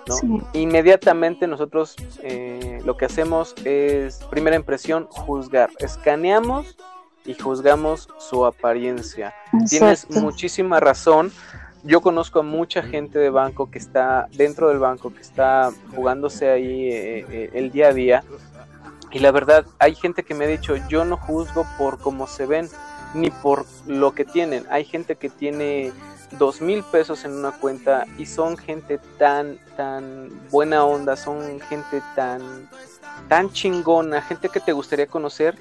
¿no? 0.08 0.16
Inmediatamente 0.54 1.46
nosotros 1.46 1.94
eh, 2.22 2.80
lo 2.84 2.96
que 2.96 3.04
hacemos 3.04 3.54
es, 3.64 4.24
primera 4.28 4.56
impresión, 4.56 5.06
juzgar. 5.08 5.70
Escaneamos 5.78 6.76
y 7.28 7.34
juzgamos 7.34 8.08
su 8.18 8.46
apariencia. 8.46 9.34
Tienes 9.68 10.08
muchísima 10.08 10.80
razón. 10.80 11.30
Yo 11.84 12.00
conozco 12.00 12.40
a 12.40 12.42
mucha 12.42 12.82
gente 12.82 13.18
de 13.18 13.28
banco 13.28 13.70
que 13.70 13.78
está 13.78 14.28
dentro 14.32 14.68
del 14.70 14.78
banco, 14.78 15.12
que 15.12 15.20
está 15.20 15.70
jugándose 15.94 16.48
ahí 16.48 16.88
eh, 16.88 17.26
eh, 17.30 17.50
el 17.52 17.70
día 17.70 17.88
a 17.88 17.92
día. 17.92 18.24
Y 19.12 19.18
la 19.18 19.30
verdad, 19.30 19.66
hay 19.78 19.94
gente 19.94 20.22
que 20.22 20.34
me 20.34 20.46
ha 20.46 20.48
dicho, 20.48 20.74
yo 20.88 21.04
no 21.04 21.18
juzgo 21.18 21.66
por 21.76 21.98
cómo 21.98 22.26
se 22.26 22.46
ven, 22.46 22.66
ni 23.12 23.30
por 23.30 23.66
lo 23.86 24.14
que 24.14 24.24
tienen. 24.24 24.64
Hay 24.70 24.84
gente 24.84 25.16
que 25.16 25.28
tiene 25.28 25.92
dos 26.38 26.62
mil 26.62 26.82
pesos 26.82 27.26
en 27.26 27.32
una 27.32 27.52
cuenta 27.52 28.06
y 28.16 28.24
son 28.24 28.56
gente 28.56 28.98
tan, 29.18 29.58
tan 29.76 30.30
buena 30.50 30.82
onda, 30.82 31.14
son 31.14 31.60
gente 31.60 32.02
tan, 32.16 32.70
tan 33.28 33.50
chingona, 33.52 34.22
gente 34.22 34.48
que 34.48 34.60
te 34.60 34.72
gustaría 34.72 35.06
conocer 35.06 35.58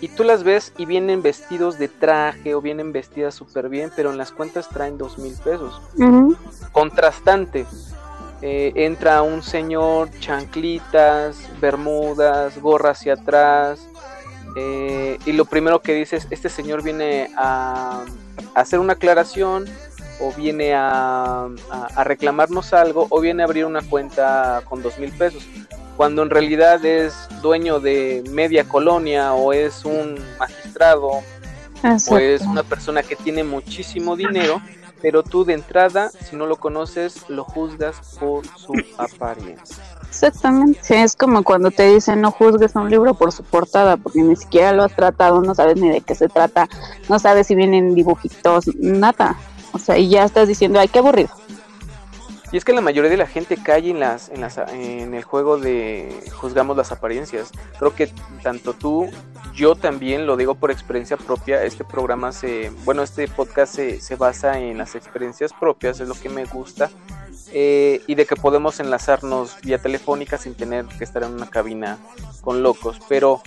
y 0.00 0.08
tú 0.08 0.24
las 0.24 0.44
ves 0.44 0.72
y 0.78 0.86
vienen 0.86 1.22
vestidos 1.22 1.78
de 1.78 1.88
traje 1.88 2.54
o 2.54 2.60
vienen 2.60 2.92
vestidas 2.92 3.34
súper 3.34 3.68
bien, 3.68 3.90
pero 3.96 4.10
en 4.10 4.18
las 4.18 4.30
cuentas 4.30 4.68
traen 4.68 4.98
dos 4.98 5.18
mil 5.18 5.34
pesos. 5.34 5.80
Contrastante. 6.72 7.66
Eh, 8.40 8.72
entra 8.76 9.22
un 9.22 9.42
señor, 9.42 10.10
chanclitas, 10.20 11.36
bermudas, 11.60 12.60
gorra 12.60 12.90
hacia 12.90 13.14
atrás. 13.14 13.80
Eh, 14.56 15.18
y 15.26 15.32
lo 15.32 15.44
primero 15.44 15.82
que 15.82 15.94
dices, 15.94 16.28
este 16.30 16.48
señor 16.48 16.82
viene 16.82 17.30
a, 17.36 18.04
hacer 18.54 18.78
una 18.78 18.94
aclaración 18.94 19.66
o 20.20 20.32
viene 20.32 20.74
a, 20.74 21.48
a, 21.70 22.04
reclamarnos 22.04 22.72
algo 22.72 23.06
o 23.10 23.20
viene 23.20 23.42
a 23.42 23.46
abrir 23.46 23.64
una 23.64 23.82
cuenta 23.82 24.62
con 24.68 24.82
dos 24.82 24.98
mil 24.98 25.12
pesos 25.12 25.46
cuando 25.98 26.22
en 26.22 26.30
realidad 26.30 26.84
es 26.84 27.26
dueño 27.42 27.80
de 27.80 28.22
media 28.30 28.62
colonia 28.62 29.34
o 29.34 29.52
es 29.52 29.84
un 29.84 30.14
magistrado 30.38 31.10
o 31.82 32.18
es 32.18 32.42
una 32.42 32.62
persona 32.62 33.02
que 33.02 33.16
tiene 33.16 33.42
muchísimo 33.42 34.14
dinero, 34.14 34.62
pero 35.02 35.24
tú 35.24 35.44
de 35.44 35.54
entrada, 35.54 36.10
si 36.10 36.36
no 36.36 36.46
lo 36.46 36.54
conoces, 36.54 37.28
lo 37.28 37.42
juzgas 37.42 38.16
por 38.20 38.46
su 38.46 38.74
apariencia. 38.96 39.84
Exactamente, 40.08 41.02
es 41.02 41.16
como 41.16 41.42
cuando 41.42 41.72
te 41.72 41.92
dicen 41.92 42.20
no 42.20 42.30
juzgues 42.30 42.76
un 42.76 42.88
libro 42.88 43.14
por 43.14 43.32
su 43.32 43.42
portada, 43.42 43.96
porque 43.96 44.22
ni 44.22 44.36
siquiera 44.36 44.70
lo 44.70 44.84
has 44.84 44.94
tratado, 44.94 45.42
no 45.42 45.52
sabes 45.56 45.80
ni 45.80 45.88
de 45.90 46.00
qué 46.00 46.14
se 46.14 46.28
trata, 46.28 46.68
no 47.08 47.18
sabes 47.18 47.48
si 47.48 47.56
vienen 47.56 47.96
dibujitos, 47.96 48.68
nada. 48.76 49.36
O 49.72 49.80
sea, 49.80 49.98
y 49.98 50.08
ya 50.10 50.22
estás 50.22 50.46
diciendo, 50.46 50.78
ay, 50.78 50.86
qué 50.86 51.00
aburrido. 51.00 51.30
Y 52.50 52.56
es 52.56 52.64
que 52.64 52.72
la 52.72 52.80
mayoría 52.80 53.10
de 53.10 53.16
la 53.18 53.26
gente 53.26 53.58
cae 53.62 53.90
en 53.90 54.00
las, 54.00 54.30
en 54.30 54.40
las 54.40 54.56
en 54.56 55.12
el 55.12 55.22
juego 55.22 55.58
de 55.58 56.18
juzgamos 56.32 56.76
las 56.76 56.92
apariencias. 56.92 57.50
Creo 57.78 57.94
que 57.94 58.10
tanto 58.42 58.72
tú, 58.72 59.10
yo 59.54 59.74
también 59.74 60.26
lo 60.26 60.36
digo 60.36 60.54
por 60.54 60.70
experiencia 60.70 61.18
propia. 61.18 61.62
Este 61.62 61.84
programa 61.84 62.32
se, 62.32 62.70
bueno, 62.84 63.02
este 63.02 63.28
podcast 63.28 63.74
se, 63.74 64.00
se 64.00 64.16
basa 64.16 64.58
en 64.58 64.78
las 64.78 64.94
experiencias 64.94 65.52
propias, 65.52 66.00
es 66.00 66.08
lo 66.08 66.14
que 66.14 66.30
me 66.30 66.46
gusta. 66.46 66.90
Eh, 67.52 68.02
y 68.06 68.14
de 68.14 68.26
que 68.26 68.36
podemos 68.36 68.80
enlazarnos 68.80 69.60
vía 69.62 69.78
telefónica 69.78 70.36
sin 70.38 70.54
tener 70.54 70.86
que 70.86 71.04
estar 71.04 71.22
en 71.22 71.32
una 71.32 71.50
cabina 71.50 71.98
con 72.40 72.62
locos. 72.62 72.98
Pero 73.08 73.42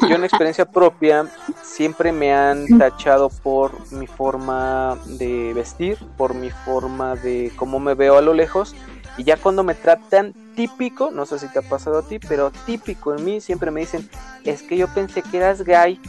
yo 0.00 0.16
en 0.16 0.24
experiencia 0.24 0.64
propia 0.64 1.26
siempre 1.62 2.12
me 2.12 2.32
han 2.32 2.66
tachado 2.78 3.28
por 3.28 3.72
mi 3.92 4.06
forma 4.06 4.98
de 5.06 5.52
vestir, 5.54 5.98
por 6.16 6.34
mi 6.34 6.50
forma 6.50 7.14
de 7.16 7.52
cómo 7.56 7.78
me 7.80 7.94
veo 7.94 8.16
a 8.16 8.22
lo 8.22 8.34
lejos. 8.34 8.74
Y 9.16 9.24
ya 9.24 9.36
cuando 9.36 9.62
me 9.62 9.74
tratan 9.74 10.34
típico, 10.56 11.10
no 11.10 11.26
sé 11.26 11.38
si 11.38 11.48
te 11.48 11.58
ha 11.58 11.62
pasado 11.62 11.98
a 11.98 12.08
ti, 12.08 12.18
pero 12.18 12.50
típico 12.66 13.14
en 13.14 13.24
mí, 13.24 13.40
siempre 13.40 13.70
me 13.70 13.80
dicen, 13.80 14.08
es 14.44 14.62
que 14.62 14.76
yo 14.76 14.88
pensé 14.88 15.22
que 15.22 15.36
eras 15.36 15.62
gay. 15.62 16.00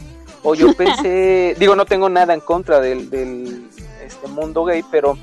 O 0.42 0.54
yo 0.54 0.74
pensé, 0.76 1.54
digo, 1.58 1.76
no 1.76 1.84
tengo 1.84 2.08
nada 2.08 2.34
en 2.34 2.40
contra 2.40 2.80
del, 2.80 3.10
del 3.10 3.68
este 4.04 4.28
mundo 4.28 4.64
gay, 4.64 4.82
pero 4.90 5.18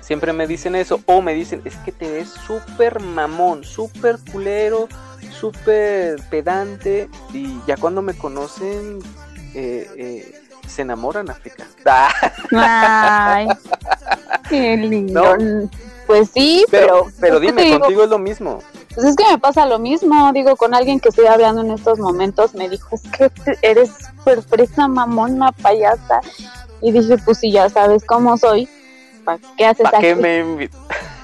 siempre 0.00 0.32
me 0.32 0.46
dicen 0.46 0.76
eso. 0.76 1.00
O 1.06 1.22
me 1.22 1.34
dicen, 1.34 1.62
es 1.64 1.76
que 1.76 1.92
te 1.92 2.10
ves 2.10 2.28
súper 2.28 3.00
mamón, 3.00 3.64
súper 3.64 4.18
culero, 4.30 4.88
súper 5.38 6.20
pedante 6.30 7.08
y 7.32 7.60
ya 7.66 7.76
cuando 7.76 8.02
me 8.02 8.14
conocen 8.14 9.00
eh, 9.54 9.88
eh, 9.96 10.42
se 10.66 10.82
enamoran 10.82 11.30
África. 11.30 11.66
Ay, 12.52 13.48
qué 14.48 14.76
lindo. 14.76 15.36
Pues 16.06 16.30
sí, 16.32 16.64
pero... 16.70 17.06
Pero, 17.20 17.40
dime, 17.40 17.78
contigo 17.78 18.04
es 18.04 18.10
lo 18.10 18.18
mismo. 18.18 18.60
Pues 18.94 19.06
es 19.08 19.16
que 19.16 19.24
me 19.30 19.38
pasa 19.38 19.66
lo 19.66 19.78
mismo, 19.78 20.32
digo, 20.32 20.56
con 20.56 20.74
alguien 20.74 21.00
que 21.00 21.08
estoy 21.10 21.26
hablando 21.26 21.60
en 21.62 21.72
estos 21.72 21.98
momentos, 21.98 22.54
me 22.54 22.68
dijo, 22.68 22.88
es 22.92 23.02
que 23.02 23.30
eres 23.62 23.90
sorpresa, 24.24 24.88
mamona, 24.88 25.52
payasa. 25.52 26.20
Y 26.80 26.92
dije, 26.92 27.18
pues 27.18 27.38
si 27.38 27.52
ya 27.52 27.68
sabes 27.68 28.04
cómo 28.04 28.36
soy, 28.36 28.68
¿para 29.24 29.38
qué 29.56 29.66
haces 29.66 29.84
¿Para 29.84 29.98
qué 29.98 30.14
me 30.14 30.70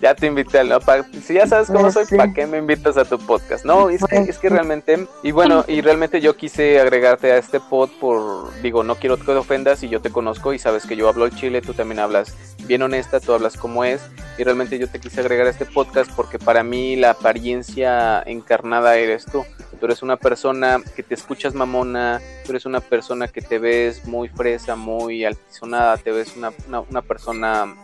ya 0.00 0.14
te 0.14 0.26
invité, 0.26 0.62
¿no? 0.64 0.78
si 1.22 1.34
ya 1.34 1.46
sabes 1.46 1.68
cómo 1.68 1.90
soy, 1.90 2.04
¿para 2.16 2.32
qué 2.32 2.46
me 2.46 2.58
invitas 2.58 2.96
a 2.96 3.04
tu 3.04 3.18
podcast? 3.18 3.64
No, 3.64 3.88
es 3.88 4.04
que, 4.04 4.16
es 4.16 4.38
que 4.38 4.48
realmente, 4.48 5.06
y 5.22 5.30
bueno, 5.32 5.64
y 5.66 5.80
realmente 5.80 6.20
yo 6.20 6.36
quise 6.36 6.80
agregarte 6.80 7.32
a 7.32 7.38
este 7.38 7.60
pod 7.60 7.90
por, 8.00 8.52
digo, 8.62 8.82
no 8.82 8.96
quiero 8.96 9.16
que 9.16 9.24
te 9.24 9.32
ofendas 9.32 9.82
y 9.82 9.88
yo 9.88 10.00
te 10.00 10.10
conozco 10.10 10.52
y 10.52 10.58
sabes 10.58 10.86
que 10.86 10.96
yo 10.96 11.08
hablo 11.08 11.24
el 11.24 11.34
chile, 11.34 11.62
tú 11.62 11.72
también 11.72 12.00
hablas 12.00 12.34
bien 12.66 12.82
honesta, 12.82 13.20
tú 13.20 13.32
hablas 13.32 13.56
como 13.56 13.84
es, 13.84 14.02
y 14.38 14.44
realmente 14.44 14.78
yo 14.78 14.88
te 14.88 15.00
quise 15.00 15.20
agregar 15.20 15.46
a 15.46 15.50
este 15.50 15.64
podcast 15.64 16.10
porque 16.14 16.38
para 16.38 16.62
mí 16.62 16.96
la 16.96 17.10
apariencia 17.10 18.22
encarnada 18.26 18.96
eres 18.96 19.24
tú. 19.24 19.44
Tú 19.78 19.86
eres 19.86 20.02
una 20.02 20.16
persona 20.16 20.80
que 20.94 21.02
te 21.02 21.14
escuchas 21.14 21.54
mamona, 21.54 22.20
tú 22.44 22.52
eres 22.52 22.64
una 22.64 22.80
persona 22.80 23.28
que 23.28 23.42
te 23.42 23.58
ves 23.58 24.06
muy 24.06 24.28
fresa, 24.28 24.74
muy 24.74 25.24
altisonada, 25.24 25.98
te 25.98 26.12
ves 26.12 26.34
una, 26.36 26.50
una, 26.66 26.80
una 26.80 27.02
persona 27.02 27.76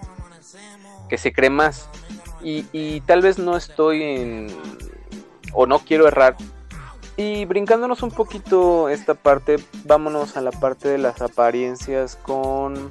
que 1.12 1.18
se 1.18 1.30
cree 1.30 1.50
más. 1.50 1.90
Y, 2.42 3.02
tal 3.02 3.20
vez 3.20 3.38
no 3.38 3.54
estoy 3.54 4.02
en... 4.02 4.46
o 5.52 5.66
no 5.66 5.80
quiero 5.80 6.08
errar. 6.08 6.36
Y 7.18 7.44
brincándonos 7.44 8.02
un 8.02 8.12
poquito 8.12 8.88
esta 8.88 9.12
parte, 9.12 9.56
vámonos 9.84 10.38
a 10.38 10.40
la 10.40 10.52
parte 10.52 10.88
de 10.88 10.96
las 10.96 11.20
apariencias 11.20 12.16
con 12.16 12.90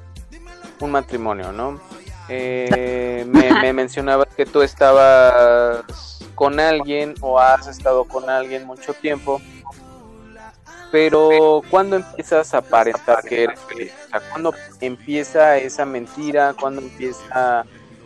un 0.82 0.92
matrimonio, 0.92 1.52
¿no? 1.52 1.82
Eh, 2.30 3.26
me, 3.28 3.52
me 3.60 3.74
mencionabas 3.74 4.28
que 4.38 4.46
tú 4.46 4.62
estabas 4.62 5.84
con 6.36 6.60
alguien 6.60 7.16
o 7.22 7.40
has 7.40 7.66
estado 7.66 8.04
con 8.04 8.30
alguien 8.30 8.68
mucho 8.68 8.94
tiempo, 8.94 9.42
pero 10.92 11.64
¿cuándo 11.72 11.96
empiezas 11.96 12.54
a 12.54 12.60
aparentar 12.60 13.24
que 13.24 13.46
eres 13.46 13.60
feliz? 13.62 13.92
O 14.06 14.10
sea, 14.12 14.22
¿cuándo 14.30 14.54
empieza 14.80 15.58
esa 15.58 15.86
mentira? 15.86 16.54
¿Cuándo 16.54 16.82
empieza 16.82 17.66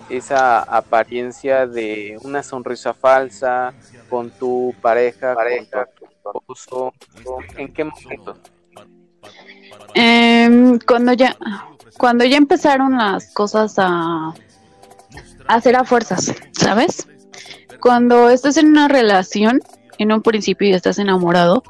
esa 0.09 0.61
apariencia 0.63 1.67
de 1.67 2.17
una 2.23 2.43
sonrisa 2.43 2.93
falsa 2.93 3.73
con 4.09 4.31
tu 4.31 4.73
pareja, 4.81 5.33
con 5.33 5.43
tu 5.95 6.05
esposo? 6.05 6.93
¿En 7.57 7.73
qué 7.73 7.83
momento? 7.83 8.37
Em, 9.93 10.79
cuando 10.79 11.13
ya 11.13 11.37
cuando 11.97 12.25
ya 12.25 12.37
empezaron 12.37 12.97
las 12.97 13.31
cosas 13.33 13.75
a, 13.77 14.27
a 14.27 14.33
hacer 15.47 15.75
a 15.75 15.85
fuerzas, 15.85 16.33
¿sabes? 16.51 17.07
Cuando 17.79 18.29
estás 18.29 18.57
en 18.57 18.67
una 18.67 18.87
relación, 18.87 19.61
en 19.97 20.11
un 20.11 20.21
principio 20.21 20.67
y 20.67 20.73
estás 20.73 20.99
enamorado, 20.99 21.63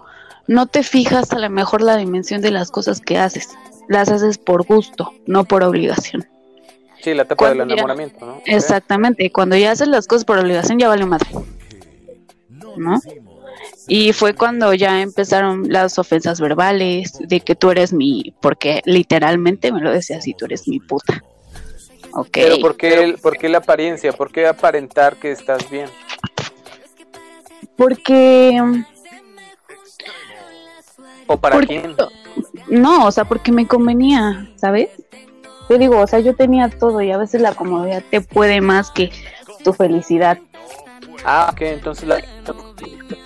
no 0.47 0.65
te 0.65 0.83
fijas 0.83 1.31
a 1.31 1.39
lo 1.39 1.49
mejor 1.49 1.81
la 1.81 1.97
dimensión 1.97 2.41
de 2.41 2.51
las 2.51 2.71
cosas 2.71 3.01
que 3.01 3.17
haces. 3.17 3.49
Las 3.87 4.09
haces 4.09 4.37
por 4.37 4.65
gusto, 4.65 5.11
no 5.27 5.45
por 5.45 5.63
obligación. 5.63 6.27
Sí, 7.05 7.13
la 7.13 7.21
etapa 7.21 7.49
del 7.49 7.61
enamoramiento, 7.61 8.25
¿no? 8.25 8.41
Exactamente, 8.47 9.31
cuando 9.31 9.55
ya 9.55 9.69
haces 9.69 9.87
las 9.87 10.07
cosas 10.07 10.25
por 10.25 10.39
obligación 10.39 10.79
ya 10.79 10.87
vale 10.87 11.05
madre. 11.05 11.27
¿No? 12.77 12.99
Y 13.87 14.11
fue 14.11 14.33
cuando 14.33 14.73
ya 14.73 15.03
empezaron 15.03 15.71
las 15.71 15.99
ofensas 15.99 16.41
verbales, 16.41 17.13
de 17.19 17.41
que 17.41 17.53
tú 17.53 17.69
eres 17.69 17.93
mi, 17.93 18.33
porque 18.41 18.81
literalmente 18.85 19.71
me 19.71 19.81
lo 19.81 19.91
decía 19.91 20.17
así, 20.17 20.33
tú 20.33 20.45
eres 20.45 20.67
mi 20.67 20.79
puta. 20.79 21.23
Ok. 22.13 22.29
Pero 22.31 22.57
¿por 22.57 22.75
qué, 22.75 23.15
¿por 23.21 23.37
qué 23.37 23.49
la 23.49 23.59
apariencia? 23.59 24.11
¿Por 24.11 24.31
qué 24.31 24.47
aparentar 24.47 25.17
que 25.17 25.31
estás 25.31 25.69
bien? 25.69 25.87
Porque... 27.77 28.59
¿O 31.27 31.37
para 31.37 31.59
quién? 31.59 31.95
No, 32.67 33.05
o 33.05 33.11
sea, 33.11 33.25
porque 33.25 33.51
me 33.51 33.67
convenía, 33.67 34.49
¿sabes? 34.55 34.89
Yo 35.69 35.77
digo, 35.77 35.99
o 35.99 36.07
sea, 36.07 36.19
yo 36.19 36.35
tenía 36.35 36.69
todo 36.69 37.01
y 37.01 37.11
a 37.11 37.17
veces 37.17 37.41
la 37.41 37.53
comodidad 37.53 38.03
te 38.09 38.21
puede 38.21 38.61
más 38.61 38.91
que 38.91 39.11
tu 39.63 39.73
felicidad. 39.73 40.37
Ah, 41.25 41.49
ok, 41.51 41.61
entonces 41.61 42.07
la 42.07 42.21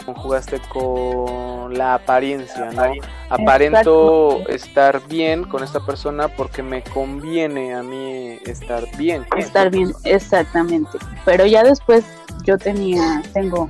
conjugaste 0.06 0.62
con 0.72 1.78
la 1.78 1.96
apariencia, 1.96 2.72
¿no? 2.72 2.84
Aparento 3.30 4.48
estar 4.48 5.06
bien 5.08 5.44
con 5.44 5.64
esta 5.64 5.86
persona 5.86 6.30
porque 6.30 6.64
me 6.64 6.82
conviene 6.82 7.74
a 7.74 7.84
mí 7.84 8.40
estar 8.46 8.86
bien. 8.98 9.26
Estar 9.38 9.70
bien, 9.70 9.92
exactamente. 10.06 10.98
Pero 11.26 11.46
ya 11.46 11.64
después 11.64 12.06
yo 12.46 12.58
tenía, 12.58 13.22
tengo 13.34 13.70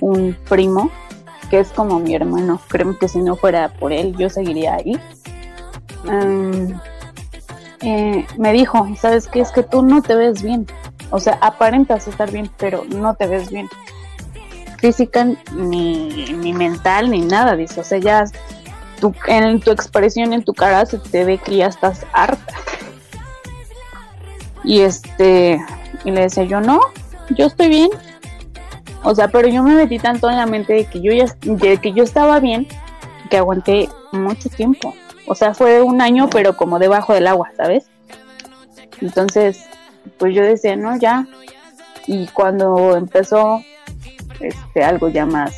un 0.00 0.36
primo 0.48 0.90
que 1.50 1.60
es 1.60 1.70
como 1.70 2.00
mi 2.00 2.14
hermano. 2.14 2.60
Creo 2.68 2.98
que 2.98 3.08
si 3.08 3.18
no 3.18 3.36
fuera 3.36 3.68
por 3.68 3.92
él, 3.92 4.16
yo 4.16 4.28
seguiría 4.28 4.74
ahí. 4.74 4.98
Eh, 7.82 8.26
me 8.36 8.52
dijo, 8.52 8.86
¿sabes 9.00 9.26
qué? 9.26 9.40
Es 9.40 9.50
que 9.52 9.62
tú 9.62 9.82
no 9.82 10.02
te 10.02 10.14
ves 10.14 10.42
bien. 10.42 10.66
O 11.10 11.18
sea, 11.18 11.38
aparentas 11.40 12.06
estar 12.08 12.30
bien, 12.30 12.50
pero 12.58 12.84
no 12.84 13.14
te 13.14 13.26
ves 13.26 13.50
bien. 13.50 13.68
Física, 14.78 15.26
ni, 15.54 16.32
ni 16.32 16.52
mental, 16.52 17.10
ni 17.10 17.20
nada, 17.20 17.56
dice. 17.56 17.80
O 17.80 17.84
sea, 17.84 17.98
ya 17.98 18.24
tu, 19.00 19.14
en 19.26 19.60
tu 19.60 19.70
expresión, 19.70 20.32
en 20.32 20.44
tu 20.44 20.52
cara, 20.52 20.84
se 20.86 20.98
te 20.98 21.24
ve 21.24 21.38
que 21.38 21.56
ya 21.56 21.66
estás 21.66 22.06
harta. 22.12 22.54
Y 24.62 24.80
este, 24.80 25.58
y 26.04 26.10
le 26.10 26.22
decía 26.22 26.44
yo, 26.44 26.60
no, 26.60 26.80
yo 27.30 27.46
estoy 27.46 27.68
bien. 27.68 27.90
O 29.02 29.14
sea, 29.14 29.28
pero 29.28 29.48
yo 29.48 29.62
me 29.62 29.74
metí 29.74 29.98
tanto 29.98 30.28
en 30.28 30.36
la 30.36 30.46
mente 30.46 30.74
de 30.74 30.84
que 30.84 31.00
yo 31.00 31.12
ya, 31.12 31.24
de 31.40 31.78
que 31.78 31.92
yo 31.92 32.04
estaba 32.04 32.38
bien, 32.38 32.66
que 33.30 33.38
aguanté 33.38 33.88
mucho 34.12 34.50
tiempo. 34.50 34.94
O 35.30 35.36
sea, 35.36 35.54
fue 35.54 35.80
un 35.80 36.00
año, 36.00 36.28
pero 36.28 36.56
como 36.56 36.80
debajo 36.80 37.14
del 37.14 37.28
agua, 37.28 37.52
¿sabes? 37.56 37.86
Entonces, 39.00 39.64
pues 40.18 40.34
yo 40.34 40.42
decía, 40.42 40.74
no, 40.74 40.98
ya. 40.98 41.24
Y 42.08 42.26
cuando 42.26 42.96
empezó 42.96 43.62
este 44.40 44.82
algo 44.82 45.08
ya 45.08 45.26
más 45.26 45.54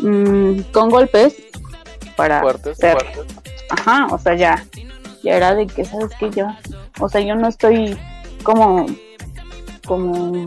mm, 0.00 0.62
con 0.72 0.90
golpes 0.90 1.36
para 2.16 2.40
fuertes, 2.40 2.80
ajá, 3.70 4.08
o 4.10 4.18
sea, 4.18 4.34
ya 4.34 4.66
ya 5.22 5.36
era 5.36 5.54
de 5.54 5.68
que 5.68 5.84
sabes 5.84 6.10
que 6.18 6.30
yo, 6.30 6.48
o 6.98 7.08
sea, 7.08 7.20
yo 7.20 7.36
no 7.36 7.46
estoy 7.46 7.96
como 8.42 8.86
como 9.86 10.44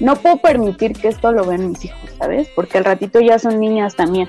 no 0.00 0.16
puedo 0.16 0.38
permitir 0.38 0.94
que 0.94 1.06
esto 1.06 1.30
lo 1.30 1.44
vean 1.44 1.68
mis 1.68 1.84
hijos, 1.84 2.10
¿sabes? 2.18 2.48
Porque 2.56 2.78
al 2.78 2.84
ratito 2.84 3.20
ya 3.20 3.38
son 3.38 3.60
niñas 3.60 3.94
también. 3.94 4.26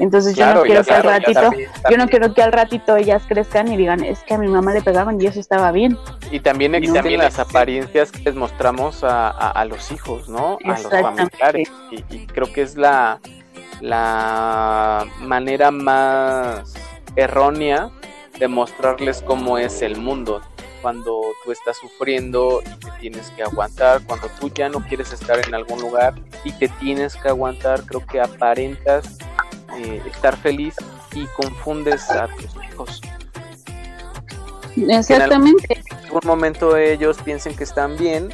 Entonces 0.00 0.34
yo 0.34 0.54
no 0.54 0.62
quiero 0.62 0.82
que 0.82 0.94
al 0.94 1.02
ratito, 1.02 1.50
yo 1.90 1.96
no 1.98 2.08
quiero 2.08 2.32
que 2.32 2.42
al 2.42 2.52
ratito 2.52 2.96
ellas 2.96 3.22
crezcan 3.28 3.68
y 3.68 3.76
digan, 3.76 4.02
es 4.02 4.20
que 4.20 4.32
a 4.32 4.38
mi 4.38 4.48
mamá 4.48 4.72
le 4.72 4.80
pegaban 4.80 5.20
y 5.20 5.26
eso 5.26 5.38
estaba 5.38 5.70
bien. 5.72 5.96
Y 6.30 6.40
también 6.40 6.74
existen 6.74 7.18
las 7.18 7.38
apariencias 7.38 8.10
que 8.10 8.20
les 8.20 8.34
mostramos 8.34 9.04
a, 9.04 9.64
los 9.66 9.92
hijos, 9.92 10.28
¿no? 10.28 10.58
A 10.64 10.68
los 10.68 10.88
familiares. 10.88 11.70
Y, 11.90 12.26
creo 12.26 12.50
que 12.50 12.62
es 12.62 12.76
la, 12.76 13.20
la 13.80 15.06
manera 15.20 15.70
más 15.70 16.74
errónea 17.14 17.90
de 18.38 18.48
mostrarles 18.48 19.22
cómo 19.22 19.58
es 19.58 19.82
el 19.82 19.98
mundo 19.98 20.40
cuando 20.80 21.20
tú 21.44 21.52
estás 21.52 21.76
sufriendo 21.76 22.62
y 22.62 22.84
te 22.84 22.90
tienes 23.00 23.30
que 23.32 23.42
aguantar, 23.42 24.00
cuando 24.06 24.28
tú 24.40 24.50
ya 24.54 24.68
no 24.68 24.80
quieres 24.80 25.12
estar 25.12 25.38
en 25.46 25.54
algún 25.54 25.80
lugar 25.80 26.14
y 26.44 26.52
te 26.52 26.68
tienes 26.80 27.16
que 27.16 27.28
aguantar, 27.28 27.82
creo 27.84 28.06
que 28.06 28.20
aparentas 28.20 29.18
eh, 29.80 30.02
estar 30.06 30.36
feliz 30.36 30.74
y 31.14 31.26
confundes 31.26 32.10
a 32.10 32.28
tus 32.28 32.50
hijos. 32.70 33.00
Exactamente. 34.76 35.82
En 35.86 36.06
algún, 36.06 36.20
momento 36.24 36.76
ellos 36.76 37.18
piensen 37.22 37.56
que 37.56 37.64
están 37.64 37.96
bien 37.96 38.28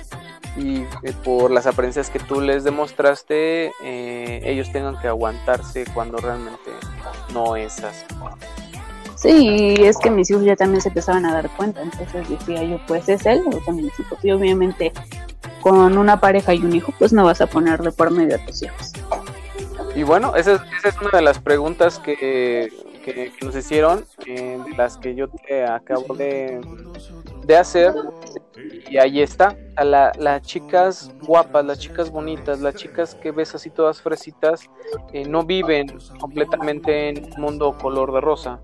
y 0.57 0.81
eh, 1.03 1.13
por 1.25 1.51
las 1.51 1.67
apariencias 1.67 2.11
que 2.11 2.19
tú 2.19 2.41
les 2.41 2.65
demostraste, 2.65 3.73
eh, 3.83 4.41
ellos 4.45 4.73
tengan 4.73 4.99
que 5.01 5.09
aguantarse 5.09 5.85
cuando 5.95 6.19
realmente 6.19 6.71
no 7.33 7.57
es 7.57 7.83
así. 7.83 8.05
Sí, 9.17 9.75
es 9.79 9.97
que 9.99 10.11
mis 10.11 10.31
hijos 10.31 10.45
ya 10.45 10.57
también 10.57 10.83
se 10.83 10.89
empezaban 10.89 11.25
a 11.25 11.33
dar 11.33 11.49
cuenta, 11.57 11.81
entonces 11.81 12.29
decía 12.29 12.63
yo, 12.65 12.79
pues 12.87 13.09
es 13.09 13.25
él 13.25 13.43
o 13.47 13.65
son 13.65 13.77
mis 13.77 13.99
hijos. 13.99 14.19
Y 14.23 14.31
obviamente 14.31 14.93
con 15.63 15.97
una 15.97 16.21
pareja 16.21 16.55
y 16.55 16.59
un 16.59 16.75
hijo, 16.75 16.93
pues 16.99 17.13
no 17.13 17.25
vas 17.25 17.41
a 17.41 17.47
ponerle 17.47 17.93
por 17.93 18.11
medio 18.11 18.37
a 18.37 18.39
tus 18.45 18.63
hijos. 18.63 18.93
Y 19.97 20.03
bueno, 20.03 20.37
esa 20.37 20.63
es, 20.85 21.01
una 21.01 21.11
de 21.11 21.23
las 21.23 21.39
preguntas 21.39 21.99
que, 21.99 22.71
nos 23.41 23.57
hicieron, 23.57 24.05
eh, 24.27 24.59
las 24.77 24.99
que 24.99 25.15
yo 25.15 25.27
te 25.29 25.65
acabo 25.65 26.15
de, 26.15 26.61
hacer. 27.59 27.95
Y 28.91 28.99
ahí 28.99 29.23
está, 29.23 29.57
a 29.75 29.85
las 29.85 30.43
chicas 30.43 31.11
guapas, 31.23 31.65
las 31.65 31.79
chicas 31.79 32.11
bonitas, 32.11 32.61
las 32.61 32.75
chicas 32.75 33.15
que 33.15 33.31
ves 33.31 33.55
así 33.55 33.71
todas 33.71 34.03
fresitas, 34.03 34.69
eh, 35.15 35.27
no 35.27 35.45
viven 35.45 35.87
completamente 36.21 37.09
en 37.09 37.33
un 37.33 37.41
mundo 37.41 37.79
color 37.81 38.13
de 38.13 38.21
rosa, 38.21 38.61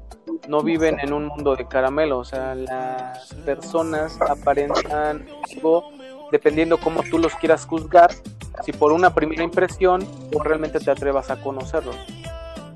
no 0.49 0.63
viven 0.63 1.01
en 1.01 1.15
un 1.15 1.29
mundo 1.29 1.57
de 1.57 1.67
caramelo, 1.67 2.19
o 2.19 2.25
sea, 2.25 2.55
las 2.55 3.33
personas 3.47 4.21
aparentan 4.21 5.27
algo 5.51 5.91
dependiendo 6.33 6.79
cómo 6.79 7.03
tú 7.03 7.19
los 7.19 7.35
quieras 7.37 7.67
juzgar, 7.67 8.11
si 8.65 8.73
por 8.73 8.91
una 8.91 9.15
primera 9.15 9.45
impresión 9.45 10.05
o 10.35 10.43
realmente 10.43 10.81
te 10.81 10.91
atrevas 10.91 11.31
a 11.31 11.37
conocerlos, 11.37 11.95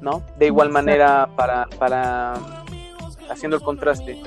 ¿no? 0.00 0.22
De 0.38 0.46
igual 0.46 0.68
manera, 0.68 1.28
para, 1.34 1.66
para 1.78 2.34
haciendo 3.30 3.57
el 3.57 3.62
contraste, 3.62 4.22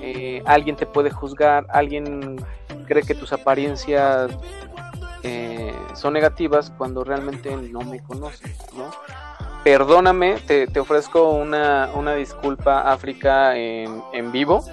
eh, 0.00 0.42
alguien 0.46 0.74
te 0.74 0.84
puede 0.84 1.10
juzgar, 1.10 1.64
alguien 1.70 2.44
cree 2.86 3.04
que 3.04 3.14
tus 3.14 3.32
apariencias 3.32 4.32
eh, 5.22 5.72
son 5.94 6.14
negativas 6.14 6.72
cuando 6.76 7.04
realmente 7.04 7.56
no 7.56 7.82
me 7.82 8.02
conoces, 8.02 8.58
¿no? 8.76 8.90
Perdóname, 9.64 10.38
te, 10.38 10.80
ofrezco 10.80 11.30
una, 11.30 11.90
una, 11.94 12.14
disculpa, 12.14 12.80
África, 12.80 13.56
en, 13.56 14.02
en 14.12 14.32
vivo. 14.32 14.64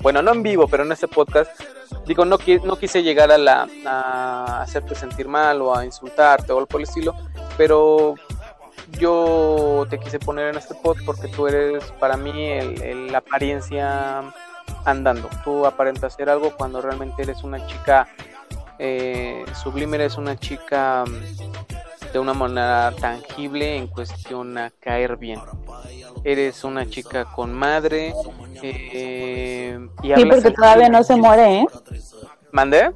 bueno, 0.00 0.22
no 0.22 0.32
en 0.32 0.42
vivo, 0.42 0.66
pero 0.68 0.84
en 0.84 0.92
este 0.92 1.06
podcast, 1.06 1.50
digo, 2.06 2.24
no, 2.24 2.38
no 2.64 2.78
quise 2.78 3.02
llegar 3.02 3.30
a, 3.30 3.36
la, 3.36 3.68
a 3.84 4.62
hacerte 4.62 4.94
sentir 4.94 5.28
mal 5.28 5.60
o 5.60 5.76
a 5.76 5.84
insultarte 5.84 6.50
o 6.52 6.56
algo 6.56 6.66
por 6.66 6.80
el 6.80 6.88
estilo, 6.88 7.14
pero 7.58 8.14
yo 8.92 9.86
te 9.90 9.98
quise 9.98 10.18
poner 10.18 10.48
en 10.48 10.56
este 10.56 10.74
pod 10.74 10.96
porque 11.04 11.28
tú 11.28 11.46
eres 11.46 11.84
para 12.00 12.16
mí 12.16 12.58
la 13.10 13.18
apariencia 13.18 14.32
andando. 14.84 15.28
Tú 15.44 15.66
aparentas 15.66 16.14
ser 16.14 16.30
algo 16.30 16.52
cuando 16.56 16.80
realmente 16.80 17.22
eres 17.22 17.42
una 17.42 17.66
chica 17.66 18.08
eh, 18.78 19.44
sublime, 19.60 19.96
eres 19.96 20.16
una 20.16 20.36
chica 20.36 21.04
de 22.12 22.18
una 22.18 22.34
manera 22.34 22.92
tangible 23.00 23.76
en 23.76 23.86
cuestión 23.86 24.58
a 24.58 24.70
caer 24.80 25.16
bien. 25.16 25.40
Eres 26.24 26.64
una 26.64 26.88
chica 26.88 27.26
con 27.26 27.52
madre, 27.52 28.14
eh, 28.62 29.78
y 30.02 30.14
sí, 30.14 30.24
porque 30.24 30.50
todavía 30.50 30.88
no 30.88 31.04
se 31.04 31.16
muere, 31.16 31.60
¿eh? 31.60 31.66
¿Mandé? 32.50 32.90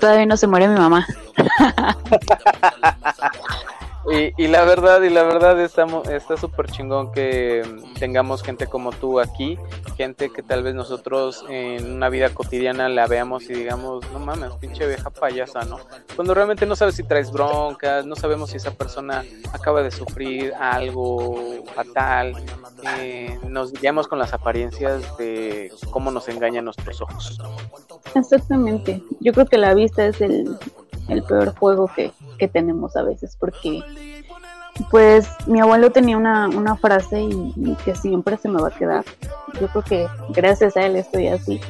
Todavía 0.00 0.26
no 0.26 0.36
se 0.36 0.46
muere 0.46 0.68
mi 0.68 0.78
mamá. 0.78 1.06
Y, 4.08 4.46
la 4.46 4.64
verdad, 4.64 5.02
y 5.02 5.10
la 5.10 5.24
verdad 5.24 5.60
está 5.60 6.36
súper 6.36 6.70
chingón 6.70 7.10
que 7.10 7.62
tengamos 7.98 8.42
gente 8.42 8.68
como 8.68 8.92
tú 8.92 9.18
aquí, 9.18 9.58
gente 9.96 10.30
que 10.30 10.42
tal 10.42 10.62
vez 10.62 10.74
nosotros 10.76 11.44
en 11.48 11.92
una 11.92 12.08
vida 12.08 12.30
cotidiana 12.30 12.88
la 12.88 13.08
veamos 13.08 13.50
y 13.50 13.54
digamos, 13.54 14.08
no 14.12 14.20
mames, 14.20 14.52
pinche 14.60 14.86
vieja 14.86 15.10
payasa, 15.10 15.64
¿no? 15.64 15.78
Cuando 16.14 16.34
realmente 16.34 16.66
no 16.66 16.76
sabes 16.76 16.94
si 16.94 17.02
traes 17.02 17.32
broncas, 17.32 18.06
no 18.06 18.14
sabemos 18.14 18.50
si 18.50 18.58
esa 18.58 18.70
persona 18.70 19.24
acaba 19.52 19.82
de 19.82 19.90
sufrir 19.90 20.54
algo 20.54 21.64
fatal, 21.74 22.34
eh, 22.98 23.38
nos 23.48 23.72
guiamos 23.72 24.06
con 24.06 24.20
las 24.20 24.32
apariencias 24.32 25.16
de 25.18 25.72
cómo 25.90 26.12
nos 26.12 26.28
engañan 26.28 26.64
nuestros 26.64 27.00
ojos. 27.00 27.40
Exactamente, 28.14 29.02
yo 29.20 29.32
creo 29.32 29.46
que 29.46 29.58
la 29.58 29.74
vista 29.74 30.06
es 30.06 30.20
el, 30.20 30.56
el 31.08 31.22
peor 31.22 31.54
juego 31.56 31.90
que, 31.94 32.12
que 32.38 32.48
tenemos 32.48 32.96
a 32.96 33.02
veces, 33.02 33.36
porque 33.38 33.82
pues 34.90 35.26
mi 35.46 35.60
abuelo 35.60 35.90
tenía 35.90 36.16
una, 36.16 36.48
una 36.48 36.76
frase 36.76 37.22
y, 37.22 37.76
que 37.84 37.94
siempre 37.94 38.36
se 38.36 38.48
me 38.48 38.60
va 38.60 38.68
a 38.68 38.72
quedar. 38.72 39.04
Yo 39.60 39.68
creo 39.68 39.82
que 39.82 40.08
gracias 40.30 40.76
a 40.76 40.82
él 40.82 40.96
estoy 40.96 41.28
así. 41.28 41.60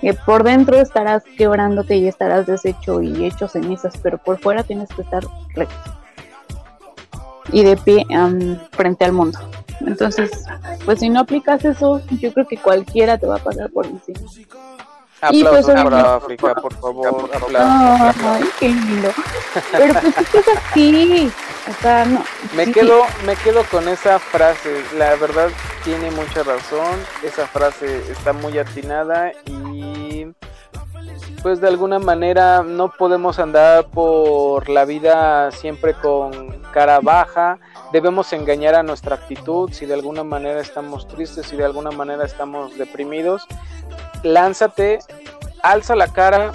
Que 0.00 0.14
por 0.14 0.44
dentro 0.44 0.76
estarás 0.76 1.24
quebrándote 1.36 1.96
y 1.96 2.06
estarás 2.06 2.46
deshecho 2.46 3.00
y 3.02 3.24
hecho 3.24 3.48
cenizas, 3.48 3.96
pero 4.02 4.18
por 4.18 4.38
fuera 4.38 4.62
tienes 4.62 4.90
que 4.90 5.02
estar 5.02 5.24
recto 5.54 5.96
y 7.52 7.62
de 7.62 7.76
pie 7.76 8.04
frente 8.72 9.04
al 9.04 9.12
mundo. 9.12 9.38
Entonces, 9.80 10.30
pues 10.84 11.00
si 11.00 11.08
no 11.08 11.20
aplicas 11.20 11.64
eso, 11.64 12.00
yo 12.20 12.32
creo 12.32 12.46
que 12.46 12.56
cualquiera 12.56 13.18
te 13.18 13.26
va 13.26 13.36
a 13.36 13.42
pasar 13.42 13.70
por 13.70 13.86
encima. 13.86 14.20
Aplausos 15.20 15.64
pues, 15.64 15.82
para 15.82 16.16
África, 16.16 16.54
por 16.56 16.74
favor. 16.74 17.30
Aplausos. 17.34 18.22
Ay, 18.24 18.44
qué 18.60 18.68
lindo. 18.68 19.10
Pero 19.72 19.94
pues 19.94 20.34
es 20.34 20.48
así. 20.48 21.32
O 21.68 21.82
sea, 21.82 22.04
no. 22.04 22.22
Me 22.54 22.70
quedo, 22.70 23.02
me 23.24 23.34
quedo 23.36 23.64
con 23.64 23.88
esa 23.88 24.18
frase. 24.18 24.82
La 24.98 25.14
verdad 25.16 25.48
tiene 25.84 26.10
mucha 26.10 26.42
razón. 26.42 27.00
Esa 27.22 27.46
frase 27.46 28.02
está 28.10 28.32
muy 28.32 28.58
atinada 28.58 29.32
y 29.46 30.26
pues 31.42 31.60
de 31.60 31.68
alguna 31.68 31.98
manera 31.98 32.62
no 32.62 32.90
podemos 32.90 33.38
andar 33.38 33.86
por 33.86 34.68
la 34.68 34.84
vida 34.84 35.50
siempre 35.50 35.94
con 35.94 36.60
cara 36.72 37.00
baja. 37.00 37.58
Debemos 37.92 38.32
engañar 38.32 38.74
a 38.74 38.82
nuestra 38.82 39.16
actitud 39.16 39.70
si 39.72 39.86
de 39.86 39.94
alguna 39.94 40.24
manera 40.24 40.60
estamos 40.60 41.08
tristes, 41.08 41.46
si 41.46 41.56
de 41.56 41.64
alguna 41.64 41.90
manera 41.90 42.24
estamos 42.24 42.76
deprimidos 42.76 43.46
lánzate, 44.32 44.98
alza 45.62 45.96
la 45.96 46.08
cara, 46.08 46.52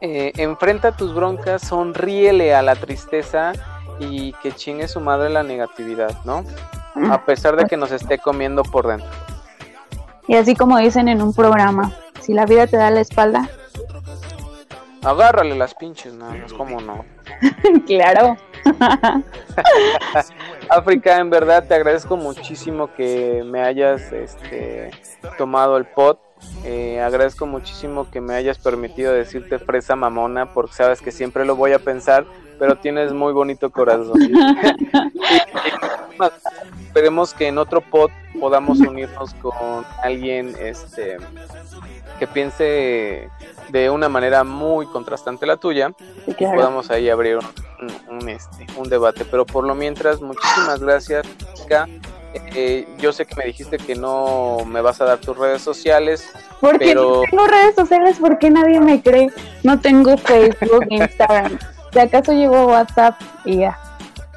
eh, 0.00 0.32
enfrenta 0.36 0.92
tus 0.92 1.14
broncas, 1.14 1.62
sonríele 1.62 2.54
a 2.54 2.62
la 2.62 2.76
tristeza 2.76 3.52
y 3.98 4.32
que 4.34 4.52
chingue 4.52 4.88
su 4.88 5.00
madre 5.00 5.30
la 5.30 5.42
negatividad, 5.42 6.12
¿no? 6.24 6.44
A 7.10 7.24
pesar 7.24 7.56
de 7.56 7.64
que 7.64 7.76
nos 7.76 7.90
esté 7.90 8.18
comiendo 8.18 8.62
por 8.62 8.86
dentro. 8.86 9.08
Y 10.28 10.36
así 10.36 10.54
como 10.54 10.78
dicen 10.78 11.08
en 11.08 11.20
un 11.20 11.34
programa, 11.34 11.92
si 12.20 12.32
la 12.32 12.46
vida 12.46 12.66
te 12.66 12.76
da 12.76 12.90
la 12.90 13.00
espalda, 13.00 13.48
agárrale 15.04 15.56
las 15.56 15.74
pinches, 15.74 16.14
nada 16.14 16.34
más, 16.34 16.52
como 16.52 16.80
no. 16.80 17.04
claro. 17.86 18.36
África, 20.70 21.18
en 21.18 21.30
verdad 21.30 21.66
te 21.66 21.74
agradezco 21.74 22.16
muchísimo 22.16 22.92
que 22.94 23.42
me 23.44 23.62
hayas 23.62 24.12
este, 24.12 24.90
tomado 25.36 25.76
el 25.76 25.84
pot. 25.84 26.18
Eh, 26.64 27.00
agradezco 27.00 27.46
muchísimo 27.46 28.10
que 28.10 28.20
me 28.20 28.34
hayas 28.34 28.58
permitido 28.58 29.12
decirte 29.12 29.58
fresa 29.58 29.96
mamona, 29.96 30.52
porque 30.52 30.74
sabes 30.74 31.00
que 31.02 31.12
siempre 31.12 31.44
lo 31.44 31.56
voy 31.56 31.72
a 31.72 31.78
pensar, 31.78 32.24
pero 32.58 32.76
tienes 32.76 33.12
muy 33.12 33.32
bonito 33.32 33.70
corazón. 33.70 34.14
esperemos 36.86 37.34
que 37.34 37.48
en 37.48 37.58
otro 37.58 37.80
pod 37.80 38.10
podamos 38.38 38.78
unirnos 38.78 39.34
con 39.34 39.84
alguien 40.02 40.54
este 40.60 41.16
que 42.18 42.26
piense 42.28 43.28
de 43.70 43.90
una 43.90 44.08
manera 44.08 44.44
muy 44.44 44.86
contrastante 44.86 45.46
la 45.46 45.56
tuya 45.56 45.90
y 46.26 46.32
podamos 46.34 46.90
ahí 46.90 47.10
abrir 47.10 47.38
un, 48.08 48.28
este, 48.28 48.66
un 48.76 48.88
debate. 48.88 49.24
Pero 49.24 49.44
por 49.44 49.64
lo 49.64 49.74
mientras, 49.74 50.20
muchísimas 50.20 50.80
gracias, 50.80 51.26
eh, 52.34 52.88
yo 52.98 53.12
sé 53.12 53.26
que 53.26 53.34
me 53.36 53.44
dijiste 53.44 53.78
que 53.78 53.94
no 53.94 54.58
me 54.66 54.80
vas 54.80 55.00
a 55.00 55.04
dar 55.04 55.18
tus 55.18 55.36
redes 55.36 55.62
sociales. 55.62 56.30
Porque 56.60 56.86
pero... 56.86 57.22
no 57.22 57.30
tengo 57.30 57.46
redes 57.46 57.74
sociales 57.74 58.16
porque 58.20 58.50
nadie 58.50 58.80
me 58.80 59.02
cree. 59.02 59.30
No 59.62 59.80
tengo 59.80 60.16
Facebook, 60.16 60.86
Instagram. 60.90 61.58
Si 61.92 61.98
acaso 61.98 62.32
llevo 62.32 62.66
WhatsApp 62.66 63.20
y 63.44 63.58
ya. 63.58 63.78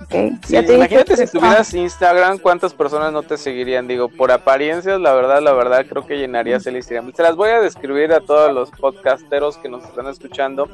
Sí, 0.09 0.55
imagínate 0.55 1.17
si 1.17 1.27
tuvieras 1.29 1.73
Instagram, 1.73 2.37
¿cuántas 2.37 2.73
personas 2.73 3.11
no 3.11 3.23
te 3.23 3.37
seguirían? 3.37 3.89
Digo, 3.89 4.07
por 4.07 4.31
apariencias, 4.31 5.01
la 5.01 5.13
verdad, 5.13 5.41
la 5.41 5.51
verdad, 5.51 5.85
creo 5.87 6.05
que 6.05 6.17
llenarías 6.17 6.65
el 6.65 6.77
Instagram. 6.77 7.13
Se 7.13 7.23
las 7.23 7.35
voy 7.35 7.49
a 7.49 7.59
describir 7.59 8.13
a 8.13 8.21
todos 8.21 8.53
los 8.53 8.71
podcasteros 8.71 9.57
que 9.57 9.67
nos 9.67 9.83
están 9.83 10.07
escuchando. 10.07 10.69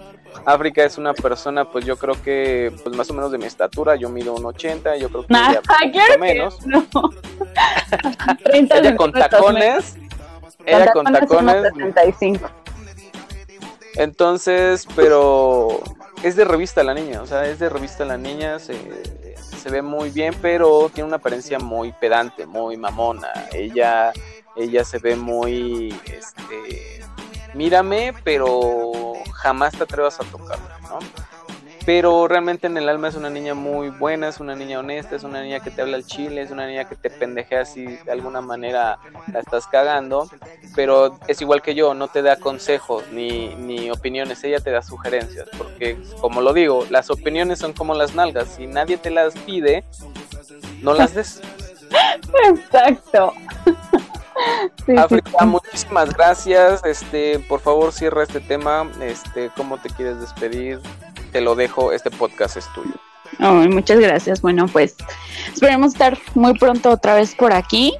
África 0.45 0.83
es 0.83 0.99
una 0.99 1.15
persona, 1.15 1.65
pues 1.65 1.83
yo 1.83 1.97
creo 1.97 2.21
que, 2.21 2.71
pues 2.83 2.95
más 2.95 3.09
o 3.09 3.15
menos 3.15 3.31
de 3.31 3.39
mi 3.39 3.45
estatura, 3.45 3.95
yo 3.95 4.09
mido 4.09 4.35
un 4.35 4.45
80, 4.45 4.97
yo 4.97 5.09
creo 5.09 5.25
que 5.25 5.33
nah, 5.33 5.55
ella, 5.83 6.17
menos. 6.19 6.63
No. 6.67 6.85
ella 8.53 8.95
con 8.95 9.11
tacones, 9.13 9.95
ella 10.63 10.91
con 10.91 11.05
tacones. 11.05 11.73
75. 11.73 12.49
Entonces, 13.95 14.87
pero 14.95 15.81
es 16.23 16.35
de 16.35 16.45
revista 16.45 16.83
la 16.83 16.93
niña, 16.93 17.21
o 17.21 17.27
sea, 17.27 17.47
es 17.47 17.59
de 17.59 17.69
revista 17.69 18.05
la 18.05 18.17
niña, 18.17 18.57
se, 18.59 18.73
se 19.63 19.69
ve 19.69 19.81
muy 19.81 20.09
bien, 20.09 20.35
pero 20.41 20.91
tiene 20.93 21.07
una 21.07 21.15
apariencia 21.15 21.57
muy 21.57 21.93
pedante, 21.93 22.45
muy 22.45 22.75
mamona. 22.75 23.29
Ella, 23.53 24.11
ella 24.57 24.83
se 24.83 24.99
ve 24.99 25.15
muy, 25.15 25.97
este, 26.05 27.01
mírame, 27.53 28.13
pero 28.25 29.13
jamás 29.31 29.71
te 29.71 29.83
atrevas 29.83 30.19
a 30.19 30.25
tocarla, 30.25 30.79
¿no? 30.81 30.99
Pero 31.85 32.27
realmente 32.27 32.67
en 32.67 32.77
el 32.77 32.87
alma 32.87 33.09
es 33.09 33.15
una 33.15 33.29
niña 33.29 33.53
muy 33.53 33.89
buena, 33.89 34.29
es 34.29 34.39
una 34.39 34.55
niña 34.55 34.79
honesta, 34.79 35.15
es 35.15 35.23
una 35.23 35.41
niña 35.41 35.59
que 35.59 35.71
te 35.71 35.81
habla 35.81 35.97
el 35.97 36.05
chile, 36.05 36.41
es 36.41 36.51
una 36.51 36.65
niña 36.65 36.85
que 36.85 36.95
te 36.95 37.09
pendejea 37.09 37.61
así 37.61 37.85
de 37.85 38.11
alguna 38.11 38.41
manera 38.41 38.99
la 39.31 39.39
estás 39.39 39.67
cagando, 39.67 40.29
pero 40.75 41.19
es 41.27 41.41
igual 41.41 41.61
que 41.61 41.75
yo, 41.75 41.93
no 41.93 42.07
te 42.07 42.21
da 42.21 42.37
consejos 42.37 43.03
ni, 43.11 43.55
ni 43.55 43.91
opiniones, 43.91 44.43
ella 44.43 44.59
te 44.59 44.71
da 44.71 44.81
sugerencias, 44.81 45.49
porque 45.57 45.97
como 46.21 46.41
lo 46.41 46.53
digo, 46.53 46.85
las 46.89 47.09
opiniones 47.09 47.59
son 47.59 47.73
como 47.73 47.93
las 47.93 48.15
nalgas, 48.15 48.55
si 48.55 48.67
nadie 48.67 48.97
te 48.97 49.09
las 49.09 49.33
pide, 49.33 49.83
no 50.81 50.93
las 50.93 51.13
des. 51.13 51.41
Exacto. 52.49 53.33
África, 54.97 55.45
muchísimas 55.45 56.13
gracias. 56.13 56.83
Este, 56.83 57.39
por 57.39 57.59
favor, 57.59 57.91
cierra 57.91 58.23
este 58.23 58.39
tema. 58.39 58.89
Este, 59.01 59.49
¿cómo 59.55 59.77
te 59.77 59.89
quieres 59.89 60.19
despedir? 60.19 60.79
te 61.33 61.41
lo 61.41 61.55
dejo, 61.55 61.91
este 61.91 62.11
podcast 62.11 62.57
es 62.57 62.69
tuyo. 62.73 62.93
muchas 63.69 63.99
gracias. 63.99 64.41
Bueno, 64.41 64.67
pues 64.67 64.95
esperemos 65.51 65.93
estar 65.93 66.17
muy 66.35 66.57
pronto 66.57 66.91
otra 66.91 67.15
vez 67.15 67.35
por 67.35 67.51
aquí. 67.51 67.95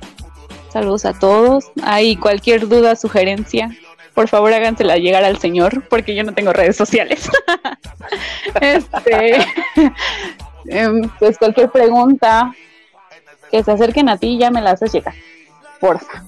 Saludos 0.72 1.04
a 1.06 1.18
todos. 1.18 1.66
Hay 1.84 2.16
cualquier 2.16 2.70
duda, 2.70 2.96
sugerencia, 2.96 3.76
por 4.14 4.28
favor 4.28 4.54
hágansela 4.54 4.98
llegar 4.98 5.24
al 5.24 5.39
señor, 5.39 5.84
porque 5.89 6.16
yo 6.16 6.24
no 6.24 6.34
tengo 6.34 6.54
redes 6.54 6.78
sociales. 6.78 7.28
este, 8.62 9.38
em, 10.68 11.10
pues 11.18 11.38
cualquier 11.39 11.72
pregunta 11.72 12.54
que 13.54 13.64
se 13.64 13.72
acerquen 13.72 14.10
a 14.10 14.18
ti, 14.18 14.39
ya 14.39 14.49
me 14.49 14.62
la 14.62 14.72
haces 14.72 14.91
llegar. 14.91 15.14
Porfa. 15.80 16.24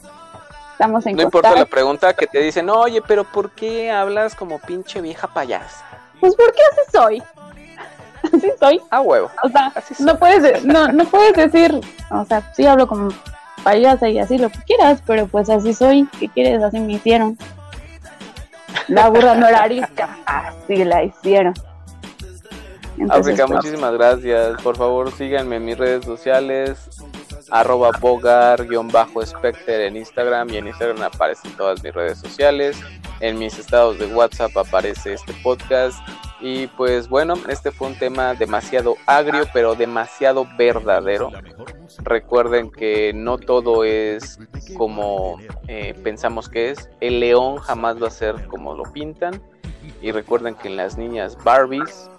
Estamos 0.73 1.03
en 1.07 1.15
No 1.15 1.23
importa 1.23 1.55
la 1.55 1.65
pregunta 1.65 2.13
que 2.13 2.27
te 2.27 2.39
dicen, 2.39 2.69
oye, 2.69 3.01
pero 3.01 3.23
¿por 3.23 3.49
qué 3.49 3.89
hablas 3.89 4.35
como 4.35 4.59
pinche 4.59 5.01
vieja 5.01 5.27
payasa? 5.27 5.83
pues 6.19 6.35
porque 6.35 6.59
así 6.71 6.91
soy. 6.91 7.23
Así 8.33 8.51
soy. 8.59 8.81
A 8.91 9.01
huevo. 9.01 9.29
O 9.43 9.49
sea, 9.49 9.71
no 9.99 10.17
puedes, 10.19 10.65
no, 10.65 10.87
no 10.89 11.05
puedes 11.05 11.33
decir, 11.33 11.79
o 12.11 12.25
sea, 12.25 12.41
sí 12.55 12.65
hablo 12.65 12.87
como 12.87 13.09
payasa 13.63 14.07
y 14.09 14.19
así 14.19 14.37
lo 14.37 14.49
que 14.49 14.59
quieras, 14.59 15.01
pero 15.05 15.25
pues 15.25 15.49
así 15.49 15.73
soy. 15.73 16.07
¿Qué 16.19 16.29
quieres? 16.29 16.61
Así 16.61 16.79
me 16.79 16.93
hicieron. 16.93 17.37
La 18.87 19.09
burra 19.09 19.33
no 19.33 19.47
era 19.47 19.63
arisca, 19.63 20.17
así 20.27 20.83
la 20.83 21.03
hicieron. 21.03 21.55
África, 23.09 23.45
pues, 23.47 23.57
muchísimas 23.57 23.93
gracias. 23.93 24.61
Por 24.61 24.77
favor, 24.77 25.11
síganme 25.11 25.55
en 25.55 25.65
mis 25.65 25.77
redes 25.77 26.05
sociales 26.05 26.89
arroba 27.51 27.91
bogar-specter 27.99 29.81
en 29.81 29.97
Instagram 29.97 30.49
y 30.49 30.57
en 30.57 30.67
Instagram 30.67 31.03
aparecen 31.03 31.51
todas 31.55 31.83
mis 31.83 31.93
redes 31.93 32.17
sociales. 32.17 32.79
En 33.21 33.37
mis 33.37 33.57
estados 33.57 33.97
de 33.97 34.07
WhatsApp 34.07 34.55
aparece 34.57 35.13
este 35.13 35.33
podcast. 35.41 35.97
Y 36.41 36.67
pues 36.67 37.07
bueno, 37.07 37.35
este 37.47 37.71
fue 37.71 37.87
un 37.87 37.95
tema 37.97 38.33
demasiado 38.33 38.97
agrio, 39.05 39.47
pero 39.53 39.73
demasiado 39.75 40.45
verdadero. 40.57 41.31
Recuerden 42.03 42.69
que 42.71 43.13
no 43.13 43.37
todo 43.37 43.83
es 43.83 44.37
como 44.75 45.37
eh, 45.67 45.93
pensamos 46.03 46.49
que 46.49 46.71
es. 46.71 46.89
El 46.99 47.21
león 47.21 47.57
jamás 47.57 48.01
va 48.01 48.07
a 48.07 48.11
ser 48.11 48.47
como 48.47 48.75
lo 48.75 48.83
pintan. 48.91 49.41
Y 50.01 50.11
recuerden 50.11 50.55
que 50.55 50.69
las 50.69 50.97
niñas 50.97 51.37
Barbies 51.43 52.09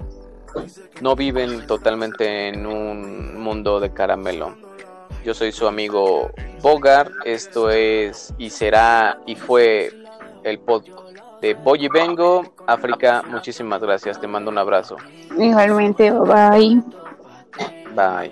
no 1.03 1.15
viven 1.15 1.67
totalmente 1.67 2.49
en 2.49 2.65
un 2.65 3.39
mundo 3.39 3.81
de 3.81 3.93
caramelo 3.93 4.66
yo 5.27 5.35
soy 5.35 5.51
su 5.51 5.67
amigo 5.67 6.31
Bogar. 6.63 7.11
Esto 7.25 7.69
es 7.69 8.33
y 8.39 8.49
será 8.49 9.19
y 9.27 9.35
fue 9.35 9.91
el 10.45 10.61
podcast 10.61 11.01
de 11.43 11.55
Boy 11.55 11.89
Vengo. 11.89 12.55
África, 12.69 13.25
muchísimas 13.29 13.83
gracias. 13.83 14.21
Te 14.21 14.29
mando 14.29 14.53
un 14.53 14.59
abrazo. 14.59 14.97
Igualmente, 15.37 16.13
bye. 16.13 16.81
Bye. 17.97 18.31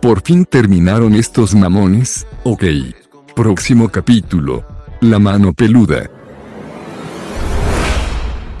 Por 0.00 0.22
fin 0.22 0.44
terminaron 0.44 1.14
estos 1.14 1.56
mamones. 1.56 2.24
Ok. 2.44 2.62
Próximo 3.34 3.88
capítulo. 3.88 4.64
La 5.00 5.18
mano 5.18 5.52
peluda. 5.52 6.08